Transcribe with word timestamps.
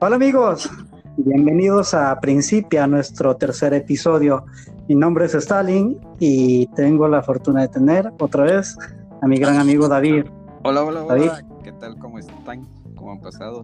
Hola 0.00 0.16
amigos, 0.16 0.68
bienvenidos 1.16 1.94
a 1.94 2.18
Principia, 2.20 2.86
nuestro 2.86 3.36
tercer 3.36 3.72
episodio. 3.74 4.44
Mi 4.88 4.94
nombre 4.94 5.26
es 5.26 5.34
Stalin 5.34 5.98
y 6.18 6.66
tengo 6.74 7.08
la 7.08 7.22
fortuna 7.22 7.62
de 7.62 7.68
tener 7.68 8.12
otra 8.18 8.44
vez 8.44 8.76
a 9.22 9.26
mi 9.26 9.38
gran 9.38 9.56
amigo 9.56 9.88
David. 9.88 10.26
Hola, 10.64 10.82
hola, 10.82 11.04
hola. 11.04 11.44
¿Qué 11.62 11.72
tal? 11.72 11.96
¿Cómo 11.98 12.18
están? 12.18 12.66
¿Cómo 12.96 13.12
han 13.12 13.20
pasado? 13.20 13.62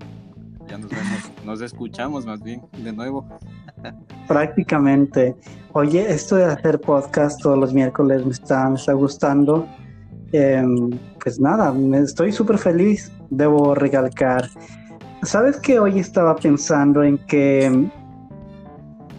Ya 0.69 0.79
nos 0.79 0.88
vemos, 0.91 1.32
nos 1.45 1.61
escuchamos 1.61 2.24
más 2.24 2.41
bien 2.42 2.62
de 2.78 2.92
nuevo. 2.92 3.27
Prácticamente. 4.28 5.34
Oye, 5.73 6.10
esto 6.10 6.37
de 6.37 6.45
hacer 6.45 6.80
podcast 6.80 7.42
todos 7.42 7.59
los 7.59 7.74
miércoles 7.74 8.24
me 8.24 8.33
está, 8.33 8.69
me 8.69 8.77
está 8.77 8.92
gustando. 8.92 9.66
Em, 10.33 10.91
pues 11.23 11.41
nada, 11.41 11.73
me 11.73 11.98
estoy 11.98 12.30
súper 12.30 12.56
feliz, 12.56 13.10
debo 13.30 13.74
recalcar. 13.74 14.48
¿Sabes 15.23 15.59
que 15.59 15.79
hoy 15.79 15.98
estaba 15.98 16.34
pensando 16.34 17.02
en 17.02 17.19
que 17.19 17.91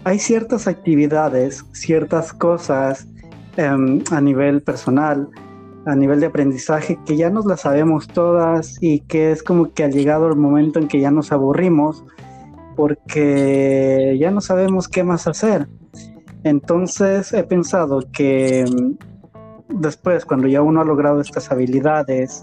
hay 0.03 0.17
ciertas 0.17 0.67
actividades, 0.67 1.63
ciertas 1.73 2.33
cosas 2.33 3.07
em, 3.55 4.03
a 4.09 4.19
nivel 4.19 4.63
personal, 4.63 5.29
a 5.85 5.95
nivel 5.95 6.19
de 6.19 6.25
aprendizaje, 6.25 6.99
que 7.05 7.17
ya 7.17 7.29
nos 7.29 7.45
las 7.45 7.61
sabemos 7.61 8.07
todas 8.07 8.77
y 8.81 9.01
que 9.01 9.31
es 9.31 9.43
como 9.43 9.73
que 9.73 9.83
ha 9.83 9.89
llegado 9.89 10.27
el 10.27 10.37
momento 10.37 10.79
en 10.79 10.87
que 10.87 10.99
ya 10.99 11.11
nos 11.11 11.31
aburrimos 11.31 12.03
porque 12.75 14.17
ya 14.19 14.31
no 14.31 14.41
sabemos 14.41 14.87
qué 14.87 15.03
más 15.03 15.27
hacer. 15.27 15.67
Entonces 16.43 17.31
he 17.31 17.43
pensado 17.43 18.01
que 18.11 18.61
em, 18.61 18.97
después, 19.69 20.25
cuando 20.25 20.47
ya 20.47 20.63
uno 20.63 20.81
ha 20.81 20.85
logrado 20.85 21.21
estas 21.21 21.51
habilidades 21.51 22.41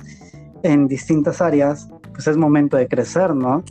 en 0.62 0.86
distintas 0.86 1.40
áreas, 1.40 1.88
pues 2.18 2.26
es 2.26 2.36
momento 2.36 2.76
de 2.76 2.88
crecer, 2.88 3.32
¿no? 3.32 3.62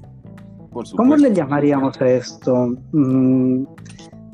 ¿Cómo 0.95 1.17
le 1.17 1.33
llamaríamos 1.33 1.99
a 1.99 2.07
esto? 2.07 2.77
Mm, 2.93 3.63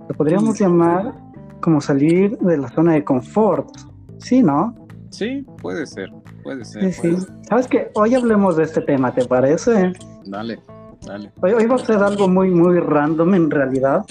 lo 0.08 0.16
podríamos 0.16 0.60
llamar 0.60 1.16
como 1.62 1.82
salir 1.82 2.38
de 2.38 2.60
la 2.60 2.70
zona 2.70 2.94
de 2.94 3.04
confort, 3.04 3.68
¿sí, 4.20 4.44
no? 4.44 4.76
Sí, 5.10 5.44
puede 5.60 5.88
ser, 5.88 6.12
puede 6.44 6.64
ser. 6.64 6.94
Sí, 6.94 7.18
sí. 7.18 7.28
¿Sabes 7.50 7.68
qué? 7.68 7.90
Hoy 7.96 8.14
hablemos 8.14 8.56
de 8.56 8.66
este 8.66 8.82
tema, 8.82 9.12
¿te 9.12 9.26
parece? 9.26 9.94
Dale, 10.28 10.60
dale. 11.08 11.32
Hoy, 11.42 11.66
va 11.66 11.74
a 11.74 11.80
ser 11.80 11.98
algo 11.98 12.28
muy, 12.28 12.52
muy 12.52 12.80
random 12.80 13.34
en 13.34 13.50
realidad. 13.50 14.06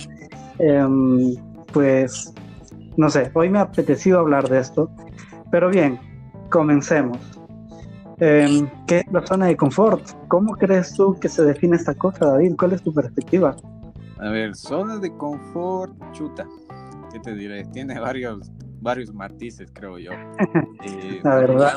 Em, 0.58 1.36
pues, 1.72 2.34
no 2.96 3.08
sé, 3.08 3.30
hoy 3.34 3.50
me 3.50 3.60
ha 3.60 3.62
apetecido 3.62 4.18
hablar 4.18 4.48
de 4.48 4.58
esto. 4.58 4.90
Pero 5.52 5.70
bien, 5.70 6.00
comencemos. 6.50 7.18
Em, 8.18 8.68
¿Qué 8.86 8.98
es 8.98 9.12
la 9.12 9.26
zona 9.26 9.46
de 9.46 9.56
confort? 9.56 10.04
¿Cómo 10.28 10.54
crees 10.56 10.94
tú 10.94 11.18
que 11.18 11.28
se 11.28 11.42
define 11.42 11.76
esta 11.76 11.94
cosa, 11.94 12.26
David? 12.26 12.54
¿Cuál 12.58 12.72
es 12.72 12.82
tu 12.82 12.92
perspectiva? 12.92 13.56
A 14.18 14.30
ver, 14.30 14.54
zona 14.54 14.98
de 14.98 15.10
confort, 15.16 15.92
chuta. 16.12 16.46
¿Qué 17.12 17.18
te 17.20 17.34
diré? 17.34 17.64
Tiene 17.66 17.98
varios, 17.98 18.50
varios 18.80 19.12
matices, 19.12 19.70
creo 19.72 19.98
yo. 19.98 20.12
Eh, 20.84 21.20
la 21.22 21.36
verdad. 21.36 21.76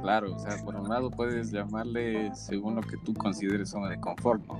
claro, 0.00 0.34
o 0.34 0.38
sea, 0.38 0.56
por 0.64 0.74
un 0.76 0.88
lado 0.88 1.10
puedes 1.10 1.50
llamarle 1.50 2.34
según 2.34 2.76
lo 2.76 2.80
que 2.80 2.96
tú 3.04 3.12
consideres 3.12 3.68
zona 3.68 3.90
de 3.90 4.00
confort, 4.00 4.42
¿no? 4.46 4.58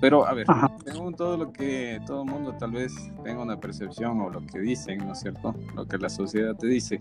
Pero 0.00 0.26
a 0.26 0.34
ver, 0.34 0.46
según 0.84 1.14
todo 1.14 1.36
lo 1.36 1.52
que 1.52 2.00
todo 2.06 2.22
el 2.22 2.30
mundo 2.30 2.54
tal 2.58 2.72
vez 2.72 2.94
tenga 3.24 3.42
una 3.42 3.58
percepción 3.58 4.20
o 4.20 4.28
lo 4.28 4.40
que 4.40 4.58
dicen, 4.58 4.98
¿no 4.98 5.12
es 5.12 5.20
cierto? 5.20 5.54
Lo 5.74 5.86
que 5.86 5.96
la 5.96 6.08
sociedad 6.08 6.54
te 6.54 6.66
dice. 6.66 7.00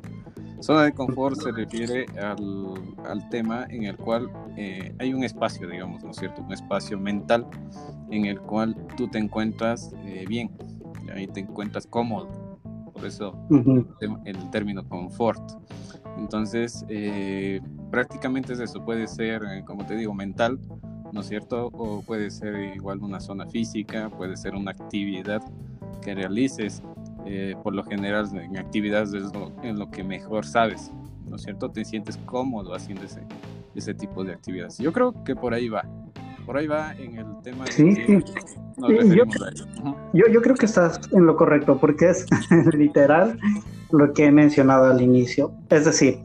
Zona 0.61 0.83
de 0.83 0.93
confort 0.93 1.39
se 1.39 1.51
refiere 1.51 2.05
al, 2.17 2.73
al 3.05 3.29
tema 3.29 3.65
en 3.69 3.83
el 3.83 3.97
cual 3.97 4.29
eh, 4.55 4.95
hay 4.99 5.13
un 5.13 5.23
espacio, 5.23 5.67
digamos, 5.67 6.03
¿no 6.03 6.11
es 6.11 6.17
cierto? 6.17 6.41
Un 6.41 6.53
espacio 6.53 6.97
mental 6.97 7.45
en 8.09 8.25
el 8.25 8.39
cual 8.39 8.75
tú 8.95 9.09
te 9.09 9.17
encuentras 9.17 9.93
eh, 10.05 10.25
bien, 10.27 10.51
ahí 11.13 11.27
te 11.27 11.41
encuentras 11.41 11.85
cómodo. 11.85 12.29
Por 12.93 13.05
eso 13.05 13.37
el, 13.99 14.49
término 14.51 14.87
confort. 14.87 15.41
Entonces, 16.17 16.85
eh, 16.87 17.59
prácticamente 17.91 18.53
es 18.53 18.59
eso, 18.59 18.85
puede 18.85 19.05
ser, 19.05 19.41
como 19.65 19.85
te 19.85 19.97
digo, 19.97 20.13
mental 20.13 20.57
¿no 21.11 21.21
es 21.21 21.27
cierto? 21.27 21.67
O 21.73 22.01
puede 22.01 22.29
ser 22.29 22.75
igual 22.75 22.99
una 23.01 23.19
zona 23.19 23.45
física, 23.47 24.09
puede 24.09 24.37
ser 24.37 24.55
una 24.55 24.71
actividad 24.71 25.41
que 26.01 26.15
realices. 26.15 26.81
Eh, 27.25 27.55
por 27.63 27.73
lo 27.73 27.83
general 27.83 28.29
en 28.37 28.57
actividades 28.57 29.13
es 29.13 29.31
en 29.63 29.79
lo 29.79 29.89
que 29.89 30.03
mejor 30.03 30.45
sabes, 30.45 30.91
¿no 31.27 31.37
es 31.37 31.41
cierto? 31.41 31.71
Te 31.71 31.83
sientes 31.83 32.17
cómodo 32.25 32.75
haciendo 32.75 33.03
ese, 33.03 33.21
ese 33.73 33.93
tipo 33.93 34.23
de 34.23 34.33
actividades. 34.33 34.77
Yo 34.77 34.93
creo 34.93 35.23
que 35.23 35.35
por 35.35 35.53
ahí 35.53 35.69
va. 35.69 35.83
Por 36.45 36.57
ahí 36.57 36.67
va 36.67 36.93
en 36.93 37.17
el 37.17 37.25
tema 37.41 37.65
sí, 37.65 37.95
sí. 38.05 38.19
yo, 40.13 40.27
yo, 40.27 40.41
creo 40.43 40.55
que 40.55 40.67
estás 40.67 41.01
en 41.11 41.25
lo 41.25 41.35
correcto 41.35 41.79
porque 41.79 42.11
es 42.11 42.27
literal 42.77 43.39
lo 43.91 44.13
que 44.13 44.25
he 44.25 44.31
mencionado 44.31 44.85
al 44.85 45.01
inicio. 45.01 45.51
Es 45.71 45.85
decir, 45.85 46.19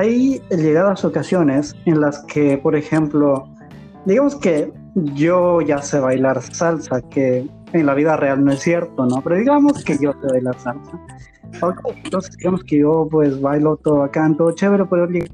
hay 0.00 0.40
llegadas 0.48 1.04
ocasiones 1.04 1.76
en 1.84 2.00
las 2.00 2.20
que, 2.24 2.56
por 2.58 2.74
ejemplo, 2.74 3.46
digamos 4.06 4.34
que 4.36 4.72
yo 4.94 5.60
ya 5.60 5.82
sé 5.82 6.00
bailar 6.00 6.40
salsa, 6.40 7.02
que 7.02 7.46
en 7.72 7.86
la 7.86 7.94
vida 7.94 8.16
real 8.16 8.42
no 8.44 8.52
es 8.52 8.60
cierto, 8.60 9.06
¿no? 9.06 9.20
Pero 9.22 9.36
digamos 9.36 9.84
que 9.84 9.98
yo 10.00 10.12
sé 10.12 10.26
bailar 10.28 10.58
salsa. 10.58 10.98
entonces 12.04 12.36
digamos 12.38 12.64
que 12.64 12.78
yo 12.78 13.06
pues 13.10 13.40
bailo 13.40 13.76
todo 13.76 14.02
acá, 14.02 14.28
todo 14.36 14.52
chévere, 14.52 14.86
pero 14.86 15.06
llega 15.06 15.26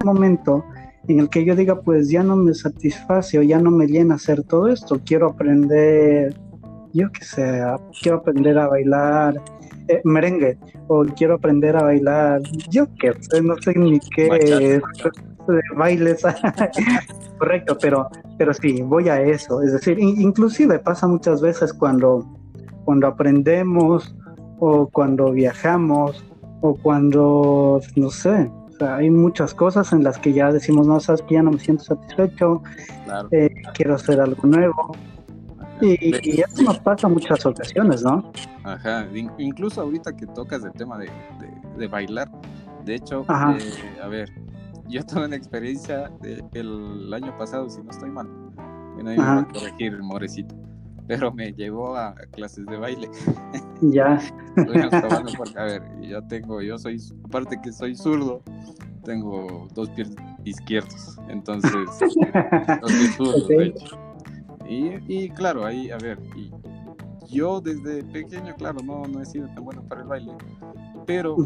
un 0.00 0.06
momento 0.06 0.64
en 1.06 1.20
el 1.20 1.28
que 1.28 1.44
yo 1.44 1.54
diga 1.54 1.80
pues 1.80 2.10
ya 2.10 2.22
no 2.22 2.34
me 2.34 2.54
satisface 2.54 3.38
o 3.38 3.42
ya 3.42 3.60
no 3.60 3.70
me 3.70 3.86
llena 3.86 4.16
hacer 4.16 4.42
todo 4.42 4.68
esto, 4.68 5.00
quiero 5.04 5.28
aprender, 5.28 6.34
yo 6.92 7.10
qué 7.12 7.24
sé, 7.24 7.62
quiero 8.02 8.18
aprender 8.18 8.58
a 8.58 8.66
bailar 8.66 9.40
eh, 9.88 10.00
merengue 10.04 10.58
o 10.88 11.04
quiero 11.04 11.34
aprender 11.34 11.76
a 11.76 11.82
bailar, 11.82 12.42
yo 12.70 12.86
qué 13.00 13.12
sé, 13.20 13.42
no 13.42 13.56
sé 13.60 13.74
ni 13.74 13.98
qué 14.00 14.80
de 15.52 15.62
bailes. 15.76 16.22
Correcto, 17.38 17.76
pero, 17.80 18.08
pero 18.36 18.52
sí, 18.54 18.82
voy 18.82 19.08
a 19.08 19.20
eso. 19.20 19.62
Es 19.62 19.72
decir, 19.72 19.98
inclusive 19.98 20.78
pasa 20.78 21.06
muchas 21.06 21.40
veces 21.40 21.72
cuando, 21.72 22.26
cuando 22.84 23.06
aprendemos 23.06 24.14
o 24.60 24.88
cuando 24.88 25.32
viajamos 25.32 26.24
o 26.60 26.74
cuando, 26.74 27.80
no 27.96 28.10
sé, 28.10 28.50
hay 28.80 29.10
muchas 29.10 29.54
cosas 29.54 29.92
en 29.92 30.04
las 30.04 30.18
que 30.18 30.32
ya 30.32 30.52
decimos, 30.52 30.86
no, 30.86 31.00
sabes 31.00 31.22
que 31.22 31.34
ya 31.34 31.42
no 31.42 31.52
me 31.52 31.58
siento 31.58 31.84
satisfecho, 31.84 32.62
eh, 33.30 33.50
quiero 33.74 33.94
hacer 33.94 34.20
algo 34.20 34.46
nuevo. 34.46 34.92
Y, 35.80 36.40
eso 36.40 36.62
nos 36.62 36.78
pasa 36.80 37.08
muchas 37.08 37.44
ocasiones, 37.46 38.02
¿no? 38.02 38.32
Ajá, 38.64 39.06
incluso 39.38 39.80
ahorita 39.82 40.16
que 40.16 40.26
tocas 40.26 40.64
el 40.64 40.72
tema 40.72 40.98
de, 40.98 41.10
de, 41.76 41.86
bailar, 41.86 42.30
de 42.84 42.96
hecho, 42.96 43.24
eh, 43.28 44.00
a 44.02 44.08
ver, 44.08 44.30
yo 44.88 45.04
tuve 45.04 45.26
una 45.26 45.36
experiencia 45.36 46.10
el 46.54 47.12
año 47.12 47.36
pasado, 47.36 47.68
si 47.68 47.82
no 47.82 47.90
estoy 47.90 48.10
mal. 48.10 48.26
Bueno, 48.94 49.10
ahí 49.10 49.18
me 49.18 49.24
va 49.24 49.40
a 49.40 49.48
corregir 49.48 49.92
el 49.92 50.02
morecito. 50.02 50.54
Pero 51.06 51.32
me 51.32 51.52
llevó 51.52 51.96
a 51.96 52.14
clases 52.32 52.66
de 52.66 52.76
baile. 52.76 53.08
Ya. 53.80 54.18
a 54.56 55.64
ver, 55.64 55.82
yo 56.02 56.20
tengo, 56.26 56.60
yo 56.60 56.76
soy, 56.78 57.00
aparte 57.24 57.60
que 57.62 57.70
soy 57.70 57.94
zurdo, 57.94 58.42
tengo 59.04 59.68
dos 59.72 59.88
pies 59.90 60.10
izquierdos. 60.44 61.16
Entonces, 61.28 61.72
dos 62.82 62.92
pies 62.92 63.14
zurdos, 63.16 63.46
de 63.46 63.66
hecho. 63.66 64.07
Y, 64.68 64.98
y 65.08 65.30
claro, 65.30 65.64
ahí, 65.64 65.90
a 65.90 65.96
ver, 65.96 66.18
y 66.36 66.50
yo 67.28 67.60
desde 67.60 68.04
pequeño, 68.04 68.54
claro, 68.56 68.80
no, 68.82 69.04
no 69.06 69.22
he 69.22 69.26
sido 69.26 69.48
tan 69.48 69.64
bueno 69.64 69.82
para 69.82 70.02
el 70.02 70.08
baile, 70.08 70.32
pero 71.06 71.36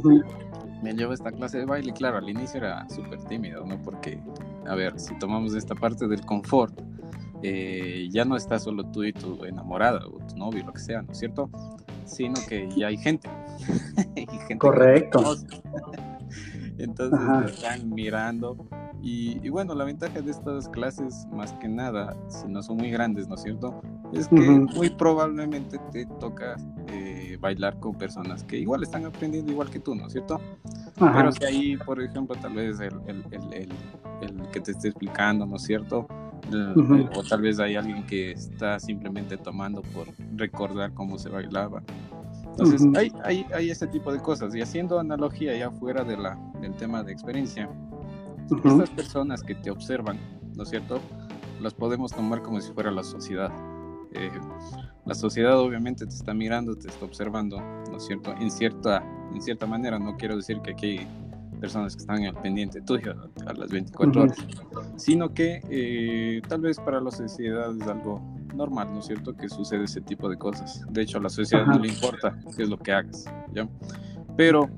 me 0.82 0.92
llevo 0.92 1.12
esta 1.12 1.30
clase 1.30 1.58
de 1.58 1.64
baile. 1.64 1.92
Claro, 1.92 2.18
al 2.18 2.28
inicio 2.28 2.58
era 2.58 2.88
súper 2.88 3.22
tímido, 3.24 3.64
¿no? 3.64 3.80
Porque, 3.82 4.20
a 4.66 4.74
ver, 4.74 4.98
si 4.98 5.16
tomamos 5.18 5.54
esta 5.54 5.74
parte 5.74 6.06
del 6.08 6.24
confort, 6.24 6.80
eh, 7.42 8.08
ya 8.10 8.24
no 8.24 8.36
está 8.36 8.58
solo 8.58 8.84
tú 8.84 9.04
y 9.04 9.12
tu 9.12 9.44
enamorada 9.44 10.06
o 10.06 10.18
tu 10.26 10.36
novio, 10.36 10.64
lo 10.64 10.72
que 10.72 10.80
sea, 10.80 11.02
¿no 11.02 11.12
es 11.12 11.18
cierto? 11.18 11.50
Sino 12.04 12.34
que 12.48 12.68
ya 12.76 12.88
hay 12.88 12.96
gente. 12.96 13.28
Correcto. 14.58 15.36
Entonces 16.78 17.20
me 17.20 17.46
están 17.46 17.90
mirando. 17.90 18.56
Y, 19.04 19.48
bueno, 19.48 19.74
la 19.74 19.84
ventaja 19.84 20.20
de 20.20 20.30
estas 20.30 20.68
clases, 20.68 21.26
más 21.32 21.52
que 21.54 21.68
nada, 21.68 22.16
si 22.28 22.46
no 22.46 22.62
son 22.62 22.76
muy 22.76 22.90
grandes, 22.90 23.26
¿no 23.26 23.34
es 23.34 23.42
cierto? 23.42 23.82
Es 24.12 24.28
que 24.28 24.36
muy 24.36 24.90
probablemente 24.90 25.78
te 25.90 26.06
toca 26.20 26.56
eh, 26.88 27.36
bailar 27.40 27.80
con 27.80 27.96
personas 27.96 28.44
que 28.44 28.58
igual 28.58 28.84
están 28.84 29.04
aprendiendo 29.04 29.50
igual 29.50 29.70
que 29.70 29.80
tú, 29.80 29.94
¿no 29.96 30.06
es 30.06 30.12
cierto? 30.12 30.40
Pero 30.98 31.32
si 31.32 31.44
ahí, 31.44 31.76
por 31.78 32.00
ejemplo, 32.00 32.36
tal 32.36 32.54
vez 32.54 32.78
el, 32.78 32.92
el, 33.06 33.24
el, 33.32 33.68
el 34.20 34.48
que 34.52 34.60
te 34.60 34.70
esté 34.70 34.88
explicando, 34.88 35.46
¿no 35.46 35.56
es 35.56 35.62
cierto? 35.62 36.06
O 37.16 37.22
tal 37.22 37.42
vez 37.42 37.58
hay 37.58 37.76
alguien 37.76 38.04
que 38.04 38.32
está 38.32 38.78
simplemente 38.78 39.36
tomando 39.36 39.82
por 39.82 40.06
recordar 40.36 40.92
cómo 40.92 41.18
se 41.18 41.28
bailaba. 41.28 41.82
Entonces, 42.52 42.86
hay, 42.96 43.12
hay, 43.24 43.46
hay, 43.54 43.70
ese 43.70 43.86
tipo 43.86 44.12
de 44.12 44.20
cosas. 44.20 44.54
Y 44.54 44.60
haciendo 44.60 44.98
analogía 44.98 45.56
ya 45.56 45.70
fuera 45.70 46.04
de 46.04 46.16
la, 46.16 46.38
del 46.60 46.74
tema 46.74 47.02
de 47.02 47.12
experiencia, 47.12 47.68
estas 48.50 48.90
personas 48.90 49.42
que 49.42 49.54
te 49.54 49.70
observan, 49.70 50.18
¿no 50.54 50.62
es 50.62 50.68
cierto? 50.68 51.00
las 51.62 51.74
podemos 51.74 52.12
tomar 52.12 52.42
como 52.42 52.60
si 52.60 52.72
fuera 52.72 52.90
la 52.90 53.04
sociedad. 53.04 53.50
Eh, 54.14 54.30
la 55.06 55.14
sociedad 55.14 55.58
obviamente 55.58 56.04
te 56.04 56.14
está 56.14 56.34
mirando, 56.34 56.76
te 56.76 56.88
está 56.88 57.04
observando, 57.04 57.60
¿no 57.90 57.96
es 57.96 58.04
cierto? 58.04 58.34
En 58.38 58.50
cierta, 58.50 59.02
en 59.32 59.40
cierta 59.40 59.66
manera, 59.66 59.98
no 59.98 60.16
quiero 60.16 60.36
decir 60.36 60.60
que 60.60 60.72
aquí 60.72 60.98
hay 60.98 61.08
personas 61.60 61.94
que 61.94 62.00
están 62.00 62.24
al 62.24 62.34
pendiente 62.34 62.82
tuyo 62.82 63.14
a 63.46 63.52
las 63.54 63.70
24 63.70 64.22
horas, 64.22 64.36
sino 64.96 65.32
que 65.32 65.60
eh, 65.70 66.42
tal 66.48 66.60
vez 66.62 66.78
para 66.78 67.00
la 67.00 67.10
sociedad 67.10 67.74
es 67.74 67.86
algo 67.86 68.20
normal, 68.54 68.88
¿no 68.92 69.00
es 69.00 69.06
cierto? 69.06 69.34
Que 69.34 69.48
sucede 69.48 69.84
ese 69.84 70.00
tipo 70.00 70.28
de 70.28 70.36
cosas. 70.36 70.84
De 70.90 71.02
hecho, 71.02 71.18
a 71.18 71.22
la 71.22 71.28
sociedad 71.28 71.66
no 71.66 71.78
le 71.78 71.88
importa 71.88 72.38
qué 72.56 72.62
es 72.62 72.68
lo 72.68 72.78
que 72.78 72.92
hagas, 72.92 73.24
¿ya? 73.52 73.68
Pero 74.36 74.68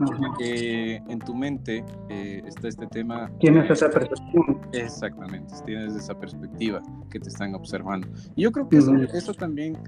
eh, 0.41 1.01
en 1.09 1.19
tu 1.21 1.35
mente 1.35 1.85
eh, 2.09 2.43
está 2.45 2.69
este 2.69 2.87
tema. 2.87 3.31
Tienes 3.39 3.71
esa 3.71 3.89
percepción. 3.89 4.61
Exactamente, 4.73 5.55
tienes 5.65 5.95
esa 5.95 6.19
perspectiva 6.19 6.83
que 7.09 7.21
te 7.21 7.29
están 7.29 7.55
observando. 7.55 8.09
Y 8.35 8.43
yo 8.43 8.53
creo 8.53 8.69
que 8.69 8.79
eso, 8.79 9.35
también 9.35 9.79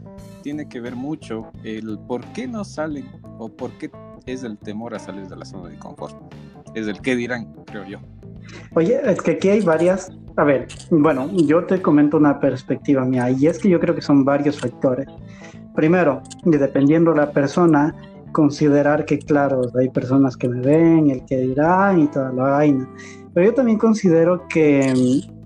tiene 0.42 0.68
que 0.68 0.80
ver 0.80 0.94
mucho 0.94 1.50
el 1.64 1.98
por 2.06 2.24
qué 2.26 2.46
no 2.46 2.64
salen 2.64 3.08
o 3.38 3.48
por 3.48 3.72
qué 3.72 3.90
es 4.26 4.44
el 4.44 4.56
temor 4.58 4.94
a 4.94 4.98
salir 4.98 5.26
de 5.26 5.36
la 5.36 5.44
zona 5.44 5.68
de 5.68 5.78
confort. 5.78 6.16
Es 6.74 6.86
el 6.86 7.00
qué 7.00 7.16
dirán, 7.16 7.52
creo 7.66 7.84
yo. 7.86 7.98
Oye, 8.74 9.00
es 9.04 9.20
que 9.20 9.32
aquí 9.32 9.48
hay 9.48 9.60
varias. 9.62 10.12
A 10.36 10.44
ver, 10.44 10.66
bueno, 10.90 11.30
yo 11.32 11.64
te 11.64 11.80
comento 11.80 12.18
una 12.18 12.38
perspectiva 12.38 13.04
mía 13.06 13.30
y 13.30 13.46
es 13.46 13.58
que 13.58 13.70
yo 13.70 13.80
creo 13.80 13.94
que 13.94 14.02
son 14.02 14.24
varios 14.24 14.60
factores. 14.60 15.06
Primero, 15.74 16.22
dependiendo 16.44 17.12
de 17.12 17.18
la 17.18 17.30
persona, 17.30 17.94
considerar 18.32 19.06
que, 19.06 19.18
claro, 19.18 19.62
hay 19.78 19.88
personas 19.88 20.36
que 20.36 20.46
me 20.46 20.60
ven, 20.60 21.10
el 21.10 21.24
que 21.24 21.38
dirá 21.38 21.94
y 21.96 22.06
toda 22.08 22.32
la 22.32 22.42
vaina. 22.42 22.86
Pero 23.32 23.46
yo 23.46 23.54
también 23.54 23.78
considero 23.78 24.46
que 24.48 24.92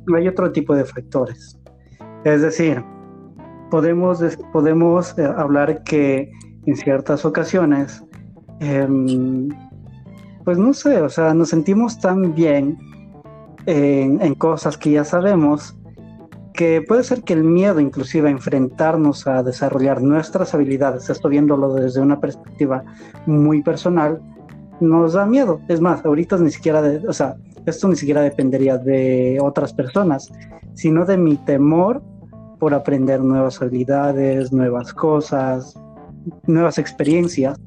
mm, 0.08 0.14
hay 0.14 0.26
otro 0.26 0.50
tipo 0.50 0.74
de 0.74 0.84
factores. 0.84 1.56
Es 2.24 2.42
decir, 2.42 2.82
podemos, 3.70 4.20
podemos 4.52 5.16
eh, 5.18 5.24
hablar 5.24 5.84
que 5.84 6.32
en 6.66 6.76
ciertas 6.76 7.24
ocasiones, 7.24 8.04
em, 8.58 9.48
pues 10.44 10.58
no 10.58 10.74
sé, 10.74 11.00
o 11.00 11.08
sea, 11.08 11.32
nos 11.32 11.50
sentimos 11.50 11.98
tan 12.00 12.34
bien 12.34 12.76
en, 13.70 14.20
en 14.20 14.34
cosas 14.34 14.76
que 14.76 14.90
ya 14.90 15.04
sabemos 15.04 15.76
que 16.52 16.82
puede 16.82 17.04
ser 17.04 17.22
que 17.22 17.32
el 17.32 17.44
miedo 17.44 17.80
inclusive 17.80 18.28
a 18.28 18.32
enfrentarnos 18.32 19.26
a 19.26 19.42
desarrollar 19.42 20.02
nuestras 20.02 20.52
habilidades, 20.52 21.08
esto 21.08 21.28
viéndolo 21.28 21.72
desde 21.72 22.00
una 22.00 22.20
perspectiva 22.20 22.84
muy 23.24 23.62
personal, 23.62 24.20
nos 24.80 25.12
da 25.14 25.26
miedo. 25.26 25.60
Es 25.68 25.80
más, 25.80 26.04
ahorita 26.04 26.36
ni 26.38 26.50
siquiera, 26.50 26.82
de, 26.82 27.06
o 27.06 27.12
sea, 27.12 27.36
esto 27.66 27.88
ni 27.88 27.96
siquiera 27.96 28.22
dependería 28.22 28.78
de 28.78 29.38
otras 29.40 29.72
personas, 29.72 30.30
sino 30.74 31.04
de 31.04 31.16
mi 31.16 31.36
temor 31.36 32.02
por 32.58 32.74
aprender 32.74 33.20
nuevas 33.22 33.62
habilidades, 33.62 34.52
nuevas 34.52 34.92
cosas, 34.92 35.74
nuevas 36.46 36.78
experiencias. 36.78 37.58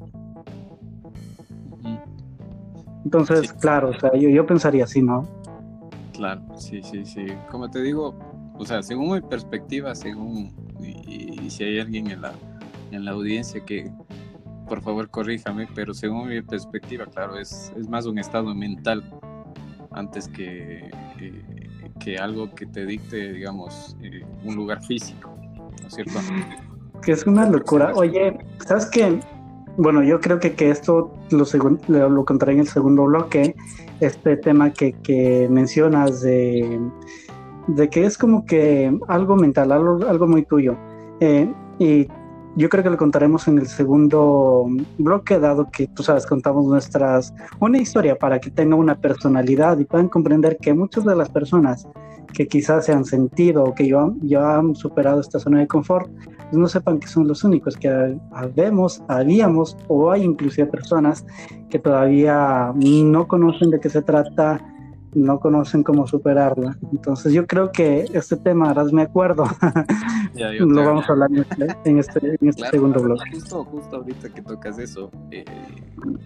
Entonces, 3.04 3.52
claro, 3.54 3.90
o 3.90 3.94
sea, 3.98 4.12
yo, 4.14 4.28
yo 4.28 4.46
pensaría 4.46 4.84
así, 4.84 5.02
¿no? 5.02 5.26
Claro, 6.14 6.42
sí, 6.56 6.80
sí, 6.82 7.04
sí. 7.04 7.26
Como 7.50 7.68
te 7.68 7.82
digo, 7.82 8.14
o 8.56 8.64
sea, 8.64 8.82
según 8.82 9.14
mi 9.14 9.20
perspectiva, 9.20 9.94
según, 9.94 10.54
y, 10.80 11.50
si 11.50 11.64
hay 11.64 11.80
alguien 11.80 12.10
en 12.10 12.22
la, 12.22 12.32
en 12.92 13.04
la 13.04 13.10
audiencia 13.10 13.64
que, 13.64 13.90
por 14.68 14.80
favor, 14.80 15.10
corríjame, 15.10 15.68
pero 15.74 15.92
según 15.92 16.28
mi 16.28 16.40
perspectiva, 16.40 17.06
claro, 17.06 17.36
es, 17.36 17.72
es 17.76 17.88
más 17.88 18.06
un 18.06 18.18
estado 18.18 18.54
mental 18.54 19.02
antes 19.90 20.28
que, 20.28 20.88
eh, 21.20 21.90
que 21.98 22.16
algo 22.16 22.54
que 22.54 22.66
te 22.66 22.86
dicte, 22.86 23.32
digamos, 23.32 23.96
eh, 24.00 24.24
un 24.44 24.54
lugar 24.54 24.82
físico, 24.84 25.36
¿no 25.80 25.88
es 25.88 25.94
cierto? 25.94 26.20
Que 27.02 27.12
es 27.12 27.26
una 27.26 27.48
locura. 27.48 27.92
Oye, 27.94 28.38
¿sabes 28.66 28.86
qué? 28.86 29.20
Bueno, 29.76 30.02
yo 30.02 30.20
creo 30.20 30.38
que, 30.38 30.54
que 30.54 30.70
esto 30.70 31.12
lo, 31.30 31.44
lo, 31.88 32.08
lo 32.08 32.24
contaré 32.24 32.52
en 32.52 32.60
el 32.60 32.68
segundo 32.68 33.04
bloque, 33.04 33.56
este 34.00 34.36
tema 34.36 34.72
que, 34.72 34.92
que 34.92 35.48
mencionas 35.50 36.20
de 36.22 36.80
de 37.66 37.88
que 37.88 38.04
es 38.04 38.18
como 38.18 38.44
que 38.44 38.96
algo 39.08 39.36
mental, 39.36 39.72
algo, 39.72 40.06
algo 40.06 40.26
muy 40.26 40.44
tuyo. 40.44 40.76
Eh, 41.20 41.52
y 41.78 42.08
yo 42.56 42.68
creo 42.68 42.84
que 42.84 42.90
lo 42.90 42.96
contaremos 42.96 43.48
en 43.48 43.58
el 43.58 43.66
segundo 43.66 44.66
bloque, 44.98 45.38
dado 45.38 45.70
que 45.70 45.88
tú 45.88 46.02
sabes, 46.02 46.26
contamos 46.26 46.66
nuestras, 46.66 47.34
una 47.60 47.78
historia 47.78 48.16
para 48.16 48.38
que 48.38 48.50
tenga 48.50 48.76
una 48.76 48.94
personalidad 48.96 49.78
y 49.78 49.84
puedan 49.84 50.08
comprender 50.08 50.58
que 50.58 50.72
muchas 50.74 51.04
de 51.04 51.16
las 51.16 51.30
personas 51.30 51.88
que 52.32 52.46
quizás 52.46 52.86
se 52.86 52.92
han 52.92 53.04
sentido 53.04 53.64
o 53.64 53.74
que 53.74 53.88
ya, 53.88 54.56
han 54.56 54.74
superado 54.74 55.20
esta 55.20 55.38
zona 55.38 55.60
de 55.60 55.66
confort, 55.66 56.10
pues 56.54 56.60
no 56.60 56.68
sepan 56.68 57.00
que 57.00 57.08
son 57.08 57.26
los 57.26 57.42
únicos, 57.42 57.76
que 57.76 58.16
habemos, 58.30 59.02
habíamos 59.08 59.76
o 59.88 60.12
hay 60.12 60.22
inclusive 60.22 60.68
personas 60.68 61.26
que 61.68 61.80
todavía 61.80 62.72
no 62.76 63.26
conocen 63.26 63.70
de 63.70 63.80
qué 63.80 63.90
se 63.90 64.02
trata, 64.02 64.60
no 65.14 65.40
conocen 65.40 65.82
cómo 65.82 66.06
superarla. 66.06 66.78
Entonces 66.92 67.32
yo 67.32 67.44
creo 67.48 67.72
que 67.72 68.06
este 68.12 68.36
tema, 68.36 68.68
ahora 68.68 68.84
me 68.84 69.02
acuerdo, 69.02 69.46
lo 70.60 70.84
vamos 70.84 71.08
a 71.08 71.12
hablar 71.12 71.28
en 71.32 71.98
este, 71.98 72.36
en 72.40 72.48
este, 72.48 72.70
segundo 72.70 73.02
bloque. 73.02 73.28
Justo, 73.32 73.64
justo 73.64 73.96
ahorita 73.96 74.28
que 74.28 74.42
tocas 74.42 74.78
eso, 74.78 75.10
eh, 75.32 75.44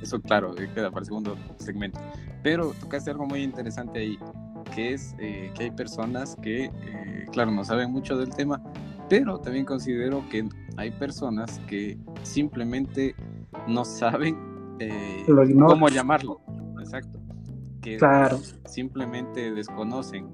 eso 0.02 0.20
claro, 0.20 0.54
eh, 0.58 0.68
queda 0.74 0.90
para 0.90 1.00
el 1.00 1.06
segundo 1.06 1.36
segmento. 1.56 2.00
Pero 2.42 2.74
tocaste 2.80 3.10
algo 3.10 3.24
muy 3.24 3.42
interesante 3.42 4.00
ahí, 4.00 4.18
que 4.74 4.92
es 4.92 5.14
eh, 5.20 5.50
que 5.54 5.64
hay 5.64 5.70
personas 5.70 6.36
que, 6.42 6.70
claro, 7.32 7.50
no 7.50 7.64
saben 7.64 7.90
mucho 7.90 8.18
del 8.18 8.28
tema, 8.28 8.60
pero 9.08 9.38
también 9.38 9.64
considero 9.64 10.22
que 10.30 10.48
hay 10.76 10.90
personas 10.92 11.60
que 11.66 11.98
simplemente 12.22 13.14
no 13.66 13.84
saben 13.84 14.36
cómo 15.66 15.88
llamarlo. 15.88 16.40
Exacto 16.80 17.18
que 17.80 17.98
simplemente 18.66 19.52
desconocen. 19.52 20.32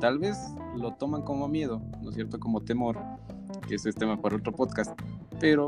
Tal 0.00 0.18
vez 0.18 0.36
lo 0.76 0.92
toman 0.94 1.22
como 1.22 1.48
miedo, 1.48 1.80
¿no 2.02 2.10
es 2.10 2.14
cierto? 2.14 2.38
Como 2.38 2.62
temor, 2.62 2.98
que 3.68 3.76
ese 3.76 3.90
es 3.90 3.94
tema 3.94 4.20
para 4.20 4.36
otro 4.36 4.52
podcast, 4.52 4.98
pero 5.40 5.66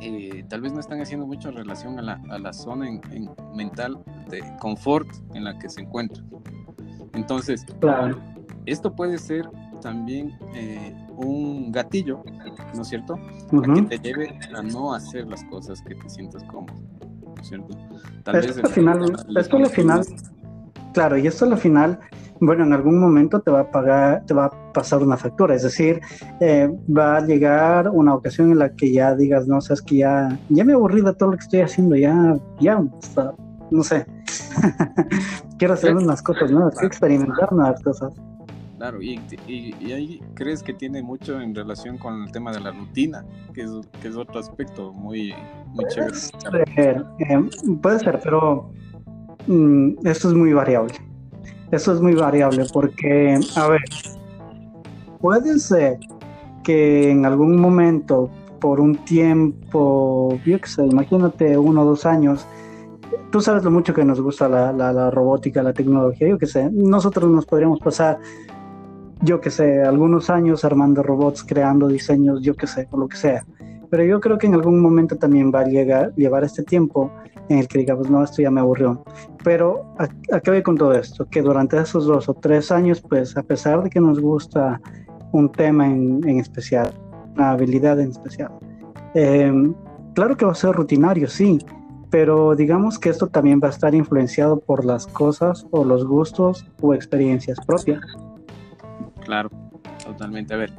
eh, 0.00 0.44
tal 0.48 0.60
vez 0.60 0.72
no 0.72 0.80
están 0.80 1.00
haciendo 1.00 1.26
mucho 1.26 1.50
relación 1.50 1.98
a 1.98 2.02
la, 2.02 2.22
a 2.30 2.38
la 2.38 2.52
zona 2.52 2.88
en, 2.88 3.30
mental 3.54 4.02
de 4.30 4.42
confort 4.60 5.08
en 5.34 5.44
la 5.44 5.58
que 5.58 5.68
se 5.68 5.82
encuentran. 5.82 6.26
Entonces, 7.14 7.64
esto 8.66 8.94
puede 8.94 9.18
ser 9.18 9.48
también 9.80 10.36
eh, 10.54 10.94
un 11.16 11.72
gatillo, 11.72 12.22
¿no 12.74 12.82
es 12.82 12.88
cierto? 12.88 13.18
que 13.50 13.82
te 13.82 13.98
lleve 13.98 14.38
a 14.54 14.62
no 14.62 14.94
hacer 14.94 15.26
las 15.26 15.44
cosas 15.44 15.82
que 15.82 15.94
te 15.94 16.08
sientas 16.08 16.42
cómodo. 16.44 16.74
¿cierto? 17.42 17.76
Tal 18.22 18.36
esto 18.36 18.54
vez 18.54 18.64
al 18.64 18.70
final, 18.70 19.16
esto 19.36 19.56
al 19.56 19.66
final, 19.66 20.04
claro, 20.92 21.18
y 21.18 21.26
esto 21.26 21.44
al 21.44 21.58
final, 21.58 21.98
bueno, 22.40 22.64
en 22.64 22.72
algún 22.72 22.98
momento 22.98 23.40
te 23.40 23.50
va 23.50 23.60
a 23.60 23.70
pagar, 23.70 24.24
te 24.26 24.34
va 24.34 24.46
a 24.46 24.72
pasar 24.72 25.02
una 25.02 25.16
factura, 25.16 25.54
es 25.54 25.62
decir, 25.62 26.00
eh, 26.40 26.70
va 26.88 27.18
a 27.18 27.20
llegar 27.20 27.90
una 27.90 28.14
ocasión 28.14 28.50
en 28.50 28.58
la 28.58 28.74
que 28.74 28.92
ya 28.92 29.14
digas, 29.14 29.46
no, 29.46 29.60
sabes 29.60 29.82
que 29.82 29.96
ya, 29.98 30.38
ya 30.48 30.64
me 30.64 30.72
aburrí 30.72 31.02
de 31.02 31.14
todo 31.14 31.30
lo 31.30 31.36
que 31.36 31.44
estoy 31.44 31.60
haciendo, 31.60 31.96
ya, 31.96 32.36
ya, 32.60 32.82
no 33.70 33.82
sé, 33.82 34.06
quiero 35.58 35.74
hacer 35.74 35.94
unas 35.94 36.22
cosas 36.22 36.50
nuevas, 36.50 36.74
quiero 36.74 36.88
experimentar 36.88 37.52
nuevas 37.52 37.82
cosas. 37.82 38.14
Claro, 38.76 39.00
y, 39.00 39.20
y, 39.46 39.92
ahí 39.92 40.20
crees 40.34 40.62
que 40.62 40.74
tiene 40.74 41.00
mucho 41.00 41.40
en 41.40 41.54
relación 41.54 41.96
con 41.96 42.24
el 42.24 42.32
tema 42.32 42.50
de 42.52 42.60
la 42.60 42.72
rutina, 42.72 43.24
que 43.52 43.62
es, 43.62 43.70
que 44.02 44.08
es 44.08 44.16
otro 44.16 44.40
aspecto 44.40 44.92
muy, 44.92 45.32
muy 45.66 45.84
chévere. 45.86 46.64
Eh, 46.76 47.48
puede 47.80 48.00
ser, 48.00 48.20
pero 48.22 48.72
mm, 49.46 50.06
eso 50.06 50.28
es 50.28 50.34
muy 50.34 50.52
variable. 50.52 50.94
Eso 51.70 51.94
es 51.94 52.00
muy 52.00 52.14
variable 52.14 52.66
porque, 52.72 53.38
a 53.56 53.68
ver, 53.68 53.80
puede 55.20 55.58
ser 55.60 55.98
que 56.64 57.10
en 57.10 57.26
algún 57.26 57.60
momento, 57.60 58.28
por 58.60 58.80
un 58.80 58.96
tiempo, 59.04 60.36
yo 60.44 60.60
qué 60.60 60.68
sé, 60.68 60.84
imagínate 60.84 61.56
uno 61.56 61.82
o 61.82 61.84
dos 61.84 62.06
años, 62.06 62.44
tú 63.30 63.40
sabes 63.40 63.62
lo 63.62 63.70
mucho 63.70 63.94
que 63.94 64.04
nos 64.04 64.20
gusta 64.20 64.48
la, 64.48 64.72
la, 64.72 64.92
la 64.92 65.10
robótica, 65.10 65.62
la 65.62 65.72
tecnología, 65.72 66.28
yo 66.28 66.38
qué 66.38 66.46
sé, 66.46 66.70
nosotros 66.72 67.30
nos 67.30 67.46
podríamos 67.46 67.78
pasar 67.78 68.18
yo 69.24 69.40
que 69.40 69.50
sé, 69.50 69.82
algunos 69.82 70.30
años 70.30 70.64
armando 70.64 71.02
robots, 71.02 71.42
creando 71.42 71.88
diseños, 71.88 72.42
yo 72.42 72.54
que 72.54 72.66
sé, 72.66 72.88
o 72.90 72.98
lo 72.98 73.08
que 73.08 73.16
sea. 73.16 73.44
Pero 73.90 74.04
yo 74.04 74.20
creo 74.20 74.38
que 74.38 74.46
en 74.46 74.54
algún 74.54 74.80
momento 74.80 75.16
también 75.16 75.50
va 75.54 75.60
a 75.60 75.64
llegar, 75.64 76.14
llevar 76.14 76.44
este 76.44 76.62
tiempo 76.62 77.10
en 77.48 77.58
el 77.58 77.68
que 77.68 77.78
digamos, 77.78 78.10
no, 78.10 78.22
esto 78.22 78.42
ya 78.42 78.50
me 78.50 78.60
aburrió. 78.60 79.02
Pero 79.42 79.84
¿a, 79.98 80.40
qué 80.40 80.50
voy 80.50 80.62
con 80.62 80.76
todo 80.76 80.92
esto? 80.92 81.26
Que 81.26 81.42
durante 81.42 81.78
esos 81.78 82.06
dos 82.06 82.28
o 82.28 82.34
tres 82.34 82.70
años, 82.70 83.00
pues 83.00 83.36
a 83.36 83.42
pesar 83.42 83.82
de 83.82 83.90
que 83.90 84.00
nos 84.00 84.20
gusta 84.20 84.80
un 85.32 85.50
tema 85.50 85.86
en, 85.86 86.26
en 86.28 86.40
especial, 86.40 86.92
una 87.34 87.50
habilidad 87.50 88.00
en 88.00 88.10
especial, 88.10 88.50
em, 89.14 89.74
claro 90.14 90.36
que 90.36 90.44
va 90.44 90.52
a 90.52 90.56
ser 90.56 90.72
rutinario, 90.72 91.28
sí, 91.28 91.58
pero 92.10 92.54
digamos 92.54 92.98
que 92.98 93.08
esto 93.08 93.26
también 93.26 93.60
va 93.62 93.68
a 93.68 93.70
estar 93.70 93.94
influenciado 93.94 94.60
por 94.60 94.84
las 94.84 95.06
cosas 95.06 95.66
o 95.70 95.84
los 95.84 96.06
gustos 96.06 96.66
o 96.80 96.94
experiencias 96.94 97.58
propias. 97.66 98.00
Claro. 99.24 99.50
totalmente. 100.04 100.54
A 100.54 100.56
ver, 100.56 100.72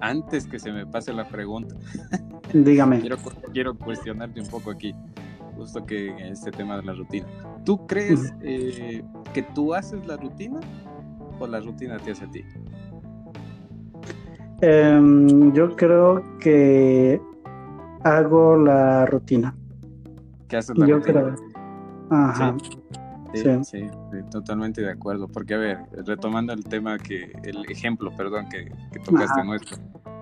antes 0.00 0.46
que 0.46 0.58
se 0.58 0.72
me 0.72 0.86
pase 0.86 1.12
la 1.12 1.24
pregunta, 1.24 1.74
dígame. 2.52 3.00
quiero, 3.00 3.16
quiero 3.52 3.74
cuestionarte 3.76 4.40
un 4.40 4.48
poco 4.48 4.70
aquí, 4.70 4.94
justo 5.56 5.84
que 5.84 6.08
en 6.08 6.32
este 6.32 6.50
tema 6.50 6.76
de 6.76 6.84
la 6.84 6.92
rutina. 6.92 7.26
¿Tú 7.64 7.86
crees 7.86 8.32
eh, 8.42 9.02
que 9.32 9.42
tú 9.42 9.74
haces 9.74 10.06
la 10.06 10.16
rutina 10.16 10.60
o 11.38 11.46
la 11.46 11.60
rutina 11.60 11.98
te 11.98 12.12
hace 12.12 12.24
a 12.24 12.30
ti? 12.30 12.44
Em, 14.60 15.52
yo 15.52 15.74
creo 15.74 16.22
que 16.38 17.20
hago 18.04 18.56
la 18.56 19.06
rutina. 19.06 19.54
¿Qué 20.48 20.58
haces 20.58 20.76
la 20.78 20.86
yo 20.86 20.98
rutina? 20.98 21.22
Creo. 21.22 21.54
Ajá. 22.10 22.54
Sí, 22.62 22.78
sí, 23.64 23.86
totalmente 24.30 24.82
de 24.82 24.90
acuerdo. 24.90 25.28
Porque, 25.28 25.54
a 25.54 25.58
ver, 25.58 25.78
retomando 26.06 26.52
el 26.52 26.64
tema 26.64 26.98
que, 26.98 27.32
el 27.42 27.64
ejemplo, 27.70 28.14
perdón, 28.16 28.48
que, 28.48 28.70
que 28.92 29.00
tocaste 29.00 29.44
nuestro, 29.44 29.76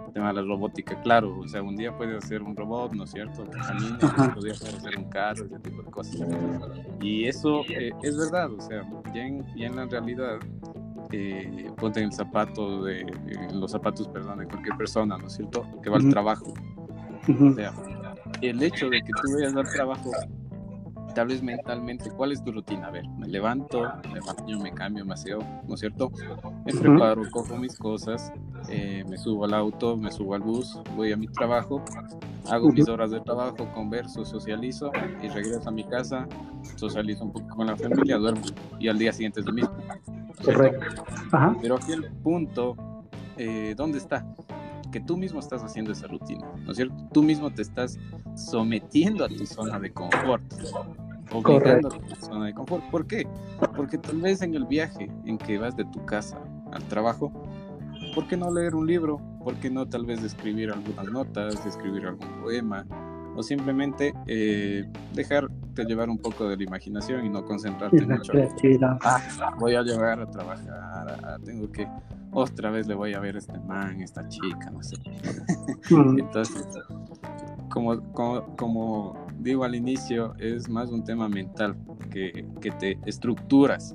el 0.06 0.12
tema 0.12 0.28
de 0.28 0.34
la 0.34 0.42
robótica, 0.42 1.00
claro, 1.02 1.38
o 1.38 1.48
sea, 1.48 1.62
un 1.62 1.76
día 1.76 1.96
puede 1.96 2.16
hacer 2.16 2.42
un 2.42 2.56
robot, 2.56 2.92
¿no 2.92 3.04
es 3.04 3.10
cierto? 3.10 3.44
Que 3.44 3.58
camina, 3.58 3.98
otro 4.28 4.42
día 4.42 4.54
puede 4.58 4.76
hacer 4.76 4.98
un 4.98 5.04
carro, 5.04 5.46
ese 5.46 5.58
tipo 5.58 5.82
de 5.82 5.90
cosas. 5.90 6.20
Y 7.00 7.24
eso 7.24 7.62
eh, 7.68 7.92
es 8.02 8.16
verdad, 8.16 8.52
o 8.52 8.60
sea, 8.60 8.82
ya 9.14 9.22
en, 9.22 9.44
ya 9.56 9.66
en 9.66 9.76
la 9.76 9.86
realidad, 9.86 10.38
eh, 11.12 11.70
ponte 11.76 12.00
en 12.00 12.06
el 12.06 12.12
zapato 12.12 12.84
de, 12.84 13.00
en 13.00 13.60
los 13.60 13.70
zapatos, 13.70 14.08
perdón, 14.08 14.40
de 14.40 14.46
cualquier 14.46 14.76
persona, 14.76 15.16
¿no 15.16 15.26
es 15.26 15.34
cierto? 15.34 15.66
Que 15.82 15.90
va 15.90 15.96
al 15.96 16.08
trabajo. 16.08 16.52
O 17.28 17.52
sea, 17.54 17.72
el 18.40 18.62
hecho 18.62 18.88
de 18.90 19.00
que 19.00 19.10
tú 19.22 19.34
vayas 19.34 19.54
al 19.54 19.72
trabajo 19.72 20.10
tal 21.12 21.28
vez 21.28 21.42
mentalmente, 21.42 22.10
¿cuál 22.10 22.32
es 22.32 22.42
tu 22.42 22.52
rutina? 22.52 22.88
A 22.88 22.90
ver, 22.90 23.08
me 23.08 23.28
levanto, 23.28 23.82
me 24.12 24.20
baño, 24.20 24.58
me 24.58 24.72
cambio, 24.72 25.04
me 25.04 25.14
aseo, 25.14 25.40
¿no 25.66 25.74
es 25.74 25.80
cierto? 25.80 26.10
Me 26.64 26.72
preparo, 26.72 27.22
cojo 27.30 27.56
mis 27.56 27.76
cosas, 27.76 28.32
eh, 28.68 29.04
me 29.08 29.16
subo 29.18 29.44
al 29.44 29.54
auto, 29.54 29.96
me 29.96 30.10
subo 30.10 30.34
al 30.34 30.40
bus, 30.40 30.78
voy 30.96 31.12
a 31.12 31.16
mi 31.16 31.28
trabajo, 31.28 31.82
hago 32.50 32.70
mis 32.70 32.88
horas 32.88 33.10
de 33.10 33.20
trabajo, 33.20 33.68
converso, 33.72 34.24
socializo 34.24 34.90
y 35.22 35.28
regreso 35.28 35.68
a 35.68 35.72
mi 35.72 35.84
casa, 35.84 36.26
socializo 36.76 37.24
un 37.24 37.32
poco 37.32 37.56
con 37.56 37.66
la 37.66 37.76
familia, 37.76 38.18
duermo 38.18 38.42
y 38.78 38.88
al 38.88 38.98
día 38.98 39.12
siguiente 39.12 39.40
es 39.40 39.46
lo 39.46 39.52
mismo. 39.52 39.74
Correcto. 40.44 41.04
Pero 41.60 41.76
aquí 41.76 41.92
el 41.92 42.10
punto, 42.22 42.76
eh, 43.36 43.74
¿dónde 43.76 43.98
está? 43.98 44.26
que 44.92 45.00
tú 45.00 45.16
mismo 45.16 45.40
estás 45.40 45.64
haciendo 45.64 45.90
esa 45.90 46.06
rutina, 46.06 46.46
¿no 46.64 46.70
es 46.70 46.76
cierto? 46.76 46.94
Tú 47.12 47.22
mismo 47.22 47.50
te 47.50 47.62
estás 47.62 47.98
sometiendo 48.36 49.24
a 49.24 49.28
tu 49.28 49.44
zona 49.46 49.80
de 49.80 49.90
confort, 49.90 50.44
obligando 51.32 51.88
a 51.88 51.98
tu 51.98 52.14
zona 52.16 52.46
de 52.46 52.54
confort. 52.54 52.84
¿Por 52.90 53.06
qué? 53.06 53.26
Porque 53.76 53.98
tal 53.98 54.20
vez 54.20 54.42
en 54.42 54.54
el 54.54 54.64
viaje 54.66 55.10
en 55.24 55.38
que 55.38 55.58
vas 55.58 55.76
de 55.76 55.84
tu 55.84 56.04
casa 56.04 56.38
al 56.72 56.82
trabajo, 56.84 57.32
¿por 58.14 58.26
qué 58.28 58.36
no 58.36 58.52
leer 58.52 58.74
un 58.74 58.86
libro? 58.86 59.20
¿Por 59.42 59.54
qué 59.56 59.70
no 59.70 59.86
tal 59.86 60.06
vez 60.06 60.22
escribir 60.22 60.70
algunas 60.70 61.06
notas, 61.06 61.64
escribir 61.66 62.06
algún 62.06 62.28
poema? 62.42 62.84
O 63.34 63.42
simplemente 63.42 64.12
eh, 64.26 64.84
dejarte 65.14 65.84
llevar 65.86 66.10
un 66.10 66.18
poco 66.18 66.48
de 66.48 66.56
la 66.56 66.62
imaginación 66.64 67.24
y 67.24 67.30
no 67.30 67.44
concentrarte 67.44 68.04
mucho. 68.04 68.32
Ah, 69.02 69.54
voy 69.58 69.74
a 69.74 69.82
llegar 69.82 70.20
a 70.20 70.30
trabajar, 70.30 71.40
tengo 71.44 71.70
que 71.72 71.88
otra 72.32 72.70
vez 72.70 72.86
le 72.86 72.94
voy 72.94 73.14
a 73.14 73.20
ver 73.20 73.36
a 73.36 73.38
este 73.38 73.58
man, 73.60 74.00
esta 74.00 74.26
chica, 74.28 74.70
no 74.70 74.82
sé. 74.82 74.96
Mm. 75.90 76.18
Entonces, 76.18 76.66
como, 77.68 78.00
como, 78.56 79.21
digo 79.42 79.64
al 79.64 79.74
inicio, 79.74 80.34
es 80.38 80.68
más 80.68 80.90
un 80.90 81.04
tema 81.04 81.28
mental 81.28 81.76
que, 82.10 82.46
que 82.60 82.70
te 82.72 82.98
estructuras 83.06 83.94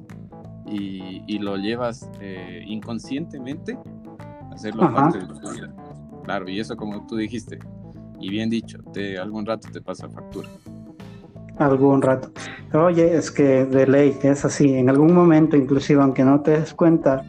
y, 0.65 1.23
y 1.27 1.39
lo 1.39 1.57
llevas 1.57 2.09
eh, 2.19 2.63
inconscientemente 2.67 3.77
a 4.49 4.53
hacerlo 4.53 4.93
parte 4.93 5.19
de 5.19 5.25
tu 5.25 5.51
vida. 5.51 5.73
Claro, 6.23 6.49
y 6.49 6.59
eso 6.59 6.75
como 6.75 7.05
tú 7.07 7.15
dijiste, 7.15 7.59
y 8.19 8.29
bien 8.29 8.49
dicho, 8.49 8.79
te, 8.93 9.17
algún 9.17 9.45
rato 9.45 9.69
te 9.71 9.81
pasa 9.81 10.09
factura. 10.09 10.49
Algún 11.57 12.01
rato. 12.01 12.29
Oye, 12.73 13.15
es 13.15 13.31
que 13.31 13.65
de 13.65 13.87
ley 13.87 14.17
es 14.23 14.45
así, 14.45 14.73
en 14.73 14.89
algún 14.89 15.13
momento, 15.13 15.55
inclusive 15.55 16.01
aunque 16.01 16.23
no 16.23 16.41
te 16.41 16.59
des 16.59 16.73
cuenta, 16.73 17.23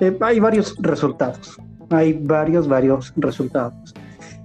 eh, 0.00 0.16
hay 0.20 0.40
varios 0.40 0.76
resultados. 0.80 1.60
Hay 1.90 2.14
varios, 2.14 2.66
varios 2.66 3.12
resultados. 3.16 3.94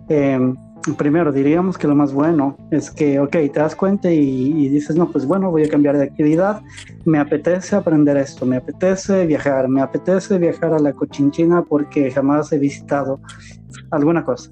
Em, 0.09 0.55
primero, 0.95 1.31
diríamos 1.31 1.77
que 1.77 1.87
lo 1.87 1.95
más 1.95 2.13
bueno 2.13 2.57
es 2.71 2.91
que, 2.91 3.19
ok, 3.19 3.31
te 3.31 3.59
das 3.59 3.75
cuenta 3.75 4.11
y, 4.11 4.69
dices, 4.69 4.95
no, 4.95 5.09
pues 5.09 5.25
bueno, 5.25 5.51
voy 5.51 5.63
a 5.63 5.69
cambiar 5.69 5.97
de 5.97 6.05
actividad, 6.05 6.61
me 7.05 7.19
apetece 7.19 7.75
aprender 7.75 8.17
esto, 8.17 8.45
me 8.45 8.57
apetece 8.57 9.25
viajar, 9.25 9.67
me 9.67 9.81
apetece 9.81 10.37
viajar 10.37 10.73
a 10.73 10.79
la 10.79 10.93
Cochinchina 10.93 11.63
porque 11.63 12.11
jamás 12.11 12.51
he 12.51 12.57
visitado 12.57 13.19
alguna 13.91 14.23
cosa. 14.23 14.51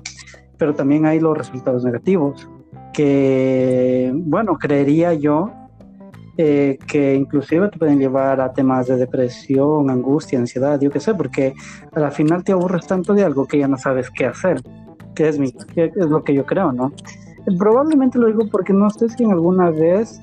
Pero 0.58 0.74
también 0.74 1.06
hay 1.06 1.20
los 1.20 1.38
resultados 1.38 1.84
negativos, 1.84 2.50
que, 2.94 4.12
bueno, 4.14 4.58
creería 4.58 5.14
yo 5.14 5.52
eh, 6.38 6.78
que 6.86 7.16
inclusive 7.16 7.70
te 7.70 7.80
pueden 7.80 7.98
llevar 7.98 8.42
a 8.42 8.52
temas 8.52 8.88
de 8.88 8.98
depresión, 8.98 9.90
angustia, 9.90 10.38
ansiedad, 10.38 10.80
yo 10.82 10.90
qué 10.90 11.00
sé, 11.00 11.14
porque 11.14 11.54
al 11.94 12.12
final 12.12 12.44
te 12.44 12.52
aburres 12.52 12.86
tanto 12.88 13.14
de 13.14 13.24
algo 13.24 13.46
que 13.46 13.60
ya 13.60 13.70
no 13.70 13.78
sabes 13.78 14.10
qué 14.10 14.26
hacer, 14.26 14.62
que 15.16 15.28
es, 15.28 15.40
mi, 15.40 15.52
que 15.52 15.86
es 15.86 16.08
lo 16.08 16.24
que 16.24 16.34
yo 16.34 16.46
creo, 16.46 16.72
¿no? 16.72 16.92
Probablemente 17.58 18.20
lo 18.20 18.28
digo 18.28 18.48
porque 18.52 18.74
no 18.74 18.90
sé 18.90 19.10
si 19.10 19.24
en 19.24 19.32
alguna 19.32 19.70
vez 19.72 20.22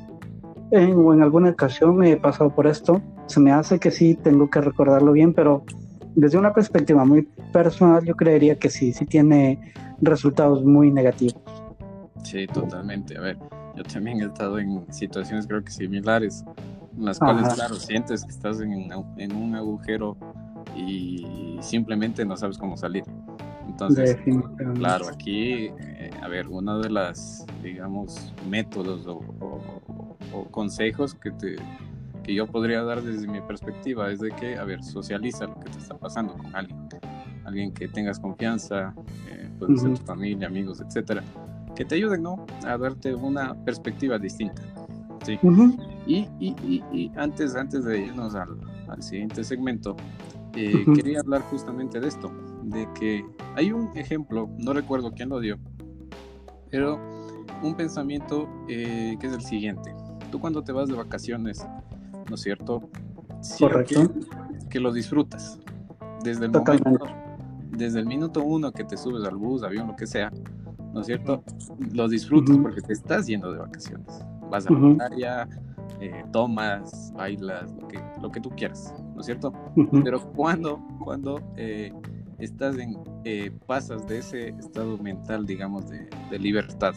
en, 0.70 0.94
o 0.94 1.12
en 1.12 1.22
alguna 1.22 1.50
ocasión 1.50 1.96
me 1.96 2.12
he 2.12 2.16
pasado 2.16 2.50
por 2.50 2.66
esto, 2.66 3.00
se 3.26 3.40
me 3.40 3.52
hace 3.52 3.78
que 3.78 3.90
sí, 3.90 4.14
tengo 4.14 4.50
que 4.50 4.60
recordarlo 4.60 5.12
bien, 5.12 5.32
pero 5.34 5.64
desde 6.14 6.38
una 6.38 6.52
perspectiva 6.52 7.04
muy 7.04 7.22
personal 7.52 8.04
yo 8.04 8.14
creería 8.14 8.58
que 8.58 8.70
sí, 8.70 8.92
sí 8.92 9.06
tiene 9.06 9.72
resultados 10.00 10.64
muy 10.64 10.90
negativos. 10.90 11.36
Sí, 12.24 12.46
totalmente. 12.46 13.16
A 13.16 13.20
ver, 13.20 13.38
yo 13.76 13.82
también 13.84 14.20
he 14.20 14.26
estado 14.26 14.58
en 14.58 14.84
situaciones 14.92 15.46
creo 15.46 15.62
que 15.64 15.70
similares, 15.70 16.44
en 16.96 17.04
las 17.04 17.18
cuales, 17.18 17.54
claro, 17.54 17.74
sientes 17.74 18.24
que 18.24 18.30
estás 18.30 18.60
en, 18.60 18.90
en, 19.16 19.32
un 19.34 19.54
agujero 19.54 20.16
y 20.76 21.56
simplemente 21.60 22.24
no 22.24 22.36
sabes 22.36 22.58
cómo 22.58 22.76
salir. 22.76 23.04
Entonces, 23.72 24.16
claro, 24.74 25.08
aquí, 25.08 25.70
eh, 25.78 26.10
a 26.22 26.28
ver, 26.28 26.46
uno 26.48 26.78
de 26.78 26.90
las, 26.90 27.44
digamos, 27.62 28.32
métodos 28.48 29.06
o, 29.06 29.60
consejos 30.50 31.14
que, 31.14 31.30
te, 31.32 31.56
que 32.22 32.34
yo 32.34 32.46
podría 32.46 32.82
dar 32.82 33.02
desde 33.02 33.26
mi 33.26 33.40
perspectiva 33.40 34.10
es 34.10 34.20
de 34.20 34.30
que, 34.30 34.56
a 34.56 34.64
ver, 34.64 34.82
socializa 34.82 35.46
lo 35.46 35.58
que 35.58 35.70
te 35.70 35.78
está 35.78 35.96
pasando 35.96 36.34
con 36.34 36.54
alguien, 36.54 36.88
alguien 37.44 37.72
que 37.72 37.88
tengas 37.88 38.18
confianza, 38.20 38.94
eh, 39.30 39.50
puede 39.58 39.76
ser 39.76 39.98
tu 39.98 40.04
familia, 40.04 40.46
amigos, 40.46 40.80
etcétera 40.80 41.22
que 41.74 41.84
te 41.84 41.94
ayuden 41.96 42.22
¿no? 42.22 42.46
a 42.66 42.76
darte 42.76 43.14
una 43.14 43.54
perspectiva 43.64 44.18
distinta. 44.18 44.62
¿sí? 45.24 45.38
y, 46.06 46.28
y, 46.40 46.82
y, 46.92 47.12
antes, 47.16 47.54
antes 47.54 47.84
de 47.84 48.06
irnos 48.06 48.34
al, 48.34 48.58
al 48.88 49.02
siguiente 49.02 49.44
segmento, 49.44 49.96
eh, 50.54 50.84
quería 50.94 51.20
hablar 51.20 51.42
justamente 51.42 52.00
de 52.00 52.08
esto, 52.08 52.30
de 52.62 52.88
que 52.94 53.24
hay 53.54 53.72
un 53.72 53.90
ejemplo, 53.96 54.48
no 54.58 54.72
recuerdo 54.72 55.12
quién 55.12 55.28
lo 55.28 55.40
dio, 55.40 55.58
pero 56.70 56.98
un 57.62 57.74
pensamiento 57.74 58.48
eh, 58.68 59.16
que 59.20 59.26
es 59.26 59.32
el 59.32 59.42
siguiente. 59.42 59.94
Tú 60.30 60.40
cuando 60.40 60.62
te 60.62 60.72
vas 60.72 60.88
de 60.88 60.94
vacaciones, 60.94 61.66
¿no 62.28 62.34
es 62.34 62.40
cierto? 62.40 62.88
Correcto. 63.58 64.12
Que, 64.70 64.80
lo 64.80 64.92
disfrutas. 64.92 65.58
Desde 66.24 66.46
el 66.46 66.52
momento, 66.52 67.04
desde 67.70 68.00
el 68.00 68.06
minuto 68.06 68.42
uno 68.42 68.72
que 68.72 68.84
te 68.84 68.96
subes 68.96 69.24
al 69.24 69.36
bus, 69.36 69.62
avión, 69.62 69.88
lo 69.88 69.96
que 69.96 70.06
sea, 70.06 70.32
¿no 70.92 71.00
es 71.00 71.06
cierto? 71.06 71.42
Lo 71.92 72.08
disfrutas 72.08 72.56
porque 72.58 72.80
te 72.80 72.92
estás 72.92 73.26
yendo 73.26 73.52
de 73.52 73.58
vacaciones. 73.58 74.24
Vas 74.50 74.66
a 74.66 74.72
la 74.72 75.08
playa, 75.08 75.48
eh, 76.00 76.24
tomas, 76.32 77.12
bailas, 77.14 77.72
lo 77.80 77.88
que, 77.88 78.00
lo 78.20 78.30
que 78.30 78.40
tú 78.40 78.50
quieras, 78.50 78.94
¿no 79.14 79.20
es 79.20 79.26
cierto? 79.26 79.52
Pero 80.04 80.20
cuando, 80.32 80.80
cuando 81.04 81.40
eh, 81.56 81.92
estás 82.44 82.76
en, 82.78 82.96
eh, 83.24 83.50
pasas 83.66 84.06
de 84.06 84.18
ese 84.18 84.48
estado 84.48 84.98
mental, 84.98 85.46
digamos, 85.46 85.88
de, 85.88 86.08
de 86.30 86.38
libertad, 86.38 86.94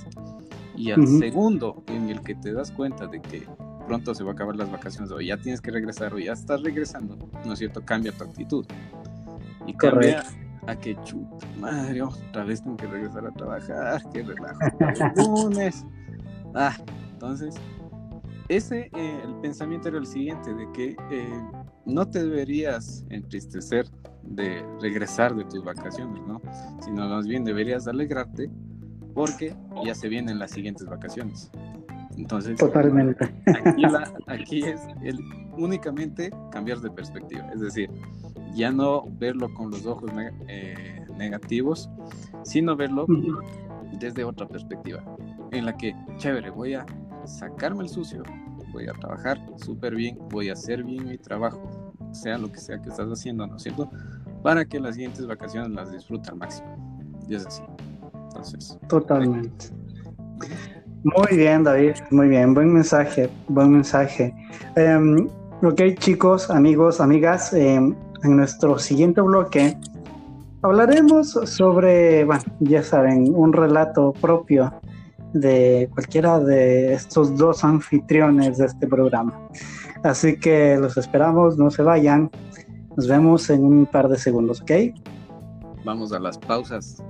y 0.75 0.91
al 0.91 1.07
segundo 1.07 1.83
en 1.87 2.09
el 2.09 2.21
que 2.21 2.35
te 2.35 2.53
das 2.53 2.71
cuenta 2.71 3.07
de 3.07 3.21
que 3.21 3.47
pronto 3.87 4.13
se 4.13 4.23
va 4.23 4.31
a 4.31 4.33
acabar 4.33 4.55
las 4.55 4.71
vacaciones 4.71 5.11
o 5.11 5.21
ya 5.21 5.37
tienes 5.37 5.61
que 5.61 5.71
regresar 5.71 6.13
o 6.13 6.19
ya 6.19 6.33
estás 6.33 6.61
regresando, 6.63 7.17
¿no 7.45 7.53
es 7.53 7.59
cierto? 7.59 7.83
Cambia 7.85 8.11
tu 8.11 8.23
actitud. 8.23 8.65
Y 9.67 9.73
cambia, 9.73 10.23
a 10.67 10.75
que 10.75 10.95
chuta, 11.03 11.47
madre, 11.59 12.01
otra 12.01 12.43
vez 12.43 12.61
tengo 12.61 12.77
que 12.77 12.87
regresar 12.87 13.25
a 13.25 13.31
trabajar, 13.31 14.01
qué 14.11 14.23
relajo, 14.23 14.59
lunes. 15.45 15.85
Ah, 16.53 16.75
entonces, 17.11 17.55
ese, 18.47 18.89
eh, 18.95 19.21
el 19.23 19.35
pensamiento 19.41 19.89
era 19.89 19.97
el 19.97 20.07
siguiente, 20.07 20.53
de 20.53 20.71
que 20.71 20.95
eh, 21.11 21.41
no 21.85 22.07
te 22.07 22.23
deberías 22.23 23.05
entristecer 23.09 23.87
de 24.25 24.65
regresar 24.81 25.35
de 25.35 25.45
tus 25.45 25.63
vacaciones, 25.63 26.21
¿no? 26.27 26.41
Sino 26.81 27.07
más 27.07 27.27
bien 27.27 27.43
deberías 27.43 27.87
alegrarte 27.87 28.49
porque 29.13 29.55
ya 29.85 29.95
se 29.95 30.09
vienen 30.09 30.39
las 30.39 30.51
siguientes 30.51 30.85
vacaciones. 30.85 31.51
Entonces, 32.17 32.57
totalmente. 32.57 33.25
Aquí, 33.47 33.83
aquí 34.27 34.63
es 34.63 34.81
el, 35.03 35.19
únicamente 35.57 36.31
cambiar 36.51 36.79
de 36.79 36.91
perspectiva, 36.91 37.49
es 37.53 37.61
decir, 37.61 37.89
ya 38.53 38.71
no 38.71 39.03
verlo 39.17 39.53
con 39.53 39.71
los 39.71 39.85
ojos 39.85 40.11
eh, 40.47 41.05
negativos, 41.17 41.89
sino 42.43 42.75
verlo 42.75 43.05
desde 43.99 44.23
otra 44.23 44.47
perspectiva, 44.47 45.03
en 45.51 45.65
la 45.65 45.75
que, 45.75 45.95
chévere, 46.17 46.49
voy 46.49 46.73
a 46.73 46.85
sacarme 47.25 47.83
el 47.83 47.89
sucio, 47.89 48.23
voy 48.71 48.87
a 48.87 48.93
trabajar 48.93 49.39
súper 49.57 49.95
bien, 49.95 50.17
voy 50.29 50.49
a 50.49 50.53
hacer 50.53 50.83
bien 50.83 51.07
mi 51.07 51.17
trabajo, 51.17 51.93
sea 52.11 52.37
lo 52.37 52.51
que 52.51 52.59
sea 52.59 52.81
que 52.81 52.89
estás 52.89 53.07
haciendo, 53.09 53.45
¿no 53.45 53.57
es 53.57 53.63
cierto? 53.63 53.89
Para 54.45 54.63
que 54.63 54.79
las 54.79 54.93
siguientes 54.93 55.25
vacaciones 55.25 55.71
las 55.71 55.91
disfrute 55.91 56.29
al 56.29 56.35
máximo. 56.35 56.67
Y 57.27 57.33
es 57.33 57.47
así. 57.47 57.63
Entonces. 58.27 58.77
Totalmente. 58.87 59.65
Muy 61.03 61.35
bien, 61.35 61.63
David, 61.63 61.95
muy 62.11 62.27
bien, 62.27 62.53
buen 62.53 62.71
mensaje, 62.71 63.27
buen 63.47 63.71
mensaje. 63.71 64.35
Um, 64.77 65.27
ok, 65.63 65.97
chicos, 65.97 66.51
amigos, 66.51 67.01
amigas, 67.01 67.53
em, 67.53 67.95
en 68.23 68.37
nuestro 68.37 68.77
siguiente 68.77 69.19
bloque 69.21 69.75
hablaremos 70.61 71.31
sobre, 71.31 72.23
bueno, 72.25 72.43
ya 72.59 72.83
saben, 72.83 73.33
un 73.35 73.51
relato 73.51 74.13
propio 74.13 74.71
de 75.33 75.89
cualquiera 75.91 76.39
de 76.39 76.93
estos 76.93 77.35
dos 77.35 77.63
anfitriones 77.63 78.59
de 78.59 78.67
este 78.67 78.85
programa. 78.85 79.33
Así 80.03 80.37
que 80.37 80.77
los 80.77 80.97
esperamos, 80.97 81.57
no 81.57 81.71
se 81.71 81.81
vayan. 81.81 82.29
Nos 82.95 83.07
vemos 83.09 83.49
en 83.49 83.65
un 83.65 83.85
par 83.85 84.07
de 84.07 84.17
segundos, 84.17 84.61
¿ok? 84.61 84.71
Vamos 85.83 86.13
a 86.13 86.19
las 86.19 86.37
pausas. 86.37 87.03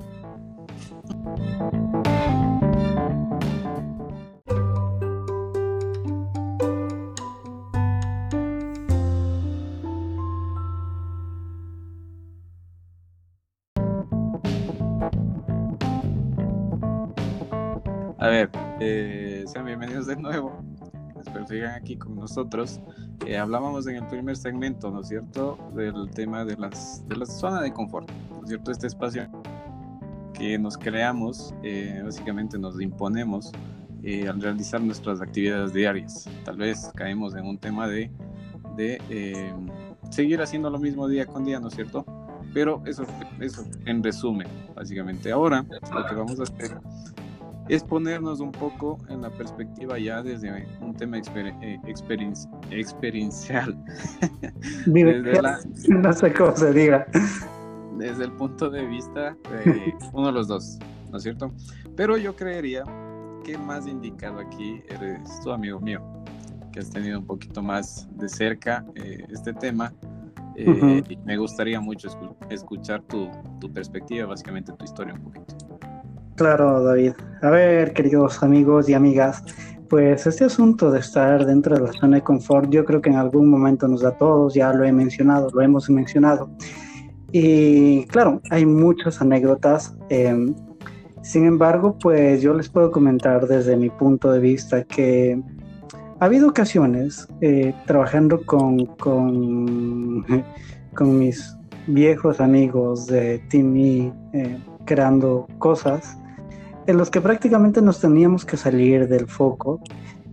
A 18.17 18.27
ver, 18.27 18.49
eh, 18.79 19.43
sean 19.45 19.65
bienvenidos 19.65 20.07
de 20.07 20.15
nuevo. 20.15 20.74
Espero 21.25 21.47
sigan 21.47 21.73
aquí 21.73 21.97
con 21.97 22.15
nosotros. 22.15 22.79
Eh, 23.25 23.37
hablábamos 23.37 23.87
en 23.87 23.95
el 23.95 24.07
primer 24.07 24.37
segmento, 24.37 24.91
¿no 24.91 25.01
es 25.01 25.07
cierto?, 25.07 25.57
del 25.75 26.09
tema 26.11 26.45
de, 26.45 26.55
las, 26.55 27.07
de 27.07 27.15
la 27.15 27.25
zona 27.25 27.61
de 27.61 27.73
confort, 27.73 28.09
¿no 28.31 28.43
es 28.43 28.49
cierto? 28.49 28.71
Este 28.71 28.87
espacio 28.87 29.27
que 30.33 30.59
nos 30.59 30.77
creamos, 30.77 31.53
eh, 31.63 32.01
básicamente 32.03 32.59
nos 32.59 32.79
imponemos 32.79 33.51
al 34.29 34.39
realizar 34.39 34.79
nuestras 34.81 35.19
actividades 35.19 35.73
diarias. 35.73 36.29
Tal 36.43 36.57
vez 36.57 36.91
caemos 36.93 37.33
en 37.33 37.43
un 37.43 37.57
tema 37.57 37.87
de, 37.87 38.11
de 38.77 39.01
seguir 40.11 40.39
haciendo 40.43 40.69
lo 40.69 40.77
mismo 40.77 41.07
día 41.07 41.25
con 41.25 41.43
día, 41.43 41.59
¿no 41.59 41.69
es 41.69 41.73
cierto? 41.73 42.05
Pero 42.53 42.83
eso, 42.85 43.03
eso 43.39 43.65
en 43.85 44.03
resumen, 44.03 44.47
básicamente. 44.75 45.31
Ahora 45.31 45.65
lo 45.91 46.05
que 46.05 46.13
vamos 46.13 46.39
a 46.39 46.43
hacer 46.43 46.77
es 47.69 47.83
ponernos 47.83 48.39
un 48.39 48.51
poco 48.51 48.97
en 49.09 49.21
la 49.21 49.29
perspectiva 49.29 49.97
ya 49.97 50.21
desde 50.21 50.67
un 50.81 50.95
tema 50.95 51.17
eh, 51.17 51.79
experiencial. 52.71 53.83
desde 54.85 55.41
no 55.89 56.13
sé 56.13 56.33
cómo 56.33 56.55
se 56.55 56.73
diga. 56.73 57.07
Desde 57.97 58.25
el 58.25 58.31
punto 58.33 58.69
de 58.69 58.85
vista 58.85 59.35
de 59.49 59.95
uno 60.13 60.27
de 60.27 60.33
los 60.33 60.47
dos, 60.47 60.77
¿no 61.11 61.17
es 61.17 61.23
cierto? 61.23 61.51
Pero 61.95 62.17
yo 62.17 62.35
creería 62.35 62.83
que 63.43 63.57
más 63.57 63.87
indicado 63.87 64.39
aquí 64.39 64.83
eres 64.89 65.39
tu 65.41 65.51
amigo 65.51 65.79
mío, 65.79 66.01
que 66.71 66.79
has 66.79 66.89
tenido 66.89 67.19
un 67.19 67.25
poquito 67.25 67.61
más 67.63 68.07
de 68.17 68.27
cerca 68.27 68.85
eh, 68.95 69.25
este 69.29 69.53
tema. 69.53 69.93
Eh, 70.57 71.03
y 71.09 71.17
me 71.17 71.35
gustaría 71.37 71.81
mucho 71.81 72.07
escuchar 72.49 73.01
tu, 73.03 73.29
tu 73.59 73.71
perspectiva, 73.73 74.25
básicamente 74.27 74.71
tu 74.73 74.85
historia 74.85 75.13
un 75.13 75.21
poquito. 75.21 75.64
Claro, 76.35 76.83
David. 76.83 77.13
A 77.41 77.49
ver, 77.49 77.93
queridos 77.93 78.43
amigos 78.43 78.89
y 78.89 78.93
amigas, 78.93 79.41
pues 79.89 80.27
este 80.27 80.43
asunto 80.43 80.91
de 80.91 80.99
estar 80.99 81.45
dentro 81.45 81.75
de 81.75 81.83
la 81.83 81.93
zona 81.93 82.17
de 82.17 82.23
confort, 82.23 82.69
yo 82.69 82.83
creo 82.83 82.99
que 82.99 83.09
en 83.09 83.15
algún 83.15 83.49
momento 83.49 83.87
nos 83.87 84.01
da 84.01 84.09
a 84.09 84.17
todos, 84.17 84.53
ya 84.53 84.73
lo 84.73 84.83
he 84.83 84.91
mencionado, 84.91 85.49
lo 85.53 85.61
hemos 85.61 85.89
mencionado. 85.89 86.49
Y 87.31 88.05
claro, 88.07 88.41
hay 88.51 88.65
muchas 88.65 89.21
anécdotas. 89.21 89.95
Em, 90.09 90.53
sin 91.21 91.45
embargo, 91.45 91.97
pues 92.01 92.41
yo 92.41 92.53
les 92.53 92.67
puedo 92.67 92.91
comentar 92.91 93.47
desde 93.47 93.77
mi 93.77 93.89
punto 93.89 94.29
de 94.29 94.39
vista 94.39 94.83
que 94.83 95.41
ha 96.19 96.25
habido 96.25 96.49
ocasiones 96.49 97.29
eh, 97.39 97.73
trabajando 97.85 98.45
con, 98.45 98.85
con, 98.97 100.25
mis 101.17 101.55
viejos 101.87 102.41
amigos 102.41 103.07
de 103.07 103.35
E, 103.35 104.11
eh, 104.33 104.57
creando 104.85 105.47
cosas 105.59 106.17
en 106.87 106.97
los 106.97 107.09
que 107.09 107.21
prácticamente 107.21 107.81
nos 107.81 107.99
teníamos 107.99 108.45
que 108.45 108.57
salir 108.57 109.07
del 109.07 109.27
foco. 109.27 109.79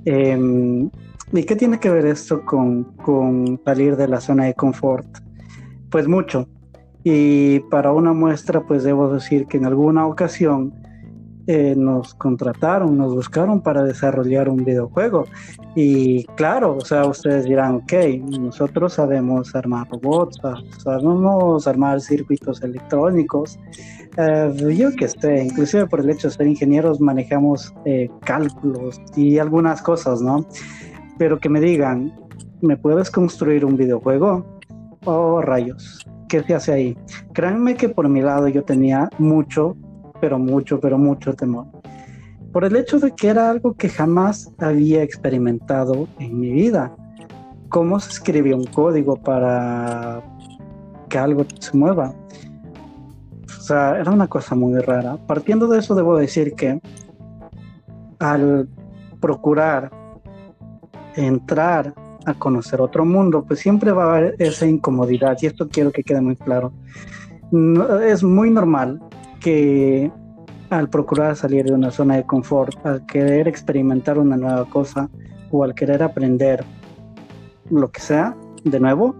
Em, 0.04 0.90
¿Y 1.32 1.44
qué 1.44 1.56
tiene 1.56 1.80
que 1.80 1.88
ver 1.90 2.06
esto 2.06 2.44
con, 2.44 2.84
con, 2.96 3.60
salir 3.64 3.96
de 3.96 4.08
la 4.08 4.20
zona 4.20 4.44
de 4.44 4.54
confort? 4.54 5.06
Pues 5.90 6.06
mucho. 6.06 6.46
Y 7.04 7.60
para 7.70 7.92
una 7.92 8.12
muestra, 8.12 8.60
pues 8.66 8.84
debo 8.84 9.12
decir 9.12 9.46
que 9.46 9.56
en 9.56 9.66
alguna 9.66 10.06
ocasión 10.06 10.74
eh, 11.48 11.74
nos 11.76 12.14
contrataron, 12.14 12.96
nos 12.96 13.14
buscaron 13.14 13.62
para 13.62 13.82
desarrollar 13.82 14.48
un 14.48 14.64
videojuego. 14.64 15.24
Y 15.74 16.24
claro, 16.36 16.76
o 16.76 16.84
sea, 16.84 17.04
ustedes 17.04 17.46
dirán, 17.46 17.76
ok, 17.76 17.92
nosotros 18.38 18.92
sabemos 18.92 19.52
armar 19.56 19.88
robots, 19.90 20.40
sabemos 20.78 21.66
armar 21.66 22.00
circuitos 22.00 22.62
electrónicos, 22.62 23.58
eh, 24.16 24.74
yo 24.76 24.90
que 24.92 25.08
sé, 25.08 25.44
inclusive 25.44 25.86
por 25.86 26.00
el 26.00 26.10
hecho 26.10 26.28
de 26.28 26.34
ser 26.34 26.46
ingenieros 26.46 27.00
manejamos 27.00 27.72
eh, 27.84 28.10
cálculos 28.20 29.00
y 29.16 29.38
algunas 29.38 29.80
cosas, 29.80 30.20
¿no? 30.20 30.46
Pero 31.18 31.38
que 31.38 31.48
me 31.48 31.60
digan, 31.60 32.12
¿me 32.60 32.76
puedes 32.76 33.10
construir 33.10 33.64
un 33.64 33.76
videojuego? 33.76 34.44
Oh, 35.04 35.40
rayos, 35.40 36.06
¿qué 36.28 36.42
se 36.42 36.54
hace 36.54 36.72
ahí? 36.72 36.98
Créanme 37.32 37.74
que 37.74 37.88
por 37.88 38.08
mi 38.08 38.20
lado 38.20 38.48
yo 38.48 38.62
tenía 38.64 39.08
mucho, 39.18 39.76
pero 40.20 40.38
mucho, 40.38 40.78
pero 40.78 40.98
mucho 40.98 41.32
temor. 41.32 41.66
Por 42.52 42.64
el 42.64 42.76
hecho 42.76 42.98
de 42.98 43.12
que 43.12 43.28
era 43.28 43.48
algo 43.48 43.74
que 43.74 43.88
jamás 43.88 44.52
había 44.58 45.02
experimentado 45.02 46.06
en 46.18 46.38
mi 46.38 46.52
vida. 46.52 46.94
¿Cómo 47.70 47.98
se 47.98 48.10
escribe 48.10 48.52
un 48.52 48.66
código 48.66 49.16
para 49.16 50.22
que 51.08 51.16
algo 51.16 51.46
se 51.58 51.74
mueva? 51.74 52.14
O 53.62 53.64
sea, 53.64 53.96
era 53.96 54.10
una 54.10 54.26
cosa 54.26 54.56
muy 54.56 54.76
rara. 54.80 55.16
Partiendo 55.24 55.68
de 55.68 55.78
eso, 55.78 55.94
debo 55.94 56.18
decir 56.18 56.54
que 56.54 56.80
al 58.18 58.68
procurar 59.20 59.88
entrar 61.14 61.94
a 62.26 62.34
conocer 62.34 62.80
otro 62.80 63.04
mundo, 63.04 63.44
pues 63.46 63.60
siempre 63.60 63.92
va 63.92 64.02
a 64.02 64.16
haber 64.16 64.34
esa 64.40 64.66
incomodidad 64.66 65.38
y 65.40 65.46
esto 65.46 65.68
quiero 65.68 65.92
que 65.92 66.02
quede 66.02 66.20
muy 66.20 66.34
claro. 66.34 66.72
es 68.04 68.24
muy 68.24 68.50
normal 68.50 69.00
que 69.38 70.10
al 70.70 70.88
procurar 70.88 71.36
salir 71.36 71.64
de 71.64 71.72
una 71.72 71.92
zona 71.92 72.16
de 72.16 72.24
confort, 72.24 72.84
al 72.84 73.06
querer 73.06 73.46
experimentar 73.46 74.18
una 74.18 74.36
nueva 74.36 74.64
cosa 74.64 75.08
o 75.52 75.62
al 75.62 75.72
querer 75.72 76.02
aprender 76.02 76.64
lo 77.70 77.92
que 77.92 78.00
sea 78.00 78.34
de 78.64 78.80
nuevo, 78.80 79.14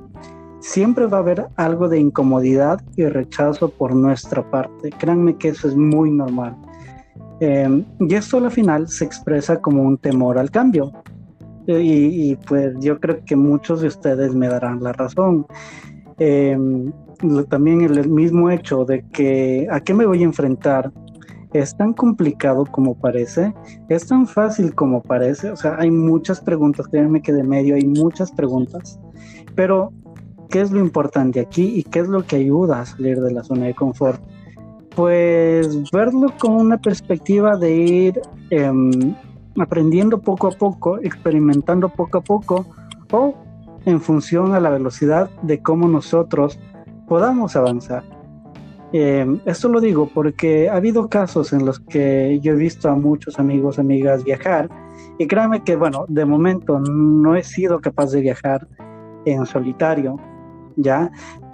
siempre 0.63 1.07
va 1.07 1.19
a 1.19 1.21
haber 1.21 1.47
algo 1.57 1.89
de 1.89 1.99
incomodidad 1.99 2.81
y 2.97 3.05
rechazo 3.05 3.69
por 3.69 3.95
nuestra 3.95 4.49
parte. 4.49 4.91
Créanme 4.91 5.37
que 5.37 5.49
eso 5.49 5.69
es 5.69 5.77
muy 5.77 6.11
normal. 6.11 6.57
Em, 7.41 7.85
y 7.99 8.15
esto 8.15 8.39
al 8.39 8.51
final 8.53 8.89
se 8.89 9.05
expresa 9.05 9.61
como 9.61 9.83
un 9.83 9.99
temor 9.99 10.39
al 10.39 10.51
cambio. 10.51 10.93
Y, 11.67 12.37
pues 12.49 12.75
yo 12.81 12.99
creo 12.99 13.25
que 13.25 13.37
muchos 13.37 13.83
de 13.83 13.89
ustedes 13.89 14.35
me 14.35 14.49
darán 14.49 14.83
la 14.83 14.93
razón. 14.93 15.47
Em, 16.19 16.93
también 17.49 17.83
el, 17.83 18.09
mismo 18.09 18.51
hecho 18.51 18.85
de 18.85 19.05
que 19.13 19.67
a 19.71 19.81
qué 19.81 19.95
me 19.95 20.07
voy 20.07 20.23
a 20.23 20.25
enfrentar 20.25 20.93
es 21.53 21.77
tan 21.77 21.93
complicado 21.93 22.65
como 22.67 22.95
parece, 22.95 23.53
es 23.89 24.07
tan 24.07 24.27
fácil 24.27 24.75
como 24.75 25.03
parece, 25.03 25.51
o 25.51 25.57
sea, 25.57 25.77
hay 25.79 25.91
muchas 25.91 26.41
preguntas, 26.41 26.89
créanme 26.89 27.21
que 27.21 27.33
de 27.33 27.45
medio 27.45 27.75
hay 27.75 27.85
muchas 27.85 28.33
preguntas, 28.33 28.99
pero 29.55 29.93
¿Qué 30.53 30.61
es 30.61 30.71
lo 30.71 30.81
importante 30.81 31.41
aquí 31.41 31.79
y 31.79 31.83
qué 31.83 32.01
es 32.01 32.09
lo 32.09 32.27
que 32.27 32.37
ayuda 32.37 32.83
a 32.83 32.85
salir 32.85 33.23
de 33.23 33.33
la 33.33 33.43
zona 33.43 33.65
de 33.65 33.75
confort? 33.75 34.21
Pues 34.95 35.91
verlo 35.91 36.31
con 36.39 36.53
una 36.53 36.77
perspectiva 36.77 37.57
de 37.57 37.75
ir 37.75 38.21
em, 38.51 39.15
aprendiendo 39.59 40.21
poco 40.21 40.49
a 40.49 40.51
poco, 40.51 40.99
experimentando 40.99 41.89
poco 41.89 42.19
a 42.19 42.21
poco 42.21 42.67
o 43.13 43.35
en 43.87 43.99
función 44.03 44.53
a 44.53 44.61
la 44.61 44.69
velocidad 44.69 45.31
de 45.41 45.63
cómo 45.63 45.89
nosotros 45.89 46.61
podamos 47.09 47.57
avanzar. 47.57 48.05
Em, 48.93 49.41
esto 49.47 49.71
lo 49.71 49.81
digo 49.81 50.11
porque 50.13 50.69
ha 50.69 50.77
habido 50.77 51.09
casos 51.09 51.55
en 51.55 51.65
los 51.65 51.81
que 51.81 52.41
yo 52.43 52.53
he 52.53 52.57
visto 52.57 52.91
a 52.91 52.95
muchos 52.95 53.39
amigos, 53.39 53.79
amigas 53.79 54.23
viajar 54.23 54.69
y 55.19 55.27
créanme 55.27 55.65
que, 55.65 55.77
bueno, 55.77 56.05
de 56.09 56.27
momento 56.27 56.79
no 56.79 57.37
he 57.37 57.43
sido 57.43 57.81
capaz 57.81 58.11
de 58.11 58.21
viajar 58.21 58.69
en 59.25 59.47
solitario, 59.47 60.19
¿ya? 60.77 61.11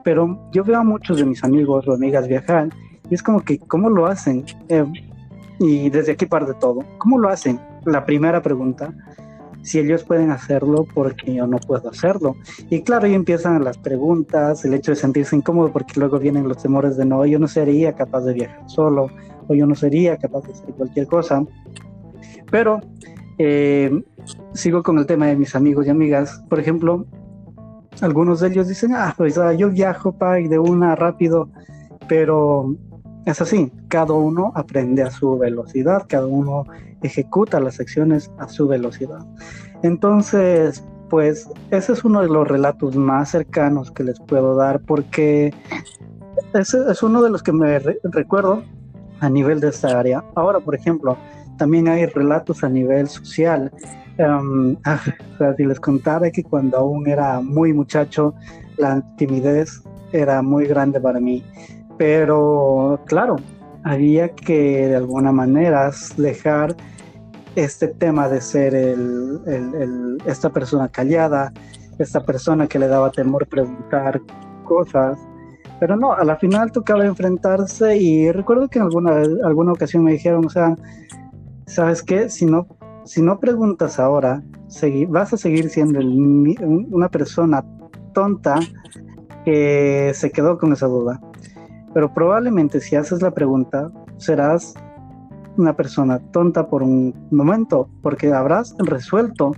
pero 0.09 0.38
yo 0.52 0.64
veo 0.64 0.78
a 0.78 0.85
muchos 0.85 1.18
de 1.18 1.26
mis 1.26 1.44
amigos 1.44 1.87
o 1.87 1.92
amigas 1.92 2.26
viajar 2.26 2.70
y 3.11 3.14
es 3.14 3.22
como 3.22 3.40
que, 3.40 3.59
¿cómo 3.59 3.90
lo 3.90 4.07
hacen? 4.07 4.42
Eh, 4.70 4.83
y 5.59 5.90
desde 5.90 6.12
aquí 6.12 6.24
parte 6.24 6.54
todo. 6.54 6.83
¿Cómo 6.96 7.18
lo 7.18 7.28
hacen? 7.28 7.61
La 7.85 8.07
primera 8.07 8.40
pregunta, 8.40 8.94
si 9.61 9.78
ellos 9.78 10.04
pueden 10.04 10.31
hacerlo, 10.31 10.87
porque 10.94 11.35
yo 11.35 11.46
no 11.46 11.59
puedo 11.59 11.90
hacerlo? 11.90 12.37
Y 12.70 12.81
claro, 12.81 13.04
ahí 13.04 13.12
empiezan 13.12 13.62
las 13.62 13.76
preguntas, 13.76 14.64
el 14.64 14.72
hecho 14.72 14.92
de 14.92 14.96
sentirse 14.96 15.37
incómodo, 15.37 15.70
porque 15.72 16.00
luego 16.00 16.18
vienen 16.18 16.48
los 16.48 16.62
temores 16.62 16.96
de 16.96 17.04
no, 17.04 17.26
yo 17.26 17.38
no 17.38 17.46
sería 17.46 17.92
capaz 17.94 18.22
de 18.22 18.33
viajar 18.33 18.62
solo, 18.64 19.11
o 19.46 19.54
yo 19.54 19.66
no 19.66 19.74
sería 19.74 20.16
capaz 20.16 20.46
de 20.46 20.54
hacer 20.54 20.70
cualquier 20.74 21.07
cosa. 21.07 21.44
Pero 22.50 22.81
eh, 23.37 23.90
sigo 24.54 24.83
con 24.83 24.98
el 24.98 25.04
tema 25.04 25.26
de 25.26 25.37
mis 25.37 25.54
amigos 25.54 25.87
y 25.87 25.90
amigas. 25.90 26.42
Por 26.48 26.61
ejemplo, 26.61 27.04
algunos 28.01 28.40
de 28.40 28.48
ellos 28.48 28.68
dicen, 28.68 28.92
ah, 28.94 29.14
pues 29.16 29.38
ah, 29.38 29.53
yo 29.53 29.70
viajo, 29.70 30.12
pa, 30.12 30.40
y 30.40 30.48
de 30.48 30.59
una 30.59 30.94
rápido, 30.94 31.48
pero 32.09 32.74
es 33.27 33.40
así, 33.40 33.72
cada 33.88 34.14
uno 34.14 34.53
aprende 34.55 35.03
a 35.03 35.11
su 35.11 35.37
velocidad, 35.37 36.05
cada 36.09 36.27
uno 36.27 36.64
ejecuta 37.03 37.61
las 37.61 37.81
acciones 37.81 38.31
a 38.38 38.48
su 38.48 38.66
velocidad. 38.68 39.27
Entonces, 39.83 40.85
pues 41.09 41.48
ese 41.70 41.92
es 41.92 42.05
uno 42.05 42.20
de 42.20 42.29
los 42.29 42.46
relatos 42.46 42.96
más 42.96 43.31
cercanos 43.31 43.90
que 43.90 44.05
les 44.05 44.20
puedo 44.20 44.55
dar 44.57 44.81
porque 44.81 45.53
ese 46.55 46.79
es 46.90 47.03
uno 47.03 47.22
de 47.22 47.31
los 47.31 47.42
que 47.42 47.53
me 47.53 47.79
recuerdo 47.79 48.62
a 49.20 49.29
nivel 49.29 49.61
de 49.61 49.68
esta 49.68 49.98
área. 49.98 50.24
Ahora, 50.35 50.61
por 50.61 50.74
ejemplo, 50.74 51.16
también 51.57 51.88
hay 51.88 52.07
relatos 52.07 52.62
a 52.64 52.68
nivel 52.68 53.09
social. 53.09 53.72
Um, 54.18 54.76
si 55.57 55.64
les 55.64 55.78
contara 55.78 56.31
que 56.31 56.42
cuando 56.42 56.78
aún 56.78 57.07
era 57.07 57.40
muy 57.40 57.72
muchacho, 57.72 58.35
la 58.76 59.00
timidez 59.16 59.83
era 60.12 60.42
muy 60.42 60.66
grande 60.66 61.00
para 61.00 61.20
mí. 61.20 61.44
Pero 61.96 63.00
claro, 63.07 63.37
había 63.85 64.28
que 64.31 64.88
de 64.88 64.96
alguna 64.96 65.31
manera 65.31 65.90
dejar 66.16 66.74
este 67.54 67.88
tema 67.88 68.28
de 68.28 68.40
ser 68.40 68.74
esta 70.26 70.50
persona 70.50 70.88
callada, 70.88 71.52
esta 71.98 72.22
persona 72.24 72.66
que 72.66 72.78
le 72.78 72.88
daba 72.88 73.11
temor 73.11 73.46
preguntar 73.46 74.20
cosas. 74.64 75.18
Pero 75.81 75.96
no, 75.96 76.12
a 76.12 76.24
la 76.24 76.37
final 76.37 76.72
tocaba 76.72 77.07
enfrentarse 77.07 77.96
y 77.96 78.33
recuerdo 78.33 78.68
que 78.68 78.81
en 78.81 78.87
alguna, 78.87 79.22
alguna 79.44 79.72
ocasión 79.72 80.02
me 80.02 80.12
dijeron, 80.12 80.44
o 80.44 80.50
sea, 80.50 80.76
¿sabes 81.66 82.02
qué? 82.02 82.28
Si 82.28 82.46
no, 82.46 82.66
si 83.09 83.23
no 83.23 83.40
preguntas 83.40 83.99
ahora, 83.99 84.42
vas 85.09 85.33
a 85.33 85.37
seguir 85.38 85.71
siendo 85.71 85.99
una 85.99 87.09
persona 87.09 87.64
tonta 88.12 88.61
que 89.47 90.12
se 90.14 90.31
quedó 90.31 90.59
con 90.59 90.75
esa 90.75 90.88
duda. 90.88 91.18
Pero 91.94 92.12
probablemente 92.12 92.81
si 92.81 92.97
haces 92.97 93.23
la 93.23 93.31
pregunta, 93.31 93.90
serás 94.18 94.75
una 95.57 95.75
persona 95.75 96.18
tonta 96.33 96.68
por 96.68 96.83
un 96.83 97.14
momento, 97.31 97.88
porque 98.03 98.31
habrás 98.31 98.75
resuelto 98.79 99.53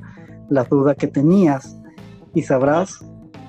la 0.48 0.62
duda 0.62 0.94
que 0.94 1.08
tenías 1.08 1.76
y 2.34 2.42
sabrás 2.42 3.04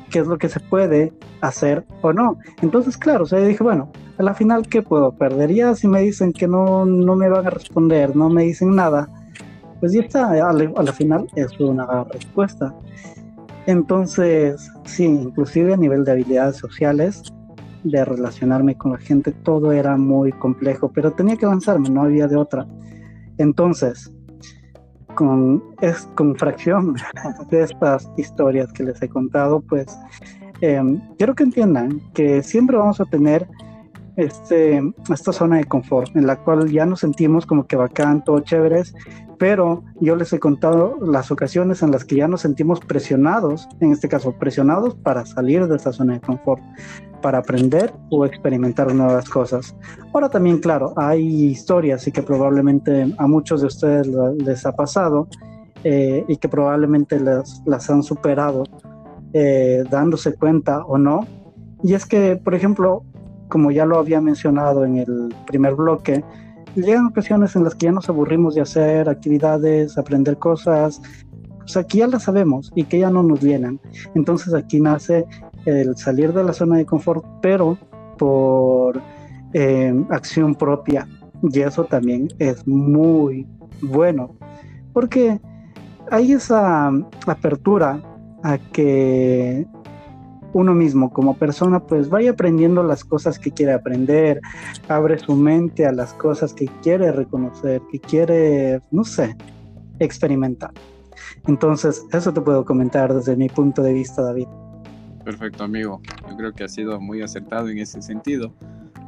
qué 0.10 0.20
es 0.20 0.28
lo 0.28 0.40
que 0.40 0.50
se 0.50 0.60
puede 0.60 1.14
hacer 1.42 1.86
o 2.02 2.12
no. 2.12 2.40
Entonces, 2.64 2.98
claro, 2.98 3.26
o 3.26 3.28
sea, 3.28 3.40
yo 3.40 3.46
dije, 3.46 3.64
bueno, 3.64 3.92
a 4.18 4.24
la 4.24 4.34
final, 4.34 4.68
¿qué 4.68 4.82
puedo? 4.82 5.12
¿Perdería 5.12 5.76
si 5.76 5.88
me 5.88 6.02
dicen 6.02 6.34
que 6.34 6.48
no, 6.48 6.88
no 6.88 7.16
me 7.16 7.30
van 7.30 7.46
a 7.46 7.52
responder, 7.52 8.16
no 8.16 8.30
me 8.30 8.44
dicen 8.44 8.76
nada? 8.76 9.08
Pues 9.82 9.94
ya 9.94 10.02
está, 10.02 10.48
a 10.48 10.54
la 10.54 10.94
final 10.94 11.28
es 11.36 11.60
una 11.60 12.06
respuesta. 12.06 12.74
Entonces, 13.66 14.72
sí, 14.86 15.06
inclusive 15.06 15.74
a 15.74 15.78
nivel 15.78 16.06
de 16.06 16.12
habilidades 16.14 16.58
sociales, 16.58 17.24
de 17.84 18.06
relacionarme 18.06 18.78
con 18.78 18.92
la 18.92 19.00
gente, 19.00 19.32
todo 19.32 19.72
era 19.72 19.98
muy 19.98 20.32
complejo, 20.34 20.92
pero 20.94 21.12
tenía 21.12 21.36
que 21.36 21.46
avanzarme, 21.46 21.90
no 21.90 22.04
había 22.04 22.28
de 22.28 22.36
otra. 22.36 22.68
Entonces, 23.38 24.14
con, 25.16 25.64
es, 25.82 26.08
con 26.16 26.36
fracción 26.36 26.96
de 27.50 27.64
estas 27.64 28.10
historias 28.18 28.72
que 28.72 28.84
les 28.84 29.02
he 29.02 29.10
contado, 29.10 29.62
pues 29.62 29.88
em, 30.62 31.02
quiero 31.18 31.34
que 31.34 31.44
entiendan 31.44 32.00
que 32.14 32.44
siempre 32.44 32.78
vamos 32.78 33.02
a 33.02 33.06
tener 33.06 33.48
este, 34.18 34.82
esta 35.12 35.32
zona 35.32 35.58
de 35.58 35.66
confort 35.66 36.16
en 36.16 36.28
la 36.28 36.38
cual 36.38 36.70
ya 36.70 36.86
nos 36.86 37.00
sentimos 37.02 37.46
como 37.46 37.66
que 37.66 37.76
bacán, 37.76 38.24
todo 38.24 38.40
chéveres, 38.42 38.94
pero 39.38 39.84
yo 40.00 40.16
les 40.16 40.32
he 40.34 40.40
contado 40.40 40.98
las 41.02 41.32
ocasiones 41.32 41.82
en 41.82 41.90
las 41.92 42.06
que 42.06 42.18
ya 42.18 42.28
nos 42.28 42.42
sentimos 42.42 42.80
presionados, 42.80 43.68
en 43.80 43.92
este 43.92 44.08
caso 44.08 44.34
presionados 44.34 44.94
para 44.94 45.26
salir 45.26 45.68
de 45.68 45.78
esta 45.78 45.92
zona 45.92 46.14
de 46.14 46.22
confort, 46.22 46.62
para 47.24 47.40
aprender 47.40 47.92
o 48.12 48.26
experimentar 48.26 48.94
nuevas 48.94 49.28
cosas. 49.28 49.76
Ahora 50.14 50.30
también, 50.30 50.60
claro, 50.60 50.94
hay 50.96 51.46
historias 51.46 52.08
y 52.08 52.12
que 52.12 52.22
probablemente 52.22 53.12
a 53.18 53.28
muchos 53.28 53.62
de 53.62 53.68
ustedes 53.68 54.08
les 54.38 54.66
ha 54.66 54.76
pasado 54.76 55.28
eh, 55.84 56.24
y 56.28 56.38
que 56.38 56.48
probablemente 56.48 57.20
las, 57.20 57.64
las 57.66 57.90
han 57.90 58.04
superado 58.04 58.64
eh, 59.34 59.84
dándose 59.90 60.36
cuenta 60.36 60.86
o 60.86 60.98
no. 60.98 61.26
Y 61.84 61.96
es 61.96 62.06
que, 62.06 62.36
por 62.36 62.54
ejemplo, 62.54 63.04
como 63.52 63.70
ya 63.70 63.86
lo 63.86 64.00
había 64.00 64.22
mencionado 64.22 64.86
en 64.86 64.98
el 64.98 65.36
primer 65.46 65.76
bloque, 65.76 66.24
llegan 66.76 67.08
ocasiones 67.08 67.54
en 67.56 67.66
las 67.66 67.76
que 67.76 67.88
ya 67.88 67.92
nos 67.92 68.08
aburrimos 68.08 68.56
de 68.56 68.62
hacer 68.62 69.10
actividades, 69.10 69.98
aprender 69.98 70.38
cosas, 70.38 71.02
pues 71.60 71.76
aquí 71.76 71.98
ya 72.00 72.08
las 72.08 72.24
sabemos 72.24 72.72
y 72.76 72.86
que 72.86 73.00
ya 73.00 73.10
no 73.10 73.24
nos 73.24 73.42
vienen. 73.42 73.80
Entonces 74.16 74.54
aquí 74.54 74.80
nace 74.80 75.26
el 75.66 75.98
salir 75.98 76.32
de 76.34 76.46
la 76.46 76.54
zona 76.54 76.78
de 76.78 76.86
confort, 76.86 77.26
pero 77.42 77.78
por 78.18 79.02
eh, 79.54 79.94
acción 80.10 80.56
propia. 80.56 81.06
Y 81.44 81.60
eso 81.60 81.84
también 81.84 82.30
es 82.40 82.66
muy 82.66 83.46
bueno, 83.82 84.36
porque 84.94 85.42
hay 86.10 86.32
esa 86.32 86.90
apertura 87.28 88.02
a 88.44 88.58
que 88.72 89.68
uno 90.54 90.74
mismo 90.74 91.12
como 91.12 91.36
persona 91.36 91.80
pues 91.80 92.10
vaya 92.10 92.32
aprendiendo 92.32 92.84
las 92.84 93.04
cosas 93.04 93.40
que 93.40 93.52
quiere 93.52 93.74
aprender, 93.74 94.42
abre 94.88 95.18
su 95.20 95.36
mente 95.36 95.86
a 95.86 95.92
las 95.92 96.14
cosas 96.14 96.54
que 96.54 96.68
quiere 96.82 97.12
reconocer, 97.12 97.82
que 97.92 98.00
quiere, 98.00 98.82
no 98.92 99.04
sé, 99.04 99.36
experimentar. 100.00 100.72
Entonces, 101.48 102.06
eso 102.12 102.34
te 102.34 102.42
puedo 102.42 102.66
comentar 102.66 103.14
desde 103.14 103.36
mi 103.36 103.50
punto 103.50 103.82
de 103.82 103.94
vista, 103.94 104.22
David. 104.22 104.48
Perfecto, 105.24 105.64
amigo. 105.64 106.02
Yo 106.30 106.36
creo 106.36 106.54
que 106.54 106.64
ha 106.64 106.68
sido 106.68 107.00
muy 107.00 107.22
acertado 107.22 107.70
en 107.70 107.78
ese 107.78 108.02
sentido 108.02 108.54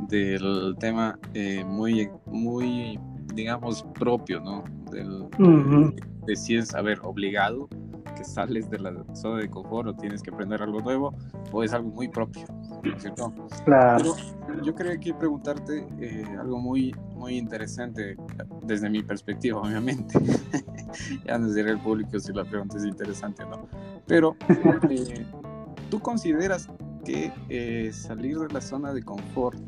del 0.10 0.76
tema 0.80 1.18
eh, 1.34 1.64
muy, 1.66 2.10
muy, 2.26 3.00
digamos, 3.34 3.84
propio, 4.00 4.40
¿no? 4.40 4.64
Del, 4.92 5.28
de 6.26 6.36
si 6.36 6.56
es, 6.56 6.76
a 6.76 6.82
ver, 6.82 7.00
obligado 7.04 7.68
que 8.14 8.24
sales 8.24 8.70
de 8.70 8.80
la 8.80 8.94
zona 9.14 9.42
de 9.42 9.50
confort 9.50 9.90
o 9.90 9.96
tienes 9.96 10.22
que 10.22 10.32
aprender 10.32 10.62
algo 10.62 10.82
nuevo 10.82 11.14
o 11.52 11.64
es 11.64 11.74
algo 11.74 11.90
muy 11.90 12.08
propio, 12.08 12.44
¿no 12.84 12.96
es 12.96 13.02
cierto? 13.02 13.34
Claro. 13.66 14.16
yo 14.64 14.76
quería 14.76 14.94
aquí 14.94 15.14
preguntarte 15.14 15.88
eh, 16.00 16.26
algo 16.40 16.58
muy, 16.60 16.96
muy 17.16 17.38
interesante 17.38 18.18
desde 18.64 18.90
mi 18.90 19.04
perspectiva, 19.04 19.62
obviamente. 19.62 20.20
ya 21.26 21.38
no 21.38 21.52
diré 21.52 21.72
el 21.72 21.80
público 21.80 22.20
si 22.20 22.34
la 22.34 22.46
pregunta 22.46 22.78
es 22.78 22.86
interesante 22.86 23.44
o 23.44 23.50
no. 23.50 23.68
Pero, 24.08 24.36
eh, 24.90 25.26
¿tú 25.90 26.00
consideras 26.00 26.68
que 27.06 27.32
eh, 27.50 27.92
salir 27.94 28.40
de 28.40 28.54
la 28.54 28.62
zona 28.62 28.94
de 28.94 29.04
confort 29.04 29.60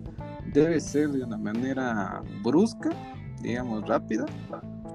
debe 0.53 0.79
ser 0.79 1.09
de 1.09 1.23
una 1.23 1.37
manera 1.37 2.21
brusca, 2.43 2.89
digamos 3.41 3.87
rápida, 3.87 4.25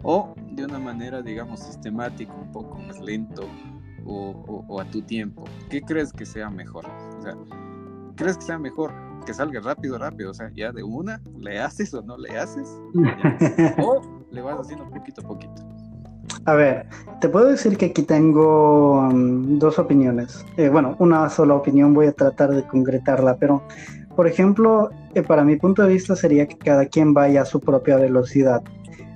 o 0.02 0.34
de 0.52 0.64
una 0.64 0.78
manera, 0.78 1.22
digamos, 1.22 1.60
sistemática, 1.60 2.32
un 2.34 2.50
poco 2.52 2.78
más 2.78 3.00
lento 3.00 3.46
o, 4.04 4.80
a 4.80 4.84
tu 4.86 5.02
tiempo? 5.02 5.44
¿Qué 5.68 5.80
crees 5.82 6.12
que 6.12 6.26
sea 6.26 6.50
mejor? 6.50 6.86
O 7.18 7.22
sea, 7.22 7.36
¿crees 8.16 8.36
que 8.36 8.44
sea 8.44 8.58
mejor 8.58 8.92
que 9.26 9.34
salga 9.34 9.60
rápido, 9.60 9.98
rápido? 9.98 10.30
O 10.30 10.34
sea, 10.34 10.50
ya 10.54 10.72
de 10.72 10.82
una, 10.82 11.20
¿le 11.38 11.60
haces 11.60 11.92
o 11.94 12.02
no 12.02 12.16
le 12.16 12.38
haces? 12.38 12.68
¿O 13.78 14.24
le 14.30 14.42
vas 14.42 14.60
haciendo 14.60 14.88
poquito 14.90 15.20
a 15.22 15.28
poquito? 15.28 15.62
A 16.46 16.54
ver, 16.54 16.86
te 17.20 17.28
puedo 17.28 17.46
decir 17.46 17.76
que 17.76 17.86
aquí 17.86 18.02
tengo 18.02 19.00
um, 19.00 19.58
dos 19.58 19.78
opiniones. 19.78 20.44
Eh, 20.56 20.68
bueno, 20.68 20.96
una 20.98 21.28
sola 21.28 21.54
opinión, 21.54 21.92
voy 21.92 22.06
a 22.06 22.12
tratar 22.12 22.50
de 22.50 22.66
concretarla, 22.66 23.36
pero 23.36 23.62
por 24.16 24.26
ejemplo, 24.26 24.90
eh, 25.14 25.22
para 25.22 25.44
mi 25.44 25.56
punto 25.56 25.82
de 25.82 25.88
vista 25.88 26.16
sería 26.16 26.46
que 26.46 26.56
cada 26.56 26.86
quien 26.86 27.14
vaya 27.14 27.42
a 27.42 27.44
su 27.44 27.60
propia 27.60 27.96
velocidad. 27.96 28.62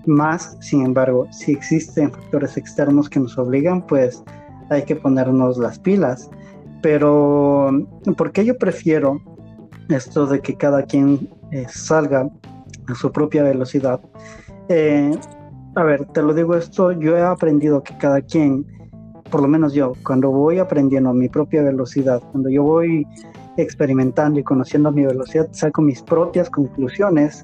Más, 0.07 0.57
sin 0.61 0.85
embargo, 0.85 1.27
si 1.31 1.53
existen 1.53 2.13
factores 2.13 2.57
externos 2.57 3.09
que 3.09 3.21
nos 3.21 3.39
obligan, 3.39 3.87
pues 3.87 4.23
hay 4.71 4.83
que 4.83 4.97
ponernos 4.97 5.59
las 5.59 5.79
pilas. 5.79 6.31
Pero, 6.83 7.71
¿por 8.17 8.33
qué 8.33 8.45
yo 8.45 8.59
prefiero 8.59 9.21
esto 9.89 10.27
de 10.27 10.41
que 10.41 10.57
cada 10.57 10.83
quien 10.83 11.29
eh, 11.53 11.67
salga 11.69 12.29
a 12.89 12.95
su 12.95 13.11
propia 13.11 13.43
velocidad? 13.43 14.01
Eh, 14.69 15.17
a 15.77 15.83
ver, 15.83 16.05
te 16.07 16.23
lo 16.23 16.35
digo 16.35 16.55
esto, 16.55 16.93
yo 16.93 17.17
he 17.17 17.23
aprendido 17.23 17.83
que 17.83 17.97
cada 17.97 18.21
quien 18.21 18.67
por 19.35 19.43
lo 19.43 19.49
menos 19.49 19.73
yo, 19.73 19.95
cuando 20.05 20.31
voy 20.31 20.61
aprendiendo 20.61 21.11
a 21.11 21.13
mi 21.13 21.29
propia 21.29 21.61
velocidad, 21.61 22.23
cuando 22.31 22.49
yo 22.51 22.63
voy 22.63 23.05
experimentando 23.57 24.39
y 24.39 24.45
conociendo 24.45 24.93
mi 24.93 25.05
velocidad, 25.05 25.49
saco 25.51 25.83
mis 25.83 26.03
propias 26.03 26.49
conclusiones 26.49 27.43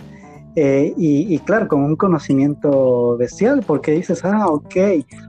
eh, 0.57 0.93
y, 0.97 1.39
claro, 1.41 1.69
con 1.69 1.83
un 1.83 1.97
conocimiento 1.97 3.17
bestial, 3.17 3.63
porque 3.67 3.93
dices, 3.93 4.25
ah, 4.25 4.49
ok, 4.49 4.77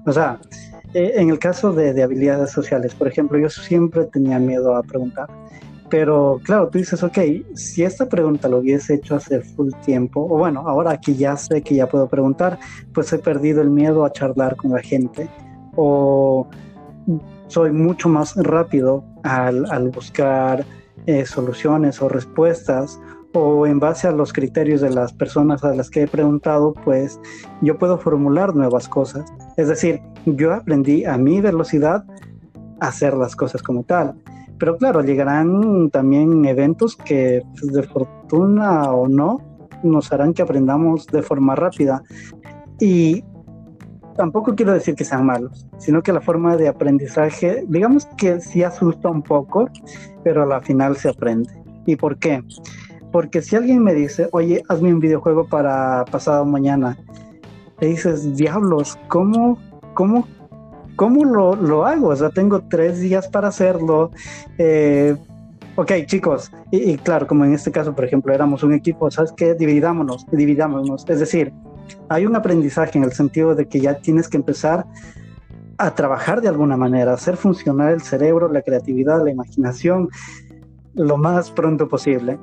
o 0.05 0.11
sea, 0.11 0.39
eh, 0.93 1.13
en 1.15 1.29
el 1.29 1.39
caso 1.39 1.71
de, 1.71 1.93
de, 1.93 2.03
habilidades 2.03 2.51
sociales, 2.51 2.95
por 2.95 3.07
ejemplo, 3.07 3.37
yo 3.37 3.49
siempre 3.49 4.05
tenía 4.05 4.39
miedo 4.39 4.75
a 4.75 4.83
preguntar, 4.83 5.29
pero 5.89 6.39
claro, 6.43 6.69
tú 6.69 6.79
dices, 6.79 7.03
ok, 7.03 7.19
si 7.53 7.83
esta 7.83 8.07
pregunta 8.07 8.47
lo 8.47 8.59
hubiese 8.59 8.95
hecho 8.95 9.15
hace 9.15 9.41
full 9.41 9.71
tiempo, 9.85 10.21
o 10.21 10.37
bueno, 10.37 10.61
ahora 10.67 10.99
que 10.99 11.13
ya 11.15 11.35
sé 11.35 11.61
que 11.61 11.75
ya 11.75 11.87
puedo 11.87 12.07
preguntar, 12.07 12.57
pues 12.93 13.11
he 13.13 13.19
perdido 13.19 13.61
el 13.61 13.69
miedo 13.69 14.05
a 14.05 14.11
charlar 14.11 14.55
con 14.55 14.71
la 14.71 14.81
gente, 14.81 15.29
o 15.75 16.47
soy 17.47 17.71
mucho 17.71 18.07
más 18.07 18.35
rápido 18.37 19.03
al, 19.23 19.69
al 19.69 19.89
buscar 19.89 20.65
eh, 21.05 21.25
soluciones 21.25 22.01
o 22.01 22.07
respuestas, 22.07 22.99
o 23.33 23.65
en 23.65 23.79
base 23.79 24.07
a 24.07 24.11
los 24.11 24.33
criterios 24.33 24.81
de 24.81 24.89
las 24.89 25.13
personas 25.13 25.63
a 25.63 25.73
las 25.73 25.89
que 25.89 26.03
he 26.03 26.07
preguntado, 26.07 26.73
pues 26.73 27.19
yo 27.61 27.77
puedo 27.77 27.97
formular 27.97 28.55
nuevas 28.55 28.87
cosas. 28.87 29.31
Es 29.57 29.67
decir, 29.67 30.01
yo 30.25 30.53
aprendí 30.53 31.05
a 31.05 31.17
mi 31.17 31.41
velocidad 31.41 32.03
a 32.79 32.87
hacer 32.87 33.13
las 33.13 33.35
cosas 33.35 33.61
como 33.61 33.83
tal. 33.83 34.15
Pero 34.57 34.77
claro, 34.77 35.01
llegarán 35.01 35.89
también 35.89 36.45
eventos 36.45 36.95
que 36.95 37.41
pues, 37.59 37.73
de 37.73 37.83
fortuna 37.83 38.91
o 38.91 39.07
no 39.07 39.39
nos 39.83 40.11
harán 40.13 40.33
que 40.33 40.43
aprendamos 40.43 41.07
de 41.07 41.21
forma 41.21 41.55
rápida. 41.55 42.03
Y 42.79 43.23
tampoco 44.15 44.53
quiero 44.55 44.73
decir 44.73 44.95
que 44.95 45.05
sean 45.05 45.25
malos, 45.25 45.67
sino 45.77 46.03
que 46.03 46.13
la 46.13 46.21
forma 46.21 46.57
de 46.57 46.67
aprendizaje, 46.67 47.65
digamos 47.67 48.05
que 48.17 48.39
sí 48.39 48.61
asusta 48.61 49.09
un 49.09 49.23
poco, 49.23 49.67
pero 50.23 50.43
a 50.43 50.45
la 50.45 50.61
final 50.61 50.95
se 50.95 51.09
aprende. 51.09 51.51
¿Y 51.85 51.95
por 51.95 52.17
qué? 52.17 52.43
Porque 53.11 53.41
si 53.41 53.55
alguien 53.55 53.83
me 53.83 53.93
dice, 53.93 54.29
oye, 54.31 54.63
hazme 54.69 54.93
un 54.93 54.99
videojuego 54.99 55.47
para 55.47 56.05
pasado 56.05 56.45
mañana, 56.45 56.97
le 57.79 57.87
dices, 57.87 58.35
diablos, 58.35 58.97
¿cómo, 59.07 59.57
cómo 59.93 60.27
¿cómo 61.01 61.25
lo, 61.25 61.85
hago? 61.85 62.09
O 62.09 62.15
sea, 62.15 62.29
tengo 62.29 62.61
tres 62.69 62.99
días 62.99 63.27
para 63.27 63.47
hacerlo. 63.47 64.11
Eh, 64.59 65.15
ok, 65.75 65.91
chicos, 66.05 66.51
y, 66.69 66.95
claro, 66.97 67.25
como 67.25 67.43
en 67.43 67.53
este 67.53 67.71
caso, 67.71 67.95
por 67.95 68.05
ejemplo, 68.05 68.31
éramos 68.31 68.61
un 68.61 68.73
equipo, 68.73 69.09
¿sabes 69.09 69.31
qué? 69.35 69.55
Dividámonos, 69.55 70.27
dividámonos. 70.31 71.05
Es 71.09 71.19
decir, 71.19 71.53
hay 72.07 72.27
un 72.27 72.35
aprendizaje 72.35 72.99
en 72.99 73.03
el 73.03 73.13
sentido 73.13 73.55
de 73.55 73.67
que 73.67 73.79
ya 73.79 73.95
tienes 73.95 74.29
que 74.29 74.37
empezar 74.37 74.85
a 75.79 75.95
trabajar 75.95 76.39
de 76.39 76.49
alguna 76.49 76.77
manera, 76.77 77.13
hacer 77.13 77.35
funcionar 77.35 77.91
el 77.93 78.01
cerebro, 78.01 78.51
la 78.51 78.61
creatividad, 78.61 79.23
la 79.23 79.31
imaginación 79.31 80.09
lo 80.93 81.17
más 81.17 81.49
pronto 81.49 81.87
posible. 81.87 82.37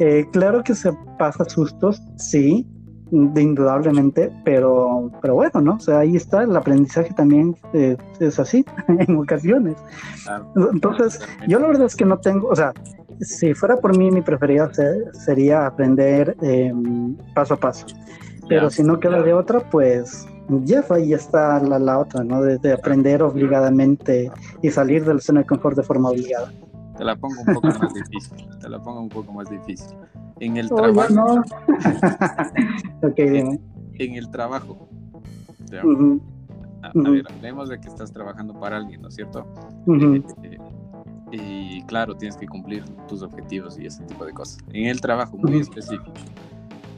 Eh, 0.00 0.26
claro 0.32 0.62
que 0.62 0.74
se 0.74 0.92
pasa 1.18 1.44
sustos, 1.44 2.02
sí, 2.16 2.66
indudablemente, 3.10 4.32
pero, 4.44 5.10
pero 5.22 5.34
bueno, 5.34 5.60
¿no? 5.60 5.74
O 5.74 5.80
sea, 5.80 6.00
ahí 6.00 6.16
está, 6.16 6.42
el 6.42 6.56
aprendizaje 6.56 7.12
también 7.14 7.56
eh, 7.72 7.96
es 8.18 8.38
así 8.38 8.64
en 8.88 9.16
ocasiones. 9.16 9.76
Entonces, 10.72 11.20
yo 11.46 11.58
la 11.58 11.68
verdad 11.68 11.86
es 11.86 11.94
que 11.94 12.04
no 12.04 12.18
tengo, 12.18 12.48
o 12.48 12.56
sea, 12.56 12.72
si 13.20 13.54
fuera 13.54 13.76
por 13.76 13.96
mí, 13.96 14.10
mi 14.10 14.22
preferida 14.22 14.70
sería 15.12 15.66
aprender 15.66 16.36
em, 16.42 17.16
paso 17.34 17.54
a 17.54 17.56
paso. 17.56 17.86
Pero 18.48 18.68
si 18.68 18.82
no 18.82 18.98
queda 18.98 19.22
de 19.22 19.32
otra, 19.32 19.60
pues 19.70 20.26
Jeff, 20.66 20.90
ahí 20.90 21.14
está 21.14 21.60
la, 21.60 21.78
la 21.78 21.98
otra, 21.98 22.24
¿no? 22.24 22.42
De, 22.42 22.58
de, 22.58 22.72
aprender 22.72 23.22
obligadamente 23.22 24.30
y 24.60 24.70
salir 24.70 25.04
del 25.04 25.20
zona 25.20 25.40
de 25.40 25.46
confort 25.46 25.76
de 25.76 25.82
forma 25.82 26.10
obligada. 26.10 26.52
Te 26.96 27.04
la 27.04 27.16
pongo 27.16 27.40
un 27.40 27.54
poco 27.54 27.66
más 27.66 27.94
difícil. 27.94 28.48
Te 28.60 28.68
la 28.68 28.82
pongo 28.82 29.00
un 29.00 29.08
poco 29.08 29.32
más 29.32 29.50
difícil. 29.50 29.96
En 30.40 30.56
el 30.56 30.68
trabajo. 30.68 31.42
dime. 33.16 33.60
En 33.96 34.14
el 34.14 34.28
trabajo. 34.28 34.88
a, 36.82 37.10
ver, 37.10 37.24
hablemos 37.30 37.68
de 37.68 37.78
que 37.78 37.86
estás 37.86 38.12
trabajando 38.12 38.58
para 38.58 38.78
alguien, 38.78 39.02
¿no 39.02 39.08
es 39.08 39.14
cierto? 39.14 39.46
Eh, 39.86 40.20
eh, 40.42 40.58
y 41.30 41.82
claro, 41.84 42.16
tienes 42.16 42.36
que 42.36 42.48
cumplir 42.48 42.84
tus 43.06 43.22
objetivos 43.22 43.78
y 43.78 43.86
ese 43.86 44.02
tipo 44.02 44.24
de 44.24 44.32
cosas. 44.32 44.58
En 44.72 44.86
el 44.86 45.00
trabajo, 45.00 45.36
muy 45.36 45.60
específico. 45.60 46.12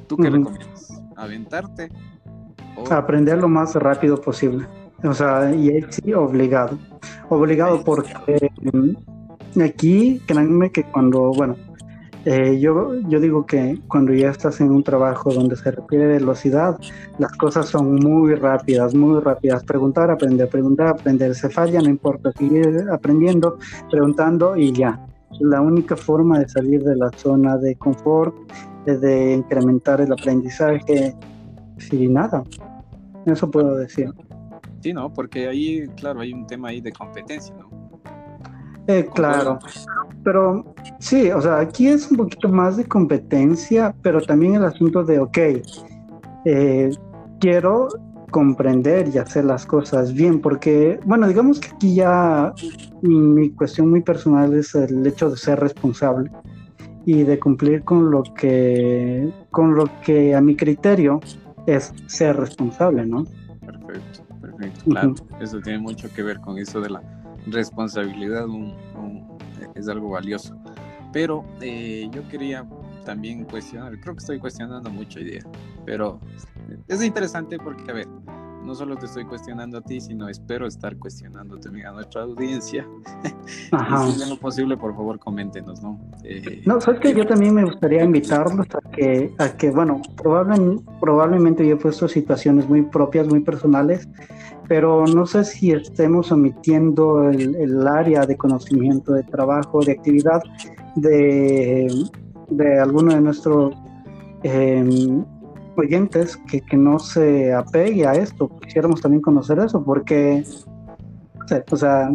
¿Tú 0.06 0.16
qué 0.16 0.30
recomiendas? 0.30 1.02
¿Aventarte? 1.16 1.90
Aprender 2.90 3.38
lo 3.38 3.48
más 3.48 3.74
rápido 3.74 4.20
posible. 4.20 4.66
O 5.04 5.12
sea, 5.12 5.54
y 5.54 5.84
sí, 5.90 6.14
obligado. 6.14 6.78
Obligado 7.28 7.82
porque 7.84 8.14
Aquí, 9.62 10.20
créanme 10.26 10.70
que 10.70 10.84
cuando, 10.84 11.32
bueno, 11.32 11.56
eh, 12.26 12.58
yo, 12.58 12.98
yo 13.08 13.20
digo 13.20 13.46
que 13.46 13.78
cuando 13.86 14.12
ya 14.12 14.30
estás 14.30 14.60
en 14.60 14.70
un 14.70 14.82
trabajo 14.82 15.32
donde 15.32 15.54
se 15.54 15.70
requiere 15.70 16.06
velocidad, 16.06 16.76
las 17.18 17.30
cosas 17.32 17.68
son 17.68 17.94
muy 17.94 18.34
rápidas, 18.34 18.94
muy 18.94 19.20
rápidas. 19.20 19.62
Preguntar, 19.62 20.10
aprender, 20.10 20.48
preguntar, 20.48 20.88
aprender. 20.88 21.34
Se 21.36 21.48
falla, 21.48 21.80
no 21.80 21.88
importa, 21.88 22.32
seguir 22.32 22.84
aprendiendo, 22.90 23.58
preguntando 23.90 24.56
y 24.56 24.72
ya. 24.72 25.06
La 25.38 25.60
única 25.60 25.96
forma 25.96 26.40
de 26.40 26.48
salir 26.48 26.82
de 26.82 26.96
la 26.96 27.10
zona 27.16 27.56
de 27.58 27.76
confort 27.76 28.34
es 28.86 29.00
de 29.00 29.34
incrementar 29.34 30.00
el 30.00 30.12
aprendizaje 30.12 31.14
y 31.92 32.08
nada. 32.08 32.42
Eso 33.24 33.48
puedo 33.50 33.76
decir. 33.76 34.12
Sí, 34.82 34.92
¿no? 34.92 35.12
Porque 35.12 35.46
ahí, 35.48 35.86
claro, 35.96 36.20
hay 36.20 36.32
un 36.32 36.46
tema 36.46 36.68
ahí 36.68 36.80
de 36.80 36.92
competencia, 36.92 37.54
¿no? 37.56 37.75
Eh, 38.88 39.08
claro, 39.14 39.58
pero 40.22 40.74
sí, 41.00 41.30
o 41.30 41.40
sea, 41.40 41.58
aquí 41.58 41.88
es 41.88 42.10
un 42.10 42.18
poquito 42.18 42.48
más 42.48 42.76
de 42.76 42.84
competencia, 42.84 43.94
pero 44.02 44.20
también 44.20 44.54
el 44.54 44.64
asunto 44.64 45.02
de, 45.02 45.18
ok, 45.18 45.38
eh, 46.44 46.90
quiero 47.40 47.88
comprender 48.30 49.08
y 49.12 49.18
hacer 49.18 49.44
las 49.44 49.66
cosas 49.66 50.12
bien, 50.12 50.40
porque, 50.40 51.00
bueno, 51.04 51.26
digamos 51.26 51.58
que 51.58 51.68
aquí 51.68 51.94
ya 51.96 52.52
mi 53.02 53.50
cuestión 53.50 53.90
muy 53.90 54.02
personal 54.02 54.54
es 54.54 54.74
el 54.74 55.06
hecho 55.06 55.30
de 55.30 55.36
ser 55.36 55.60
responsable 55.60 56.30
y 57.04 57.22
de 57.22 57.38
cumplir 57.38 57.82
con 57.82 58.10
lo 58.10 58.22
que, 58.22 59.32
con 59.50 59.74
lo 59.74 59.88
que 60.04 60.34
a 60.34 60.40
mi 60.40 60.56
criterio 60.56 61.20
es 61.66 61.92
ser 62.06 62.36
responsable, 62.36 63.06
¿no? 63.06 63.24
Perfecto, 63.64 64.24
perfecto, 64.40 64.90
claro, 64.90 65.14
eso 65.40 65.60
tiene 65.60 65.78
mucho 65.78 66.08
que 66.12 66.22
ver 66.22 66.40
con 66.40 66.58
eso 66.58 66.80
de 66.80 66.90
la 66.90 67.15
responsabilidad 67.46 68.46
es 69.74 69.88
algo 69.88 70.10
valioso. 70.10 70.56
Pero 71.12 71.44
eh, 71.60 72.08
yo 72.12 72.26
quería 72.28 72.66
también 73.04 73.44
cuestionar, 73.44 73.98
creo 74.00 74.14
que 74.14 74.20
estoy 74.20 74.38
cuestionando 74.38 74.90
mucho 74.90 75.20
idea, 75.20 75.42
pero 75.84 76.18
es 76.88 77.02
interesante 77.02 77.56
porque, 77.58 77.90
a 77.90 77.94
ver, 77.94 78.08
no 78.66 78.74
solo 78.74 78.96
te 78.96 79.06
estoy 79.06 79.24
cuestionando 79.24 79.78
a 79.78 79.80
ti, 79.80 80.00
sino 80.00 80.28
espero 80.28 80.66
estar 80.66 80.96
cuestionando 80.96 81.56
también 81.58 81.86
a 81.86 81.92
nuestra 81.92 82.22
audiencia. 82.22 82.84
Ajá. 83.70 84.10
si 84.10 84.20
es 84.20 84.28
lo 84.28 84.36
posible, 84.38 84.76
por 84.76 84.94
favor, 84.94 85.20
coméntenos, 85.20 85.80
¿no? 85.82 86.00
Eh, 86.24 86.62
no, 86.66 86.80
sabes 86.80 87.00
que 87.00 87.14
yo 87.14 87.24
también 87.24 87.54
me 87.54 87.64
gustaría 87.64 88.02
invitarlos 88.02 88.66
a 88.74 88.90
que, 88.90 89.32
a 89.38 89.56
que 89.56 89.70
bueno, 89.70 90.02
probablemente, 90.16 90.84
probablemente 91.00 91.66
yo 91.66 91.76
he 91.76 91.78
puesto 91.78 92.08
situaciones 92.08 92.68
muy 92.68 92.82
propias, 92.82 93.28
muy 93.28 93.40
personales, 93.40 94.08
pero 94.68 95.06
no 95.06 95.26
sé 95.26 95.44
si 95.44 95.72
estemos 95.72 96.32
omitiendo 96.32 97.30
el, 97.30 97.86
área 97.86 98.26
de 98.26 98.36
conocimiento, 98.36 99.12
de 99.12 99.22
trabajo, 99.24 99.80
de 99.80 99.92
actividad 99.92 100.42
de, 100.96 101.92
de 102.48 102.78
alguno 102.80 103.14
de 103.14 103.20
nuestros 103.20 103.74
em, 104.42 105.24
oyentes 105.76 106.36
que, 106.48 106.60
que, 106.60 106.76
no 106.76 106.98
se 106.98 107.52
apegue 107.52 108.06
a 108.06 108.14
esto. 108.14 108.48
Quisiéramos 108.60 109.00
también 109.00 109.22
conocer 109.22 109.58
eso, 109.58 109.84
porque, 109.84 110.44
o 111.70 111.76
sea, 111.76 112.10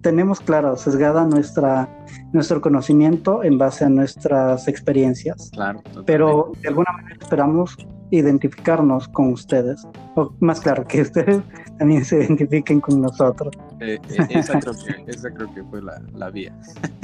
tenemos, 0.00 0.40
claro, 0.40 0.76
sesgada 0.76 1.24
nuestra, 1.24 1.88
nuestro 2.32 2.60
conocimiento 2.60 3.44
en 3.44 3.58
base 3.58 3.84
a 3.84 3.88
nuestras 3.88 4.66
experiencias. 4.66 5.50
Claro. 5.52 5.82
Pero 6.04 6.52
de 6.62 6.68
alguna 6.68 6.92
manera 6.92 7.16
esperamos 7.20 7.76
identificarnos 8.12 9.08
con 9.08 9.32
ustedes, 9.32 9.86
o 10.14 10.32
más 10.40 10.60
claro, 10.60 10.86
que 10.86 11.02
ustedes 11.02 11.40
también 11.78 12.04
se 12.04 12.18
identifiquen 12.18 12.80
con 12.80 13.00
nosotros. 13.00 13.52
Eh, 13.80 13.98
eh, 14.10 14.26
esa, 14.30 14.60
creo 14.60 14.74
que, 14.74 15.10
esa, 15.10 15.30
creo 15.30 15.52
que, 15.54 15.64
fue 15.64 15.82
la, 15.82 16.00
la 16.14 16.30
vía. 16.30 16.54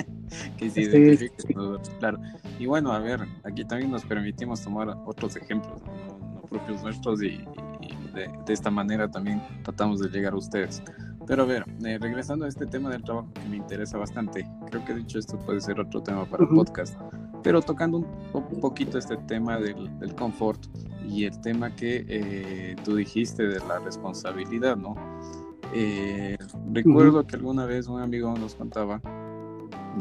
que 0.58 0.70
se 0.70 0.82
identifiquen 0.82 1.56
nosotros, 1.56 1.96
claro. 1.98 2.18
Y 2.58 2.66
bueno, 2.66 2.92
a 2.92 2.98
ver, 2.98 3.20
aquí 3.44 3.64
también 3.64 3.90
nos 3.90 4.04
permitimos 4.04 4.62
tomar 4.62 4.88
otros 5.06 5.36
ejemplos, 5.36 5.80
no, 5.82 6.42
propios 6.42 6.82
nuestros, 6.82 7.22
y, 7.22 7.44
de, 8.14 8.30
de, 8.46 8.52
esta 8.52 8.70
manera 8.70 9.10
también 9.10 9.42
tratamos 9.62 10.00
de 10.00 10.08
llegar 10.08 10.34
a 10.34 10.36
ustedes. 10.36 10.82
Pero 11.28 11.42
a 11.42 11.46
ver, 11.46 11.64
eh, 11.84 11.98
regresando 12.00 12.46
a 12.46 12.48
este 12.48 12.64
tema 12.64 12.88
del 12.88 13.04
trabajo 13.04 13.28
que 13.34 13.46
me 13.50 13.56
interesa 13.56 13.98
bastante, 13.98 14.48
creo 14.70 14.82
que 14.86 14.94
dicho 14.94 15.18
esto 15.18 15.38
puede 15.38 15.60
ser 15.60 15.78
otro 15.78 16.02
tema 16.02 16.24
para 16.24 16.44
el 16.44 16.48
podcast, 16.48 16.98
pero 17.42 17.62
tocando 17.62 17.98
un, 17.98 18.60
poquito 18.60 18.98
este 18.98 19.16
tema 19.16 19.58
del, 19.58 19.98
del, 19.98 20.14
confort 20.14 20.60
y 21.08 21.24
el 21.24 21.40
tema 21.40 21.74
que 21.74 22.04
eh, 22.08 22.76
tú 22.84 22.96
dijiste 22.96 23.46
de 23.46 23.60
la 23.66 23.78
responsabilidad, 23.78 24.76
¿no? 24.76 24.94
Eh, 25.74 26.38
recuerdo 26.72 27.26
que 27.26 27.36
alguna 27.36 27.66
vez 27.66 27.88
un 27.88 28.00
amigo 28.00 28.34
nos 28.36 28.54
contaba 28.54 29.00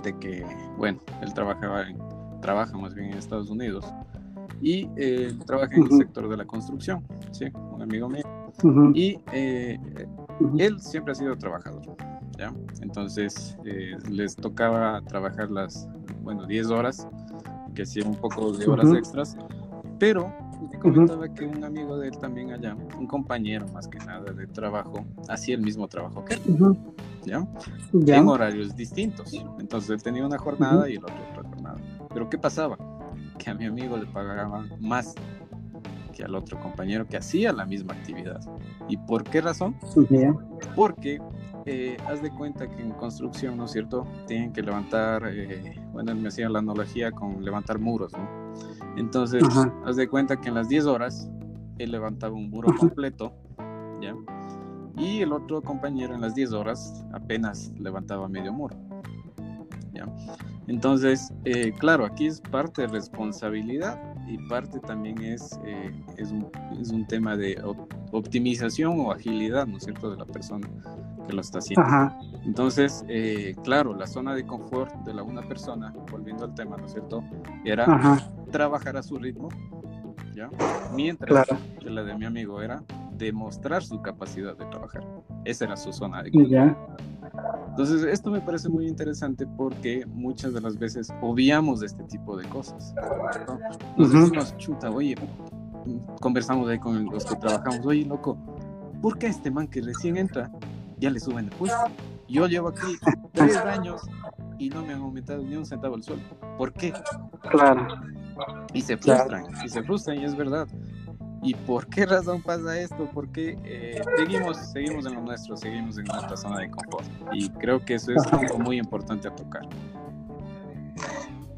de 0.04 0.18
que, 0.18 0.46
bueno, 0.78 1.00
él 1.22 1.34
trabajaba 1.34 1.88
en, 1.90 1.98
trabaja 2.42 2.78
más 2.78 2.94
bien 2.94 3.12
en 3.12 3.18
Estados 3.18 3.50
Unidos 3.50 3.86
y 4.62 4.90
eh, 4.96 5.34
trabaja 5.46 5.76
en 5.76 5.84
el 5.84 5.92
sector 5.92 6.30
de 6.30 6.38
la 6.38 6.46
construcción, 6.46 7.04
¿sí? 7.32 7.46
Un 7.72 7.82
amigo 7.82 8.10
mío. 8.10 8.24
Y 8.94 9.20
eh, 9.32 9.80
él 10.58 10.80
siempre 10.80 11.12
ha 11.12 11.16
sido 11.16 11.38
trabajador, 11.38 11.84
¿ya? 12.38 12.54
Entonces 12.82 13.58
eh, 13.66 13.96
les 14.10 14.36
tocaba 14.36 15.02
trabajar 15.02 15.52
las, 15.52 15.88
bueno, 16.24 16.46
10 16.48 16.68
horas, 16.68 17.08
que 17.78 17.84
hacía 17.84 18.08
un 18.08 18.16
poco 18.16 18.54
de 18.54 18.66
horas 18.66 18.92
extras, 18.92 19.38
pero 20.00 20.34
me 20.72 20.80
comentaba 20.80 21.32
que 21.32 21.46
un 21.46 21.64
amigo 21.64 21.96
de 22.00 22.08
él 22.08 22.18
también 22.18 22.52
allá, 22.52 22.76
un 22.98 23.06
compañero 23.06 23.68
más 23.68 23.88
que 23.88 24.00
nada 24.00 24.34
de 24.34 24.48
trabajo, 24.48 25.06
hacía 25.30 25.54
el 25.54 25.62
mismo 25.62 25.88
trabajo 25.88 26.26
que 26.26 26.34
él, 26.34 26.42
¿ya? 27.24 27.48
En 27.94 28.28
horarios 28.28 28.76
distintos. 28.76 29.32
Entonces 29.60 29.92
él 29.92 30.02
tenía 30.02 30.26
una 30.26 30.40
jornada 30.40 30.90
y 30.90 30.96
el 30.96 31.04
otro 31.04 31.16
otra 31.30 31.44
jornada. 31.48 31.78
Pero 32.12 32.28
¿qué 32.32 32.40
pasaba? 32.40 32.80
Que 33.38 33.52
a 33.52 33.54
mi 33.54 33.66
amigo 33.66 33.96
le 33.96 34.08
pagaban 34.08 34.72
más 34.80 35.14
que 36.16 36.24
al 36.24 36.34
otro 36.34 36.60
compañero 36.60 37.06
que 37.06 37.18
hacía 37.18 37.54
la 37.54 37.68
misma 37.68 37.94
actividad. 37.94 38.42
¿Y 38.90 38.98
por 38.98 39.24
qué 39.24 39.40
razón? 39.40 39.76
Porque 40.76 41.22
eh, 41.70 41.98
haz 42.08 42.22
de 42.22 42.32
cuenta 42.32 42.70
que 42.70 42.82
en 42.82 42.92
construcción, 42.92 43.58
¿no 43.58 43.66
es 43.66 43.72
cierto? 43.72 44.08
Tienen 44.26 44.54
que 44.54 44.62
levantar, 44.62 45.24
eh, 45.28 45.76
bueno, 45.92 46.14
él 46.14 46.18
me 46.18 46.30
hacía 46.30 46.48
la 46.48 46.60
analogía 46.60 47.12
con 47.12 47.44
levantar 47.44 47.78
muros, 47.78 48.14
¿no? 48.14 48.26
Entonces, 48.96 49.44
haz 49.86 49.98
de 49.98 50.08
cuenta 50.08 50.40
que 50.40 50.48
en 50.48 50.56
las 50.56 50.70
10 50.70 50.86
horas 50.86 51.30
él 51.78 51.92
levantaba 51.92 52.36
un 52.36 52.50
muro 52.50 52.74
completo, 52.80 53.34
¿ya? 54.02 54.16
Y 54.98 55.22
el 55.22 55.34
otro 55.34 55.62
compañero 55.62 56.16
en 56.16 56.22
las 56.22 56.36
10 56.36 56.54
horas 56.54 57.06
apenas 57.12 57.74
levantaba 57.78 58.30
medio 58.30 58.54
muro, 58.54 58.78
¿ya? 59.94 60.08
Entonces, 60.68 61.34
eh, 61.44 61.74
claro, 61.78 62.06
aquí 62.06 62.28
es 62.28 62.40
parte 62.40 62.84
de 62.84 62.88
responsabilidad 62.88 64.02
y 64.26 64.38
parte 64.48 64.80
también 64.80 65.22
es, 65.22 65.60
eh, 65.66 65.92
es, 66.16 66.32
un, 66.32 66.50
es, 66.80 66.92
un, 66.92 67.06
tema 67.08 67.36
de 67.36 67.62
optimización 68.12 69.02
o 69.02 69.12
agilidad, 69.12 69.68
¿no 69.68 69.78
es 69.78 69.84
cierto?, 69.84 70.12
de 70.12 70.18
la 70.18 70.26
persona 70.26 70.68
que 71.28 71.34
lo 71.34 71.42
está 71.42 71.60
haciendo. 71.60 71.86
Entonces, 72.46 73.04
eh, 73.08 73.56
claro, 73.64 73.94
la 73.94 74.08
zona 74.08 74.34
de 74.34 74.46
confort 74.46 74.94
de 75.04 75.14
la 75.14 75.24
una 75.24 75.42
persona, 75.48 75.94
volviendo 76.12 76.46
al 76.46 76.56
tema, 76.56 76.78
¿no 76.78 76.86
es 76.86 76.94
cierto?, 76.94 77.24
era 77.66 77.86
trabajar 78.52 78.98
a 78.98 79.04
su 79.04 79.18
ritmo, 79.18 79.50
¿ya? 80.36 80.50
Mientras 80.96 81.48
que 81.80 81.90
la 81.90 82.04
de 82.04 82.16
mi 82.18 82.26
amigo 82.26 82.62
era 82.62 82.84
demostrar 83.18 83.84
su 83.84 84.02
capacidad 84.02 84.56
de 84.56 84.66
trabajar. 84.66 85.06
Esa 85.44 85.66
era 85.66 85.76
su 85.76 85.92
zona 85.92 86.24
de 86.24 86.32
confort. 86.32 86.78
Entonces, 87.70 88.04
esto 88.04 88.32
me 88.32 88.42
parece 88.42 88.70
muy 88.70 88.88
interesante 88.88 89.46
porque 89.46 90.06
muchas 90.08 90.54
de 90.54 90.62
las 90.62 90.78
veces 90.80 91.14
obviamos 91.22 91.84
este 91.84 92.04
tipo 92.06 92.38
de 92.38 92.48
cosas. 92.50 92.96
Nos 93.98 94.12
decimos, 94.12 94.58
chuta, 94.58 94.90
oye, 94.90 95.16
conversamos 96.20 96.70
ahí 96.70 96.80
con 96.80 97.06
los 97.06 97.26
que 97.26 97.36
trabajamos, 97.36 97.86
oye, 97.86 98.06
loco, 98.06 98.38
¿por 99.02 99.18
qué 99.18 99.28
este 99.28 99.52
man 99.52 99.68
que 99.68 99.82
recién 99.82 100.18
entra 100.18 100.52
ya 100.98 101.10
le 101.10 101.20
suben 101.20 101.50
de 101.50 101.56
puesto? 101.56 101.78
Yo 102.28 102.48
llevo 102.48 102.70
aquí 102.70 102.98
tres 103.34 103.56
años 103.58 104.02
y 104.58 104.70
no 104.70 104.84
me 104.84 104.94
han 104.94 105.02
aumentado 105.02 105.44
ni 105.44 105.56
un 105.56 105.66
centavo 105.66 105.96
el 105.96 106.04
sueldo. 106.04 106.26
¿Por 106.58 106.74
qué? 106.74 106.94
Claro. 107.50 107.88
Y 108.74 108.82
se 108.82 108.98
frustran, 108.98 109.46
y 109.64 109.70
se 109.70 109.84
frustran, 109.84 110.20
y 110.20 110.26
es 110.26 110.36
verdad. 110.36 110.68
¿Y 111.44 111.54
por 111.54 111.88
qué 111.88 112.06
razón 112.06 112.42
pasa 112.42 112.80
esto? 112.80 113.10
Porque 113.14 113.58
eh, 113.64 114.02
seguimos, 114.18 114.58
seguimos 114.58 115.06
en 115.06 115.16
lo 115.16 115.22
nuestro, 115.22 115.56
seguimos 115.56 115.98
en 115.98 116.06
nuestra 116.06 116.36
zona 116.36 116.60
de 116.60 116.72
confort. 116.72 117.08
Y 117.34 117.50
creo 117.52 117.84
que 117.84 117.96
eso 117.96 118.12
es 118.12 118.26
algo 118.34 118.60
muy 118.60 118.80
importante 118.80 119.28
a 119.28 119.36
tocar. 119.36 119.62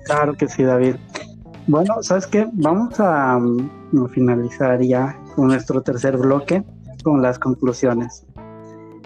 Claro 0.06 0.34
que 0.34 0.47
sí, 0.47 0.63
David. 0.63 0.95
Bueno, 1.67 2.02
¿sabes 2.02 2.28
qué? 2.28 2.47
Vamos 2.54 2.99
a, 2.99 3.38
mm, 3.38 4.08
finalizar 4.10 4.82
ya 4.82 5.17
con 5.36 5.47
nuestro 5.47 5.82
tercer 5.82 6.17
bloque, 6.17 6.63
con 7.04 7.21
las 7.21 7.39
conclusiones. 7.39 8.25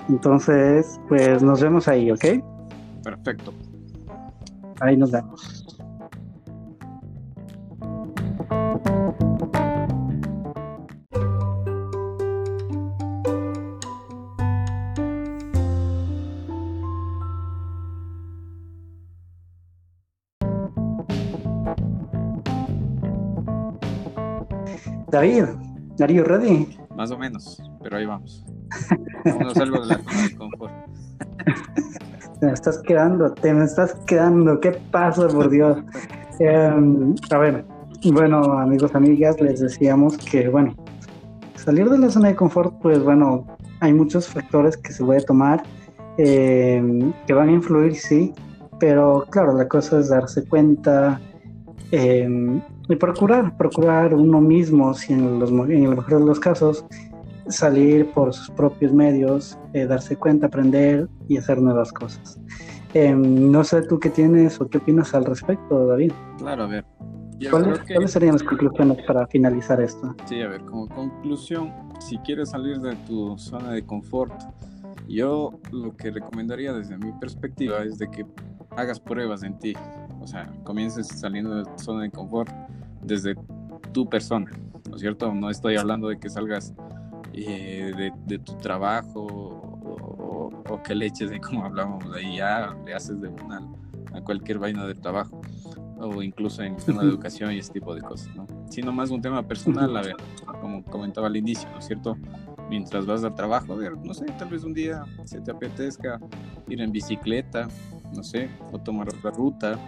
Entonces, 0.10 1.00
pues 1.08 1.42
nos 1.42 1.62
vemos 1.62 1.88
ahí, 1.88 2.12
¿ok? 2.12 2.26
Perfecto. 3.04 3.54
Ahí 4.80 4.98
nos 4.98 5.12
vemos. 5.12 5.64
David, 25.14 25.46
Darío 25.96 26.24
ready? 26.24 26.83
Más 26.96 27.12
o 27.12 27.18
menos, 27.18 27.62
pero 27.82 27.98
ahí 27.98 28.06
vamos. 28.06 28.46
Te 32.40 32.48
me 32.48 32.54
estás 32.54 32.80
quedando, 32.80 33.34
te 33.34 33.54
me 33.54 33.66
estás 33.66 33.96
quedando, 34.06 34.60
¿qué 34.60 34.72
pasa, 34.92 35.28
por 35.28 35.50
Dios? 35.50 35.78
Em, 36.40 37.16
a 37.32 37.38
ver, 37.38 37.66
bueno, 38.12 38.42
amigos, 38.60 38.94
amigas, 38.96 39.40
les 39.40 39.62
decíamos 39.62 40.18
que, 40.18 40.50
bueno, 40.50 40.76
salir 41.56 41.90
de 41.90 41.98
la 41.98 42.10
zona 42.10 42.30
de 42.30 42.36
confort, 42.36 42.74
pues 42.82 43.02
bueno, 43.02 43.46
hay 43.80 43.94
muchos 43.94 44.28
factores 44.28 44.76
que 44.78 44.92
se 44.92 45.04
puede 45.04 45.22
tomar, 45.22 45.64
em, 46.18 47.14
que 47.26 47.34
van 47.34 47.50
a 47.50 47.52
influir, 47.54 47.96
sí, 47.96 48.34
pero 48.80 49.26
claro, 49.30 49.54
la 49.54 49.68
cosa 49.68 50.00
es 50.00 50.10
darse 50.10 50.44
cuenta, 50.46 51.22
eh, 51.92 52.62
y 52.90 52.96
procurar, 52.96 53.56
procurar 53.58 54.14
uno 54.14 54.42
mismo, 54.42 54.94
si 54.94 55.14
en, 55.14 55.40
los, 55.40 55.50
en 55.52 55.84
el 55.84 55.96
mejor 55.96 56.20
de 56.20 56.26
los 56.26 56.40
casos, 56.40 56.86
salir 57.48 58.10
por 58.12 58.34
sus 58.34 58.50
propios 58.52 58.94
medios, 58.94 59.58
eh, 59.74 59.86
darse 59.86 60.16
cuenta, 60.16 60.48
aprender 60.48 61.08
y 61.28 61.38
hacer 61.38 61.62
nuevas 61.62 61.92
cosas. 61.92 62.40
Em, 62.94 63.52
no 63.52 63.64
sé 63.64 63.82
tú 63.84 64.00
qué 64.00 64.10
tienes 64.10 64.62
o 64.62 64.70
qué 64.70 64.78
opinas 64.78 65.14
al 65.14 65.26
respecto, 65.26 65.88
David. 65.88 66.12
Claro, 66.38 66.64
a 66.64 66.68
ver. 66.68 66.86
¿Cuáles, 67.50 68.12
serían 68.12 68.34
las 68.34 68.44
conclusiones 68.44 69.04
para 69.06 69.28
finalizar 69.28 69.82
esto? 69.82 70.16
Sí, 70.26 70.42
a 70.42 70.48
ver, 70.48 70.62
como 70.62 70.88
conclusión, 70.88 71.74
si 72.00 72.18
quieres 72.20 72.52
salir 72.52 72.80
de 72.80 72.96
tu 73.08 73.38
zona 73.38 73.72
de 73.72 73.86
confort, 73.86 74.34
yo 75.10 75.52
lo 75.72 75.96
que 75.98 76.12
recomendaría 76.12 76.72
desde 76.72 76.98
mi 76.98 77.12
perspectiva 77.20 77.84
es 77.84 77.98
de 77.98 78.10
que 78.10 78.26
hagas 78.78 79.00
pruebas 79.00 79.44
en 79.44 79.58
ti, 79.60 79.74
o 80.24 80.28
sea, 80.28 80.50
comiences 80.64 81.08
saliendo 81.08 81.56
de 81.56 81.66
tu 81.66 81.84
zona 81.84 82.04
de 82.04 82.10
confort 82.10 82.50
desde 83.02 83.36
tu 83.92 84.08
persona, 84.08 84.50
¿no 84.90 84.96
es 84.96 85.02
cierto? 85.02 85.34
No 85.34 85.50
estoy 85.50 85.76
hablando 85.76 86.08
de 86.08 86.18
que 86.18 86.30
salgas 86.30 86.74
eh, 87.34 88.12
de, 88.26 88.40
tu 88.40 88.54
trabajo 88.56 89.22
o, 89.26 90.82
que 90.84 90.96
le 90.96 91.06
eches 91.06 91.30
de 91.30 91.40
como 91.40 91.66
hablamos 91.66 92.04
ahí, 92.16 92.38
ya 92.38 92.76
le 92.86 92.94
haces 92.94 93.22
de 93.22 93.28
una 93.28 93.62
a 94.14 94.22
cualquier 94.22 94.60
vaina 94.60 94.86
de 94.86 94.96
trabajo 94.96 95.42
o 95.98 96.22
incluso 96.22 96.62
en 96.64 96.76
tema 96.78 97.04
de 97.04 97.10
educación 97.10 97.52
y 97.52 97.60
ese 97.60 97.74
tipo 97.74 97.94
de 97.96 98.02
cosas, 98.02 98.34
¿no? 98.36 98.48
Sino 98.70 98.92
más 98.92 99.10
un 99.10 99.22
tema 99.22 99.48
personal, 99.48 99.96
a 99.96 100.02
ver, 100.02 100.16
como 100.62 100.84
comentaba 100.84 101.28
al 101.28 101.38
inicio, 101.38 101.70
¿no 101.72 101.80
es 101.80 101.86
cierto? 101.86 102.18
Mientras 102.70 103.06
vas 103.06 103.24
al 103.24 103.36
trabajo, 103.36 103.74
a 103.74 103.76
ver, 103.76 103.98
no 103.98 104.14
sé, 104.14 104.26
tal 104.38 104.50
vez 104.50 104.64
un 104.64 104.74
día 104.74 105.04
se 105.26 105.40
te 105.42 105.52
apetezca 105.52 106.20
ir 106.68 106.82
en 106.82 106.92
bicicleta, 106.92 107.68
no 108.16 108.24
sé, 108.24 108.50
o 108.72 108.80
tomar 108.80 109.08
otra 109.10 109.32
ruta, 109.32 109.80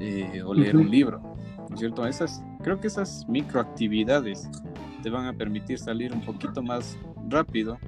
eh, 0.00 0.42
o 0.42 0.54
leer 0.54 0.76
un 0.76 0.90
libro, 0.90 1.20
¿no 1.68 1.74
es 1.74 1.80
cierto? 1.80 2.06
Esas, 2.06 2.42
creo 2.62 2.80
que 2.80 2.86
esas 2.86 3.26
microactividades 3.28 4.48
te 5.02 5.10
van 5.10 5.26
a 5.26 5.32
permitir 5.32 5.78
salir 5.78 6.12
un 6.12 6.22
poquito 6.22 6.62
más 6.62 6.98
rápido 7.28 7.78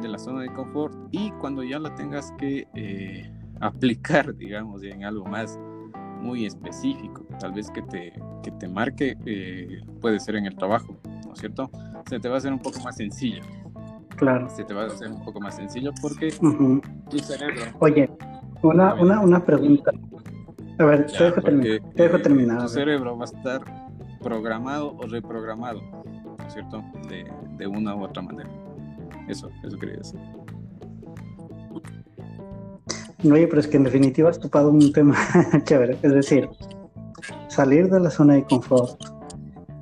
de 0.00 0.08
la 0.08 0.18
zona 0.18 0.42
de 0.42 0.52
confort 0.52 0.94
y 1.10 1.30
cuando 1.32 1.62
ya 1.62 1.78
la 1.78 1.94
tengas 1.94 2.32
que 2.32 2.66
eh, 2.74 3.30
aplicar, 3.60 4.34
digamos, 4.36 4.82
en 4.82 5.04
algo 5.04 5.24
más 5.24 5.58
muy 6.20 6.46
específico, 6.46 7.26
tal 7.40 7.52
vez 7.52 7.70
que 7.70 7.82
te, 7.82 8.12
que 8.42 8.50
te 8.52 8.68
marque, 8.68 9.16
eh, 9.26 9.80
puede 10.00 10.20
ser 10.20 10.36
en 10.36 10.46
el 10.46 10.54
trabajo, 10.56 10.96
¿no 11.26 11.32
es 11.32 11.40
cierto? 11.40 11.70
Se 12.08 12.20
te 12.20 12.28
va 12.28 12.36
a 12.36 12.38
hacer 12.38 12.52
un 12.52 12.60
poco 12.60 12.80
más 12.80 12.96
sencillo. 12.96 13.42
Claro. 14.16 14.48
Se 14.48 14.64
te 14.64 14.74
va 14.74 14.82
a 14.82 14.86
hacer 14.86 15.10
un 15.10 15.24
poco 15.24 15.40
más 15.40 15.56
sencillo 15.56 15.92
porque 16.00 16.30
tu 16.30 17.18
cerebro... 17.18 17.62
Oye, 17.80 18.10
una, 18.62 18.94
una, 18.94 19.20
una 19.20 19.44
pregunta. 19.44 19.90
A 20.82 20.86
ver, 20.86 21.06
te, 21.06 21.24
dejo 22.02 22.20
terminar, 22.20 22.62
Tu 22.62 22.68
cerebro 22.68 23.16
va 23.16 23.24
a 23.24 23.26
estar 23.26 23.62
programado 24.20 24.96
o 24.96 25.06
reprogramado, 25.06 25.80
¿no 25.80 26.46
es 26.46 26.52
cierto? 26.52 26.82
De, 27.08 27.24
de 27.56 27.66
una 27.66 27.94
u 27.94 28.04
otra 28.04 28.22
manera. 28.22 28.50
Eso, 29.28 29.48
eso 29.64 29.78
quería 29.78 29.96
decir. 29.96 30.20
Oye, 33.24 33.46
pero 33.46 33.60
es 33.60 33.68
que 33.68 33.76
en 33.76 33.84
definitiva 33.84 34.30
has 34.30 34.40
topado 34.40 34.70
un 34.70 34.92
tema 34.92 35.16
chévere. 35.64 35.96
Es 36.02 36.12
decir, 36.12 36.48
salir 37.48 37.88
de 37.88 38.00
la 38.00 38.10
zona 38.10 38.34
de 38.34 38.44
confort 38.44 39.00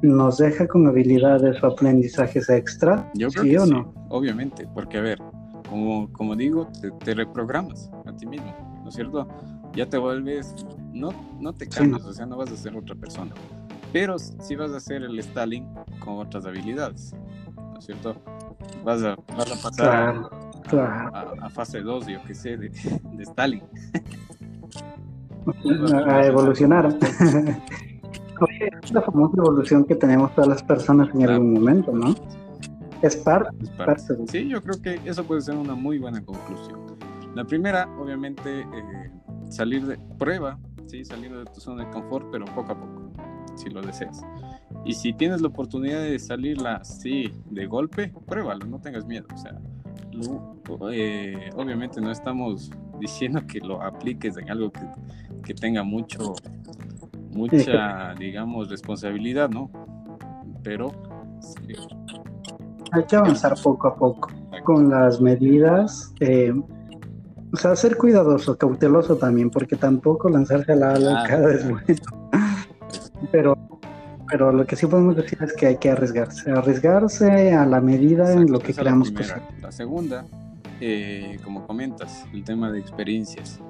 nos 0.02 0.38
deja 0.38 0.66
con 0.66 0.86
habilidades 0.86 1.62
o 1.62 1.68
aprendizajes 1.68 2.48
extra, 2.48 3.10
Yo 3.14 3.28
creo 3.28 3.44
¿sí 3.44 3.50
que 3.50 3.58
o 3.58 3.66
no? 3.66 3.94
Obviamente, 4.08 4.66
porque 4.74 4.98
a 4.98 5.02
ver, 5.02 5.18
como, 5.68 6.12
como 6.12 6.36
digo, 6.36 6.68
te, 7.04 7.14
reprogramas 7.14 7.90
a 8.06 8.12
ti 8.16 8.26
mismo, 8.26 8.54
¿no 8.82 8.88
es 8.88 8.94
cierto? 8.94 9.28
Ya 9.74 9.86
te 9.86 9.98
vuelves, 9.98 10.54
no, 10.92 11.10
no 11.38 11.52
te 11.52 11.68
cambias, 11.68 12.04
o 12.04 12.12
sea, 12.12 12.26
no 12.26 12.36
vas 12.36 12.50
a 12.50 12.56
ser 12.56 12.76
otra 12.76 12.94
persona, 12.94 13.32
pero 13.92 14.18
sí 14.18 14.56
vas 14.56 14.72
a 14.72 14.80
ser 14.80 15.02
el 15.02 15.18
Stalin 15.18 15.66
con 15.98 16.18
otras 16.18 16.46
habilidades, 16.46 17.14
¿no 17.56 17.78
es 17.78 17.84
cierto? 17.84 18.14
Vas 18.84 19.02
a, 19.02 19.16
vas 19.36 19.52
a 19.52 19.62
pasar 19.62 20.30
A, 21.42 21.50
fase 21.50 21.80
2, 21.80 22.06
yo 22.06 22.22
que 22.24 22.34
sé, 22.34 22.56
de, 22.56 22.68
de 22.68 23.22
Stalin. 23.22 23.62
a 26.06 26.26
evolucionar. 26.26 26.96
es 28.82 28.92
la 28.92 29.02
famosa 29.02 29.34
evolución 29.38 29.84
que 29.84 29.94
tenemos 29.94 30.34
todas 30.34 30.48
las 30.48 30.62
personas 30.62 31.08
en 31.14 31.28
algún 31.28 31.54
momento, 31.54 31.92
¿no? 31.92 32.14
Es 33.02 33.16
parte. 33.16 33.56
Sí, 34.26 34.48
yo 34.48 34.62
creo 34.62 34.80
que 34.82 35.00
eso 35.08 35.24
puede 35.24 35.40
ser 35.40 35.56
una 35.56 35.74
muy 35.74 35.98
buena 35.98 36.22
conclusión. 36.22 36.80
La 37.34 37.44
primera, 37.44 37.88
obviamente, 37.98 38.60
eh, 38.60 39.10
salir 39.48 39.86
de 39.86 39.98
prueba, 40.18 40.58
sí, 40.90 41.04
salir 41.04 41.36
de 41.36 41.44
tu 41.44 41.60
zona 41.60 41.84
de 41.84 41.90
confort, 41.90 42.26
pero 42.32 42.44
poco 42.46 42.72
a 42.72 42.80
poco, 42.80 43.12
si 43.54 43.70
lo 43.70 43.80
deseas. 43.80 44.22
Y 44.84 44.94
si 44.94 45.12
tienes 45.12 45.40
la 45.40 45.48
oportunidad 45.48 46.02
de 46.02 46.18
salirla 46.18 46.76
así 46.76 47.32
de 47.50 47.66
golpe, 47.66 48.12
pruébalo, 48.26 48.66
no 48.66 48.80
tengas 48.80 49.06
miedo. 49.06 49.26
O 49.32 49.36
sea, 49.36 49.58
eh, 50.92 51.50
obviamente 51.54 52.00
no 52.00 52.10
estamos 52.10 52.70
diciendo 52.98 53.40
que 53.46 53.60
lo 53.60 53.82
apliques 53.82 54.36
en 54.36 54.50
algo 54.50 54.72
que, 54.72 54.80
que 55.44 55.54
tenga 55.54 55.82
mucho, 55.82 56.34
mucha, 57.32 58.14
digamos, 58.18 58.68
responsabilidad, 58.68 59.48
¿no? 59.48 59.70
Pero 60.62 60.92
hay 62.92 63.04
que 63.04 63.16
avanzar 63.16 63.54
poco 63.62 63.88
a 63.88 63.94
poco 63.94 64.28
con 64.64 64.90
las 64.90 65.20
medidas. 65.20 66.12
Eh, 66.20 66.52
o 67.52 67.56
sea, 67.56 67.74
ser 67.74 67.96
cuidadoso, 67.96 68.56
cauteloso 68.56 69.16
también, 69.16 69.50
porque 69.50 69.76
tampoco 69.76 70.28
lanzarse 70.28 70.72
a 70.72 70.76
la 70.76 70.98
loca 70.98 71.50
es 71.50 71.68
bueno. 71.68 71.84
Pero, 73.32 73.58
pero 74.28 74.52
lo 74.52 74.64
que 74.64 74.76
sí 74.76 74.86
podemos 74.86 75.16
decir 75.16 75.38
es 75.42 75.52
que 75.54 75.66
hay 75.66 75.76
que 75.76 75.90
arriesgarse, 75.90 76.50
arriesgarse 76.50 77.52
a 77.52 77.66
la 77.66 77.80
medida 77.80 78.32
en 78.32 78.50
lo 78.50 78.60
que 78.60 78.72
creamos 78.72 79.10
posible. 79.10 79.42
La 79.60 79.72
segunda, 79.72 80.24
eh, 80.80 81.38
como 81.44 81.66
comentas, 81.66 82.26
el 82.32 82.44
tema 82.44 82.70
de 82.70 82.78
experiencias. 82.78 83.60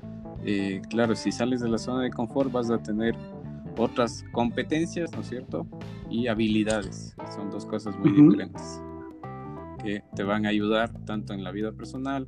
Eh, 0.44 0.80
claro, 0.88 1.14
si 1.14 1.32
sales 1.32 1.60
de 1.60 1.68
la 1.68 1.78
zona 1.78 2.02
de 2.02 2.10
confort 2.10 2.52
vas 2.52 2.70
a 2.70 2.78
tener 2.78 3.14
otras 3.76 4.24
competencias, 4.32 5.10
¿no 5.12 5.20
es 5.20 5.28
cierto? 5.28 5.66
Y 6.08 6.28
habilidades. 6.28 7.14
Son 7.34 7.50
dos 7.50 7.66
cosas 7.66 7.98
muy 7.98 8.12
diferentes 8.12 8.82
que 9.82 10.02
te 10.14 10.22
van 10.22 10.46
a 10.46 10.50
ayudar 10.50 10.90
tanto 11.04 11.32
en 11.32 11.42
la 11.42 11.50
vida 11.50 11.72
personal, 11.72 12.26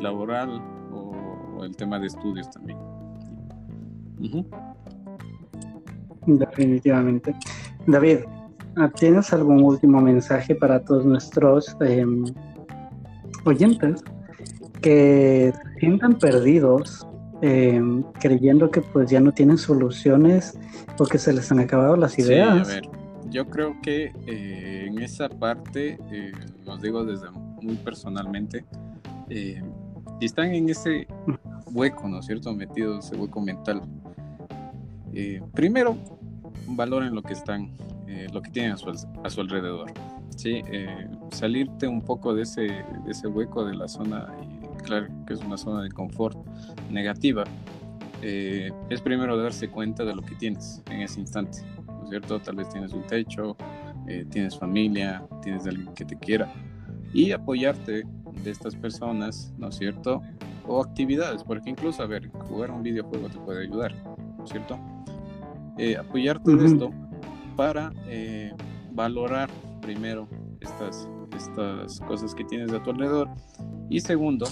laboral 0.00 0.60
o, 1.60 1.64
el 1.64 1.76
tema 1.76 1.98
de 1.98 2.06
estudios 2.06 2.50
también. 2.50 2.78
Definitivamente. 6.26 7.34
David, 7.86 8.20
¿tienes 8.96 9.32
algún 9.32 9.62
último 9.62 10.00
mensaje 10.00 10.54
para 10.54 10.80
todos 10.84 11.04
nuestros 11.04 11.76
em, 11.80 12.24
oyentes 13.44 14.02
que 14.80 15.52
se 15.52 15.80
sientan 15.80 16.18
perdidos 16.18 17.06
em, 17.42 18.02
creyendo 18.20 18.70
que 18.70 18.80
pues 18.80 19.10
ya 19.10 19.20
no 19.20 19.32
tienen 19.32 19.58
soluciones 19.58 20.58
o 20.98 21.04
que 21.04 21.18
se 21.18 21.32
les 21.32 21.50
han 21.50 21.60
acabado 21.60 21.96
las 21.96 22.18
ideas? 22.18 22.68
Sí, 22.68 22.72
a 22.72 22.80
ver, 22.80 22.90
yo 23.30 23.48
creo 23.48 23.80
que 23.80 24.12
eh, 24.26 24.86
en 24.88 24.98
esa 25.00 25.28
parte 25.28 25.98
eh, 26.10 26.32
los 26.64 26.82
digo 26.82 27.04
desde 27.04 27.30
muy 27.62 27.76
personalmente, 27.76 28.64
eh, 29.28 29.62
si 30.18 30.26
están 30.26 30.52
en 30.52 30.68
ese 30.68 31.06
hueco, 31.72 32.08
¿no 32.08 32.20
es 32.20 32.26
cierto? 32.26 32.52
Metidos, 32.54 33.06
ese 33.06 33.16
hueco 33.16 33.40
mental, 33.40 33.82
eh, 35.12 35.40
primero 35.54 35.96
valoren 36.68 37.14
lo 37.14 37.22
que 37.22 37.32
están, 37.32 37.72
eh, 38.06 38.26
lo 38.32 38.42
que 38.42 38.50
tienen 38.50 38.72
a 38.72 38.76
su, 38.76 38.90
a 38.90 39.30
su 39.30 39.40
alrededor. 39.40 39.92
¿sí? 40.36 40.62
salirte 41.32 41.86
un 41.86 42.00
poco 42.00 42.34
de 42.34 42.44
ese, 42.44 42.62
de 42.62 43.10
ese 43.10 43.26
hueco 43.28 43.64
de 43.64 43.74
la 43.74 43.88
zona, 43.88 44.26
y 44.40 44.82
claro 44.82 45.08
que 45.26 45.34
es 45.34 45.40
una 45.40 45.58
zona 45.58 45.82
de 45.82 45.90
confort 45.90 46.38
negativa, 46.90 47.44
es 48.22 49.00
primero 49.02 49.36
darse 49.36 49.68
cuenta 49.68 50.02
de 50.04 50.14
lo 50.14 50.22
que 50.22 50.34
tienes 50.36 50.82
en 50.90 51.02
ese 51.02 51.20
instante, 51.20 51.58
¿no 51.86 52.04
es 52.04 52.08
cierto? 52.08 52.40
Tal 52.40 52.56
vez 52.56 52.70
tienes 52.70 52.94
un 52.94 53.06
techo, 53.06 53.54
eh, 54.10 54.26
tienes 54.28 54.58
familia, 54.58 55.22
tienes 55.40 55.64
alguien 55.68 55.94
que 55.94 56.04
te 56.04 56.16
quiera 56.16 56.52
y 57.12 57.30
apoyarte 57.30 58.02
de 58.42 58.50
estas 58.50 58.74
personas, 58.74 59.52
¿no 59.56 59.68
es 59.68 59.76
cierto? 59.76 60.20
O 60.72 60.80
actividades, 60.80 61.42
porque 61.42 61.68
incluso, 61.70 62.00
a 62.00 62.06
ver, 62.06 62.30
jugar 62.48 62.70
un 62.70 62.84
videojuego 62.84 63.28
te 63.28 63.38
puede 63.40 63.64
ayudar, 63.64 63.92
¿no 64.38 64.44
es 64.44 64.50
cierto? 64.50 64.78
Eh, 65.78 65.96
apoyarte 65.96 66.54
de 66.54 66.64
esto 66.64 66.90
para 67.56 67.92
eh, 68.06 68.52
valorar 68.92 69.50
primero 69.82 70.28
estas, 70.60 71.08
estas 71.36 71.98
cosas 72.00 72.36
que 72.36 72.44
tienes 72.44 72.72
a 72.72 72.80
tu 72.80 72.90
alrededor 72.90 73.28
y 73.88 73.98
segundo, 74.00 74.46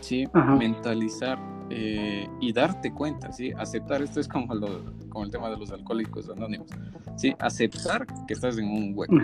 ¿sí? 0.00 0.24
mentalizar 0.56 1.36
y 1.70 2.52
darte 2.52 2.92
cuenta, 2.94 3.32
¿sí? 3.32 3.52
aceptar, 3.58 4.00
esto 4.02 4.20
es 4.20 4.28
como, 4.28 4.54
lo, 4.54 4.68
como 5.08 5.24
el 5.24 5.32
tema 5.32 5.50
de 5.50 5.56
los 5.56 5.72
alcohólicos 5.72 6.30
anónimos, 6.30 6.68
¿sí? 7.16 7.34
Aceptar 7.40 8.06
que 8.26 8.34
estás 8.34 8.56
en 8.56 8.68
un 8.68 8.92
hueco, 8.94 9.16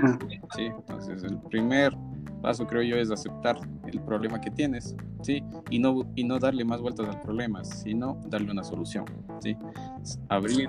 ¿sí? 0.57 0.65
Entonces, 0.65 1.23
el 1.23 1.39
primer 1.39 1.97
paso, 2.45 2.67
creo 2.67 2.83
yo, 2.83 2.97
es 2.97 3.11
aceptar 3.11 3.57
el 3.87 4.01
problema 4.03 4.39
que 4.39 4.51
tienes, 4.51 4.95
¿sí? 5.23 5.43
Y 5.71 5.79
no, 5.79 6.05
y 6.15 6.25
no 6.25 6.39
darle 6.39 6.63
más 6.63 6.79
vueltas 6.83 7.09
al 7.09 7.19
problema, 7.23 7.65
sino 7.65 8.21
darle 8.29 8.53
una 8.53 8.63
solución, 8.63 9.07
¿sí? 9.41 9.57
Abrir... 10.29 10.69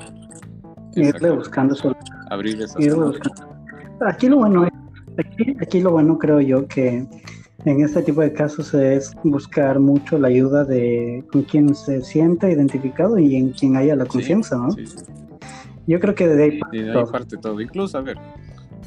Irle 0.95 1.32
buscando 1.32 1.76
soluciones. 1.76 2.09
Abrir 2.30 2.61
esas 2.61 2.78
Aquí 4.07 4.30
lo 4.30 4.38
bueno 4.38 4.65
aquí, 5.17 5.57
aquí 5.61 5.82
lo 5.82 5.91
bueno 5.91 6.17
creo 6.17 6.39
yo 6.39 6.65
que 6.65 7.05
en 7.65 7.82
este 7.84 8.01
tipo 8.03 8.21
de 8.21 8.32
casos 8.32 8.73
es 8.73 9.13
buscar 9.26 9.78
mucho 9.82 10.17
la 10.17 10.30
ayuda 10.30 10.63
de 10.63 11.26
con 11.30 11.43
quien 11.43 11.76
se 11.76 12.01
sienta 12.01 12.49
identificado 12.49 13.19
y 13.19 13.36
en 13.36 13.49
quien 13.49 13.76
haya 13.76 13.97
la 13.97 14.05
confianza, 14.05 14.57
¿no? 14.57 14.71
Sí, 14.71 14.86
yo 15.88 15.99
creo 15.99 16.15
que 16.15 16.28
de 16.28 16.43
ahí, 16.43 16.59
parte, 17.11 17.36
todo. 17.38 17.59
Incluso, 17.59 17.97
a 17.97 18.01
ver, 18.01 18.17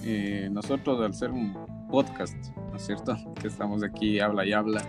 eh, 0.05 0.49
nosotros 0.51 1.01
al 1.01 1.15
ser 1.15 1.31
un 1.31 1.55
podcast, 1.91 2.37
¿no 2.71 2.77
es 2.77 2.87
cierto? 2.87 3.17
Que 3.41 3.49
estamos 3.49 3.83
aquí, 3.83 4.21
habla 4.21 4.47
y 4.47 4.53
habla, 4.53 4.83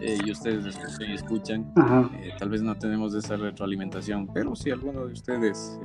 eh, 0.00 0.18
y 0.24 0.30
ustedes 0.30 0.64
escuchan 0.66 1.10
y 1.10 1.14
escuchan, 1.14 1.72
eh, 2.22 2.30
tal 2.38 2.48
vez 2.48 2.62
no 2.62 2.74
tenemos 2.76 3.14
esa 3.14 3.36
retroalimentación, 3.36 4.28
pero 4.32 4.54
si 4.54 4.70
alguno 4.70 5.06
de 5.06 5.12
ustedes 5.12 5.78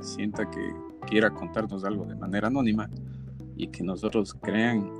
sienta 0.00 0.48
que 0.50 0.72
quiera 1.06 1.30
contarnos 1.30 1.84
algo 1.84 2.04
de 2.06 2.14
manera 2.14 2.48
anónima 2.48 2.88
y 3.56 3.68
que 3.68 3.82
nosotros 3.82 4.34
crean 4.34 4.90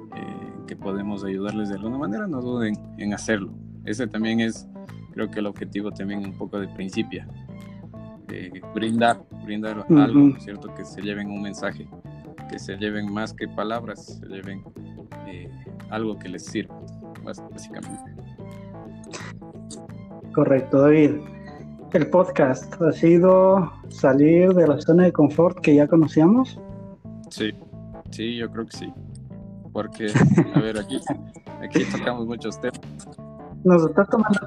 que 0.67 0.77
podemos 0.77 1.25
ayudarles 1.25 1.71
de 1.71 1.77
alguna 1.77 1.97
manera, 1.97 2.27
no 2.27 2.43
duden 2.43 2.75
en 2.99 3.15
hacerlo. 3.15 3.55
Ese 3.85 4.07
también 4.07 4.41
es, 4.41 4.69
creo 5.13 5.31
que 5.31 5.39
el 5.39 5.47
objetivo 5.47 5.91
también 5.91 6.27
un 6.27 6.37
poco 6.37 6.61
de 6.61 6.69
principio 6.69 7.25
brindar, 8.75 9.23
brindar 9.45 9.87
algo, 9.89 10.39
¿cierto? 10.41 10.75
Que 10.75 10.85
se 10.85 11.01
lleven 11.01 11.31
un 11.31 11.43
mensaje, 11.43 11.89
que 12.49 12.59
se 12.59 12.77
lleven 12.77 13.13
más 13.13 13.33
que 13.33 13.47
palabras, 13.49 14.19
se 14.21 14.27
lleven 14.27 14.63
eh, 15.27 15.51
algo 15.91 16.19
que 16.19 16.29
les 16.29 16.45
sirva, 16.45 16.81
básicamente. 17.25 18.13
Correcto, 20.35 20.83
David. 20.83 21.13
El 21.93 22.11
podcast 22.11 22.81
ha 22.83 22.93
sido 22.93 23.73
salir 23.89 24.53
de 24.53 24.69
la 24.69 24.81
zona 24.81 25.05
de 25.05 25.13
confort 25.13 25.59
que 25.61 25.75
ya 25.75 25.87
conocíamos. 25.87 26.61
Sí, 27.31 27.53
sí, 28.11 28.37
yo 28.37 28.51
creo 28.51 28.67
que 28.67 28.77
sí. 28.77 28.93
Porque, 29.73 30.13
a 30.55 30.61
ver, 30.61 30.79
aquí, 30.79 31.01
aquí 31.63 31.85
tocamos 31.91 32.27
muchos 32.27 32.61
temas. 32.61 32.81
Nos 33.65 33.85
está 33.87 34.05
tomando, 34.05 34.41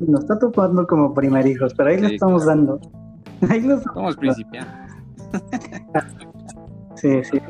nos 0.00 0.20
está 0.20 0.38
tomando 0.38 0.86
como 0.86 1.12
primerijos, 1.12 1.74
pero 1.74 1.90
ahí 1.90 2.00
le 2.00 2.14
estamos 2.14 2.46
dando. 2.46 2.80
Somos 3.94 4.16
principiantes. 4.16 4.74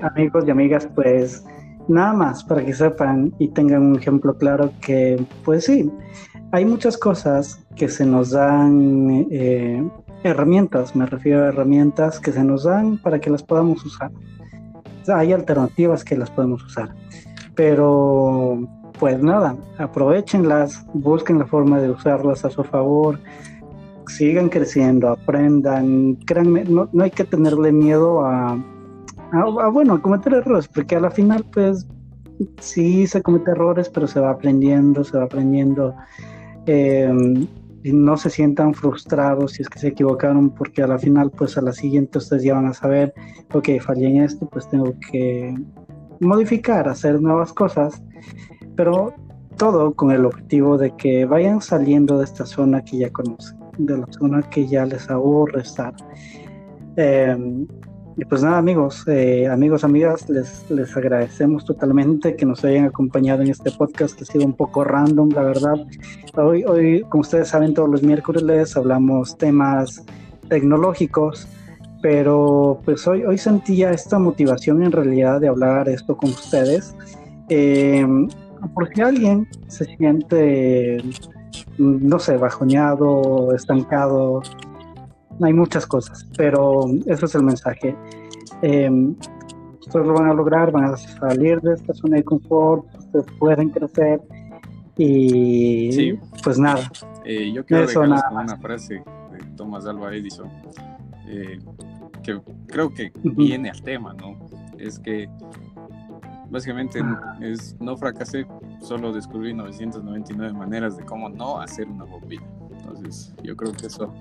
amigos 0.03 0.45
y 0.47 0.51
amigas, 0.51 0.89
pues 0.95 1.45
nada 1.89 2.13
más 2.13 2.45
para 2.45 2.65
que 2.65 2.73
sepan 2.73 3.33
y 3.39 3.49
tengan 3.49 3.83
un 3.83 3.97
ejemplo 3.97 4.37
claro 4.37 4.71
que, 4.81 5.25
pues 5.45 5.65
sí, 5.65 5.91
hay 6.53 6.65
muchas 6.65 6.97
cosas 6.97 7.65
que 7.77 7.89
se 7.89 8.07
nos 8.07 8.31
dan, 8.31 9.27
eh, 9.31 9.89
herramientas, 10.23 10.97
me 10.97 11.07
refiero 11.07 11.45
a 11.45 11.49
herramientas 11.49 12.19
que 12.21 12.33
se 12.33 12.43
nos 12.43 12.65
dan 12.65 12.99
para 12.99 13.21
que 13.21 13.31
las 13.31 13.43
podamos 13.43 13.85
usar. 13.85 14.11
hay 15.15 15.33
alternativas 15.33 16.03
que 16.05 16.17
las 16.17 16.31
podemos 16.31 16.65
usar, 16.65 16.89
pero 17.55 18.59
pues 18.99 19.23
nada, 19.23 19.57
aprovechenlas, 19.79 20.85
busquen 20.95 21.39
la 21.39 21.47
forma 21.47 21.79
de 21.81 21.91
usarlas 21.91 22.45
a 22.45 22.51
su 22.51 22.65
favor, 22.65 23.21
sigan 24.09 24.49
creciendo, 24.49 25.11
aprendan, 25.11 26.17
créanme, 26.27 26.65
no, 26.65 26.89
no 26.93 27.05
hay 27.05 27.11
que 27.11 27.25
tenerle 27.25 27.71
miedo 27.71 28.25
a, 28.25 28.59
a, 29.37 29.69
bueno, 29.69 29.95
a 29.95 30.03
cometer 30.03 30.35
errores, 30.35 30.69
porque 30.69 30.97
a 30.97 31.01
la 31.01 31.11
final, 31.11 31.45
pues, 31.53 31.87
sí 32.61 33.07
se 33.07 33.23
comete 33.23 33.53
errores, 33.53 33.89
pero 33.89 34.07
se 34.07 34.21
va 34.21 34.31
aprendiendo, 34.31 35.05
se 35.05 35.17
va 35.19 35.25
aprendiendo. 35.25 35.95
Eh, 36.67 37.49
y 37.87 37.93
no 37.93 38.17
se 38.17 38.31
sientan 38.31 38.75
frustrados 38.75 39.53
si 39.53 39.63
es 39.63 39.69
que 39.69 39.79
se 39.79 39.89
equivocaron, 39.89 40.51
porque 40.51 40.83
a 40.83 40.89
la 40.89 40.99
final, 40.99 41.31
pues 41.31 41.57
a 41.57 41.61
la 41.61 41.73
siguiente 41.73 42.19
ustedes 42.19 42.43
ya 42.43 42.55
van 42.55 42.67
a 42.67 42.75
saber, 42.75 43.15
ok, 43.55 43.69
fallé 43.81 44.09
en 44.09 44.25
esto, 44.25 44.49
pues 44.49 44.69
tengo 44.69 44.93
que 45.09 45.55
modificar, 46.19 46.89
hacer 46.89 47.23
nuevas 47.23 47.53
cosas, 47.53 48.03
pero 48.75 49.15
todo 49.57 49.95
con 49.95 50.11
el 50.11 50.27
objetivo 50.27 50.77
de 50.77 50.97
que 50.97 51.27
vayan 51.27 51.63
saliendo 51.63 52.19
de 52.19 52.25
esta 52.25 52.45
zona 52.45 52.83
que 52.83 52.99
ya 52.99 53.11
conocen, 53.11 53.57
de 53.79 53.99
la 53.99 54.07
zona 54.11 54.43
que 54.51 54.67
ya 54.67 54.85
les 54.85 55.09
aburre 55.09 55.61
estar. 55.61 55.95
Eh, 56.97 57.37
y 58.17 58.25
pues 58.25 58.43
nada, 58.43 58.57
amigos, 58.57 59.05
eh, 59.09 59.47
amigos, 59.47 59.85
amigas, 59.85 60.29
les, 60.31 60.71
les 60.71 60.97
agradecemos 60.97 61.67
totalmente 61.67 62.35
que 62.35 62.47
nos 62.47 62.65
hayan 62.65 62.87
acompañado 62.87 63.43
en 63.43 63.49
este 63.49 63.71
podcast 63.71 64.17
que 64.17 64.25
ha 64.25 64.27
sido 64.27 64.47
un 64.47 64.55
poco 64.55 64.85
random, 64.85 65.29
la 65.31 65.43
verdad. 65.43 65.87
Hoy, 66.35 66.65
hoy 66.65 67.03
como 67.11 67.21
ustedes 67.21 67.49
saben, 67.49 67.75
todos 67.75 67.91
los 67.91 68.03
miércoles 68.03 68.75
hablamos 68.75 69.37
temas 69.37 70.03
tecnológicos, 70.49 71.47
pero 72.01 72.81
pues 72.87 73.07
hoy, 73.07 73.25
hoy 73.25 73.37
sentía 73.37 73.91
esta 73.91 74.19
motivación 74.19 74.83
en 74.83 74.93
realidad 74.93 75.39
de 75.41 75.49
hablar 75.49 75.87
esto 75.91 76.17
con 76.17 76.31
ustedes. 76.31 76.95
Eh, 77.51 78.07
porque 78.75 79.03
alguien 79.03 79.47
se 79.69 79.85
siente, 79.85 81.03
no 81.77 82.19
sé, 82.19 82.39
bajoñado, 82.39 83.55
estancado, 83.55 84.43
hay 85.43 85.53
muchas 85.53 85.87
cosas, 85.87 86.29
pero 86.37 86.87
eso 87.07 87.27
es 87.27 87.35
el 87.35 87.43
mensaje. 87.43 87.97
Eh, 88.63 88.91
ustedes 89.81 90.07
lo 90.07 90.15
van 90.15 90.31
a 90.31 90.35
lograr, 90.35 90.71
van 90.73 90.85
a 90.85 90.97
salir 90.97 91.61
de 91.61 91.75
esta 91.75 91.95
zona 91.95 92.17
de 92.17 92.25
confort, 92.25 92.85
ustedes 92.99 93.27
pueden 93.39 93.71
crecer 93.71 94.21
y 94.97 96.15
pues 96.43 96.59
nada. 96.59 96.91
Eh, 97.25 97.53
yo 97.53 97.65
quiero 97.65 97.87
dejarles 97.87 98.23
una 98.31 98.57
frase 98.59 98.95
de 98.95 99.39
Thomas 99.57 99.87
Alva 99.87 100.15
Edison 100.15 100.49
eh, 101.27 101.59
que 102.23 102.41
creo 102.67 102.93
que 102.93 103.13
viene 103.23 103.71
al 103.71 103.83
tema, 103.83 104.15
¿no? 104.15 104.37
Es 104.79 104.99
que 104.99 105.29
básicamente 106.51 107.01
es 107.41 107.77
no 107.81 107.97
fracasé, 107.97 108.47
solo 108.81 109.13
descubrí 109.13 109.53
999 109.55 110.53
maneras 110.53 110.97
de 110.97 111.05
cómo 111.05 111.29
no 111.29 111.61
hacer 111.61 111.89
una 111.89 112.05
bombilla. 112.05 112.47
Entonces, 112.79 113.35
yo 113.43 113.57
creo 113.57 113.73
que 113.73 113.87
eso 113.87 114.13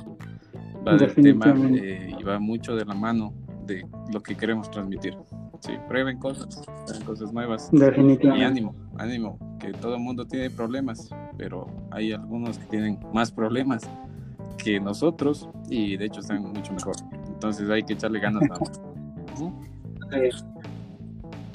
va 0.85 0.97
del 0.97 1.13
tema 1.13 1.53
eh, 1.75 2.15
y 2.17 2.23
va 2.23 2.39
mucho 2.39 2.75
de 2.75 2.85
la 2.85 2.93
mano 2.93 3.33
de 3.65 3.85
lo 4.13 4.21
que 4.21 4.35
queremos 4.35 4.69
transmitir. 4.69 5.17
Sí, 5.59 5.73
prueben 5.87 6.19
cosas, 6.19 6.63
prueben 6.85 7.05
cosas 7.05 7.33
nuevas. 7.33 7.69
Definitivamente. 7.71 8.39
Y 8.39 8.43
ánimo, 8.43 8.75
ánimo, 8.97 9.57
que 9.59 9.71
todo 9.73 9.95
el 9.95 10.01
mundo 10.01 10.25
tiene 10.25 10.49
problemas, 10.49 11.09
pero 11.37 11.67
hay 11.91 12.11
algunos 12.11 12.59
que 12.59 12.65
tienen 12.65 12.99
más 13.13 13.31
problemas 13.31 13.89
que 14.57 14.79
nosotros 14.79 15.49
y 15.69 15.97
de 15.97 16.05
hecho 16.05 16.19
están 16.19 16.43
mucho 16.43 16.73
mejor. 16.73 16.95
Entonces 17.27 17.69
hay 17.69 17.83
que 17.83 17.93
echarle 17.93 18.19
ganas. 18.19 18.43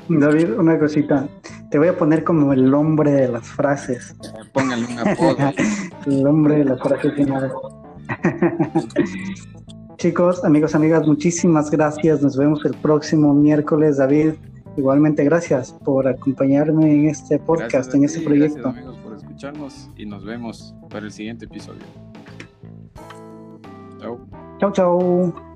David, 0.09 0.59
una 0.59 0.79
cosita. 0.79 1.29
Te 1.71 1.79
voy 1.79 1.89
a 1.89 1.97
poner 1.97 2.25
como 2.25 2.53
el 2.53 2.75
hombre 2.75 3.13
de 3.13 3.29
las 3.29 3.47
frases. 3.47 4.17
Póngale 4.53 4.85
un 4.85 4.99
apodo. 4.99 5.37
el 6.07 6.27
hombre 6.27 6.59
de 6.59 6.65
las 6.65 6.81
frases 6.81 7.15
finales. 7.15 7.53
Chicos, 9.97 10.45
amigos, 10.45 10.75
amigas, 10.75 11.07
muchísimas 11.07 11.71
gracias. 11.71 12.23
Nos 12.23 12.37
vemos 12.37 12.65
el 12.65 12.75
próximo 12.75 13.35
miércoles, 13.35 13.99
David. 13.99 14.35
Igualmente, 14.77 15.25
gracias 15.25 15.73
por 15.85 16.09
acompañarme 16.09 16.93
en 16.93 17.09
este 17.09 17.39
podcast, 17.39 17.95
en 17.95 18.05
este 18.05 18.21
proyecto. 18.21 18.63
Gracias, 18.63 18.87
amigos, 18.87 18.99
por 19.03 19.17
escucharnos 19.17 19.91
y 19.97 20.07
nos 20.07 20.25
vemos 20.25 20.75
para 20.89 21.05
el 21.05 21.13
siguiente 21.13 21.45
episodio. 21.45 21.83
Chao. 23.99 24.21
Chao, 24.59 24.73
chao. 24.73 25.50